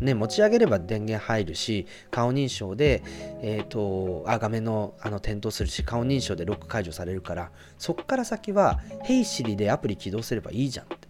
[0.01, 3.03] ね、持ち上げれば電源入るし顔認証で、
[3.41, 11.09] えーと、あ画面のあの点灯するし顔認証でロック解除されるからそっから先は「Hey Siri」でアプリ起動すればいいじゃんって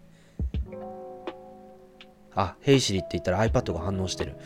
[2.35, 4.37] あ、ヘイシリって言ったら iPad が反応してる。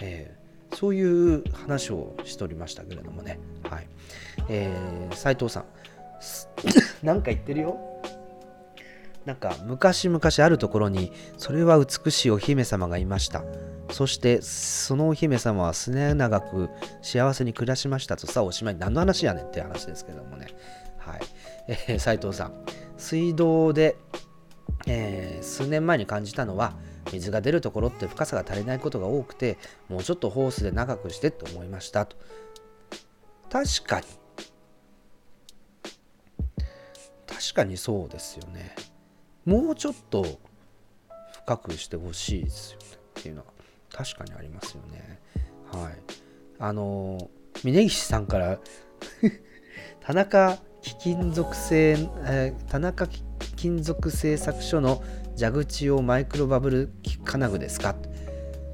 [0.00, 3.38] えー、そういう話をしておりましたけれどもね。
[3.68, 3.88] はい。
[4.48, 5.64] えー、斉藤さん。
[7.02, 7.78] なんか言ってるよ。
[9.24, 13.44] なんか昔々あるところにそれは美しいお姫様がいました。
[13.90, 16.70] そしてそのお姫様は末永く
[17.02, 20.46] 幸せに暮らしましたとさおしまい何の話やねんって話ですけどもね。
[20.96, 21.20] はい。
[21.68, 22.52] えー、斉藤さん。
[22.96, 23.96] 水道で、
[24.86, 26.72] えー、数年前に感じたのは
[27.12, 29.58] 水が出るところって深さが足りないことが多くて
[29.88, 32.16] もうちょっとホースで長くしてと思いましたと。
[33.50, 34.06] 確かに。
[37.26, 38.74] 確かにそうですよね。
[39.44, 40.24] もうちょっと
[41.44, 42.86] 深くしてほしいですよね
[43.20, 43.46] っていうのは
[43.90, 45.20] 確かにありますよね。
[45.72, 45.92] はい。
[46.58, 47.30] あの
[47.64, 48.58] 峯岸さんから
[50.00, 51.92] 田中貴金属製、
[52.24, 53.22] えー、田中貴
[53.56, 55.02] 金属製作所の
[55.38, 56.92] 蛇口をマイクロバブル
[57.24, 57.94] 金具ですか？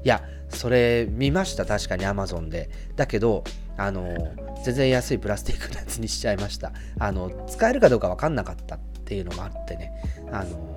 [0.03, 2.69] いやそれ見ました確かに Amazon で。
[2.95, 3.43] だけど
[3.77, 4.33] あの
[4.63, 6.71] 全然安いプラスチックのやつにしちゃいました。
[6.99, 9.91] あの使えるかどうか分かんなかったっていうのもあってね。
[10.31, 10.75] あの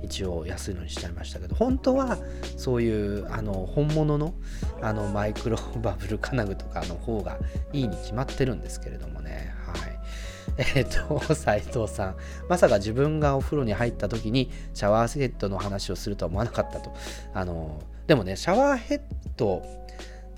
[0.00, 1.54] 一応安いのにしちゃいましたけど。
[1.54, 2.18] 本当は
[2.56, 4.34] そういうあの本物の
[4.80, 7.38] あのマイクロバブル金具とかの方が
[7.72, 9.52] いいに決まってるんですけれどもね。
[10.58, 12.16] えっ、ー、と、斉藤さん。
[12.48, 16.92] まさか自分がお風呂に入った時にシャワーヘッドの話をするとは思わなかったと。
[17.32, 19.00] あの、でもね、シャワーヘッ
[19.36, 19.62] ド、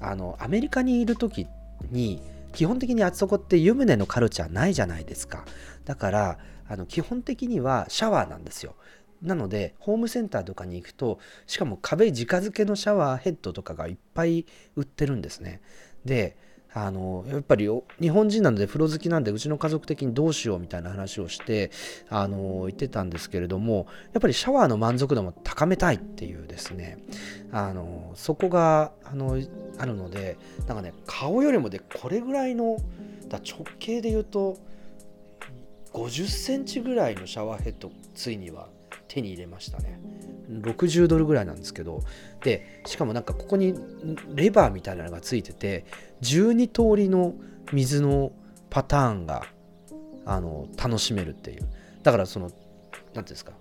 [0.01, 1.47] あの、アメリカにいる時
[1.91, 2.23] に、
[2.53, 5.45] 基本的にあそこって湯船のカルチャーないじゃないですか。
[5.85, 6.39] だから、
[6.69, 8.75] あの基本的にはシャワーなんですよ。
[9.23, 15.61] なので、ホームセンターとかに行くと、しかも壁直付けのシャワーヘッドとかがいっぱい売ってるんですね。
[16.05, 16.37] で、
[16.73, 17.69] あのやっぱり
[18.01, 21.71] 日本人なので風呂好きなんでうちの家族的にどうしようみたいな話をして
[22.09, 26.99] あの言ってたんですけれどもやっぱりシャワーの満足度も高めたいっていうですね。
[27.53, 29.41] あのそこがあの
[29.79, 30.39] あるので
[30.69, 32.77] なんかね顔よりもでこれぐらいの
[33.29, 34.57] だ直径で言うと
[35.93, 38.69] 50センチぐらいのシャワーヘッドついには
[39.11, 40.01] 手に入れましたね。
[40.49, 42.03] 60ドルぐらいなんですけど。
[42.45, 43.74] でしかもなんかここに
[44.35, 45.85] レバーみたいなのがついてて
[46.23, 47.35] 12通りの
[47.73, 48.32] 水の
[48.70, 49.45] パターンが
[50.24, 51.69] あの楽しめるっていう。
[52.05, 53.53] だからその何ていうんですか。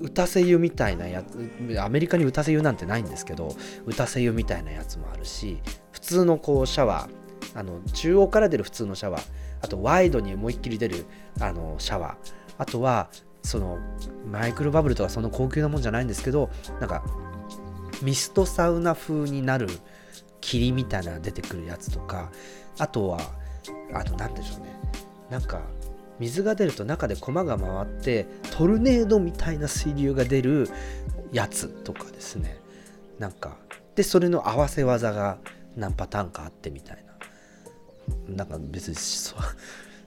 [0.00, 3.54] 打たせ湯みたいなやつアメリカに打たせ湯なんてないんですけど
[3.86, 5.60] 打たせ湯みたいなやつもあるし
[5.92, 9.22] 普通のこうシャワーあの中央から出る普通のシャワー
[9.62, 11.06] あとワイドに思いっきり出る
[11.40, 13.08] あのシャワーあとは
[13.44, 13.78] その
[14.26, 16.50] マイクロバブルとかその高級なもんじゃないんですけど
[16.80, 17.04] なんか
[18.02, 19.68] ミストサウナ風になる
[20.40, 22.32] 霧みたいな出てくるやつとか
[22.78, 23.20] あとは
[23.92, 24.74] あと何でしょうね。
[25.30, 25.62] なんか
[26.18, 30.68] 水が出ると中で駒が回ってトルネードみたいな水流が出る
[31.32, 32.58] やつとかですね。
[33.18, 33.56] なんか
[33.94, 35.38] でそれの合わせ技が
[35.76, 37.04] 何パターンかあってみたいな。
[38.28, 38.96] なんか別に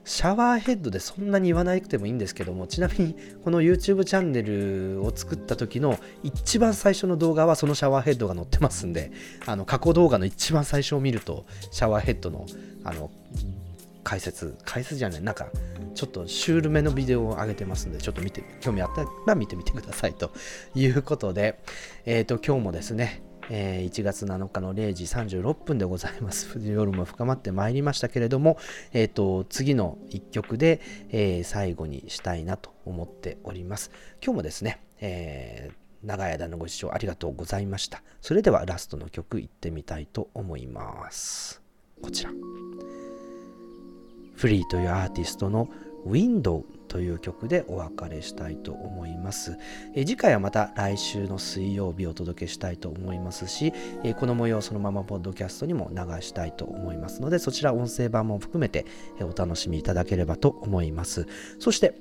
[0.08, 9.12] シャワーヘッドでそんなに言わなくてもいいんですけどもちなみにこの YouTube チャンネルを作った時の一番最初の動画はそのシャワーヘッドが載ってますんで
[9.44, 12.46] あの過去動画の一番最初を見るとシャワーヘッドの
[12.84, 13.10] あの
[14.02, 15.48] 解説解説じゃないなんか
[15.94, 20.32] ちょっとシュールめのビデオを上げてますんでちょっと見て興味あったら見てみてくださいと
[20.74, 21.60] いうことで
[22.06, 26.58] えっ、ー、と今日もですねえー、1月7日の0時36分でございます。
[26.62, 28.58] 夜も深まってまいりましたけれども、
[28.92, 30.80] えーと、次の1曲で、
[31.10, 33.90] えー、最後にしたいなと思っております。
[34.22, 35.70] 今日もですね、え、
[36.02, 38.02] 長い間のご視聴ありがとうございました。
[38.20, 41.62] それではラストの曲いってみたいと思います。
[42.02, 42.30] こちら。
[44.34, 45.68] フリーというアーティストの
[46.06, 49.56] Window という曲でお別れしたいと思います。
[49.94, 58.86] え次回はまた来週の水曜日お届けしたいと思いますし、えこの模様をそのままポッドキャストにも流したいと思いますので、そちら音声版も含めて
[59.20, 61.26] お楽しみいただければと思います。
[61.58, 61.94] そして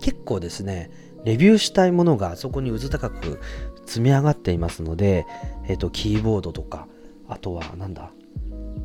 [0.00, 0.90] 結構ですね、
[1.24, 3.40] レビューしたいものがそこにうず高く
[3.86, 5.26] 積み上がっていますので、
[5.68, 6.86] えっ、と、キーボードとか、
[7.28, 8.12] あとはなんだ、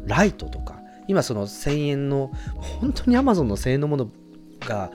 [0.06, 4.10] ライトとか、今その1000円の、本当に Amazon の1000円のもの
[4.62, 4.92] が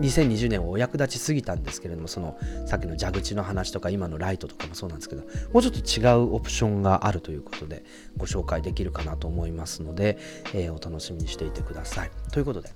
[0.00, 2.36] 2020年をお役立ちすぎたんですけれどもその
[2.66, 5.22] さっきの蛇口の話とか今のライトとかもそうなんですけど
[5.52, 7.84] もうちょっと違うオプションがあるということで
[8.16, 10.18] ご紹介できるかなと思いますので、
[10.54, 12.10] えー、お楽しみにしていてください。
[12.32, 12.70] ということで、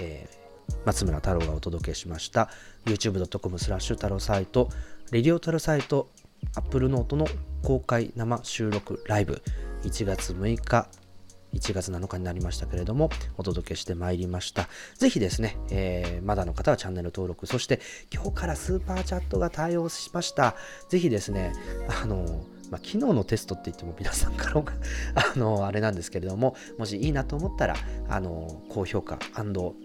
[0.00, 2.50] えー、松村太郎がお届けしました
[2.84, 4.68] youtube.com スラッシュ太郎サイト
[5.10, 6.10] レディオ太郎サイト
[6.54, 7.26] Apple ノートの
[7.62, 9.42] 公開生収録ライブ
[9.84, 10.88] 1月6日
[11.54, 14.68] 1月7日になりましたけれども、お届けしてまいりました。
[14.96, 17.80] ぜひですね、えー、まだの方はチャンネル登録、そして
[18.12, 20.54] 今日からスーパーチャットが対応しました。
[20.88, 21.52] ぜひですね、
[22.02, 22.44] あの
[22.74, 27.76] まあ、昨日のテストって言っても皆さんからあの、あれなんですけれども、もしいいなと思ったら、
[28.08, 29.16] あの、高評価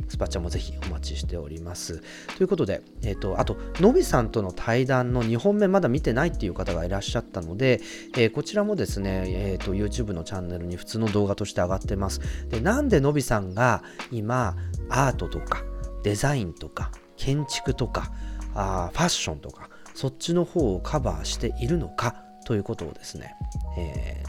[0.07, 2.01] スパチャもぜひお待ちしております。
[2.35, 7.79] ということで、え、ー、と、あと、のびさんとの対談の2本目まだ見てないっていう方がいらっしゃったので、
[8.17, 12.21] えー、こちらもですね、えっ、ー、と、YouTube のチャンネルに普通の動画として上がってます。
[12.49, 14.55] で、なんでのびさんが今、
[14.89, 15.63] アートとか、
[16.01, 18.11] デザインとか、建築とか、
[18.55, 23.35] あファッションとか、そっちの方をカバーしているのかということをですね、
[23.77, 24.27] えー、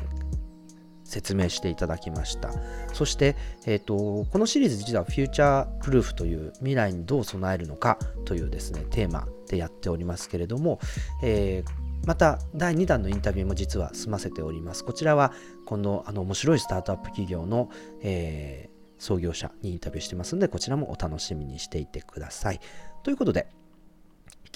[1.04, 2.50] 説明していただきました。
[2.92, 3.34] そして、
[3.64, 10.80] えーと、このシリーズ実はフューチャープルーフという未来にどう備えるのかというですねテーマでやっておりますけれども、
[11.22, 14.84] えー、また第2弾のインタビューも実は済ませております。
[14.84, 15.32] こちらは
[15.64, 17.70] このあの面白いスタートアップ企業の、
[18.02, 22.60] えー、創業者にインタビューしてますのでこちらもお楽しみにしていてください。
[23.02, 23.48] ということで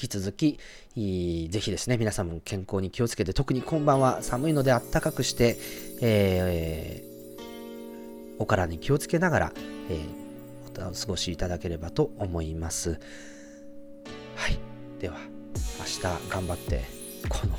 [0.00, 0.58] 引き続き、
[1.50, 5.56] ぜひですね、皆さんも健康に気をつけて、特に今晩は寒いのであったかくして、
[6.00, 9.52] えー、お体に気をつけながら、
[9.88, 12.98] えー、お過ごしいただければと思います。
[14.34, 14.58] はい。
[14.98, 15.16] では、
[15.78, 16.82] 明日頑張って、
[17.28, 17.56] この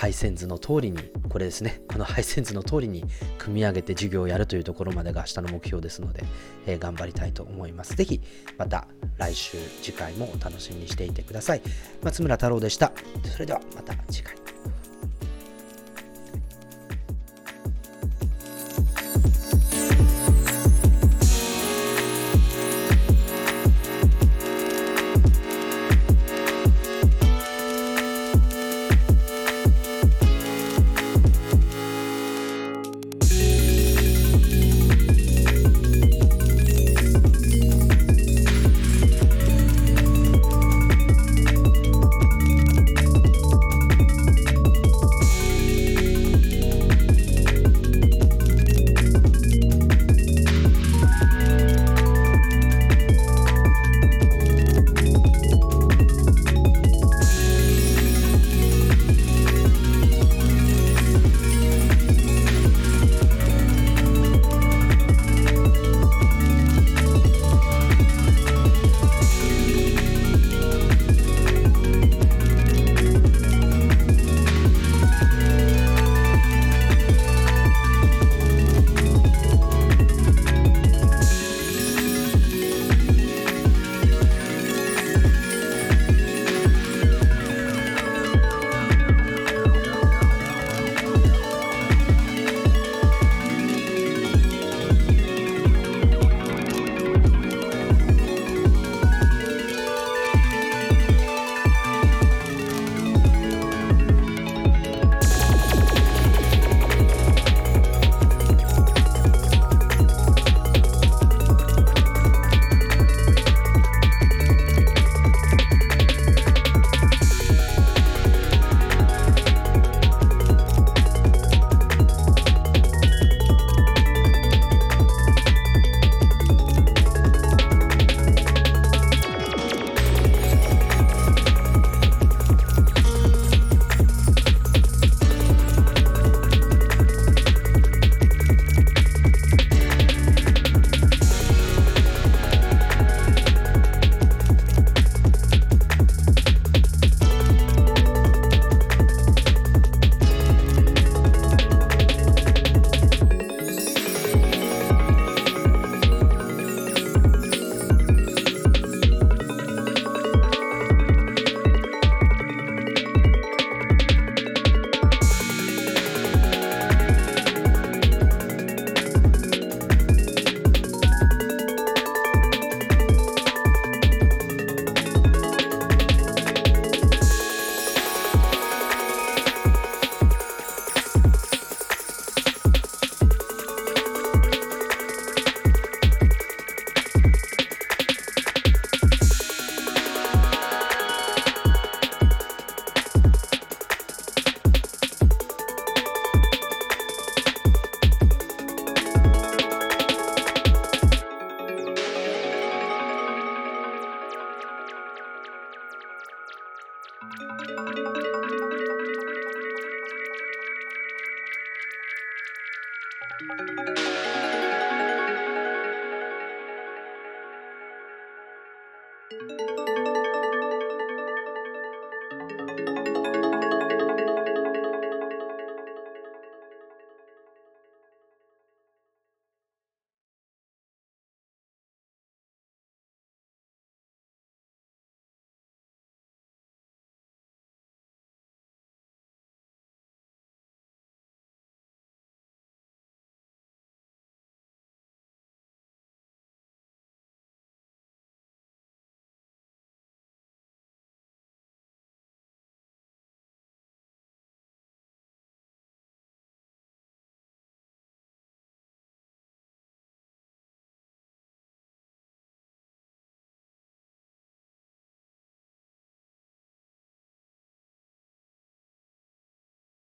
[0.00, 0.98] 配線図の通りに、
[1.28, 3.04] これですね、この配線図の通りに
[3.36, 6.24] 組み上げて授業をやるというところまでが明日の目標ですので、
[6.66, 7.94] えー、頑張りたいと思います。
[7.96, 8.18] 是非、
[8.56, 11.60] また来週、次回もお楽しみにしていてください。
[12.02, 12.92] 松村太郎でした。
[13.30, 14.49] それではまた次回。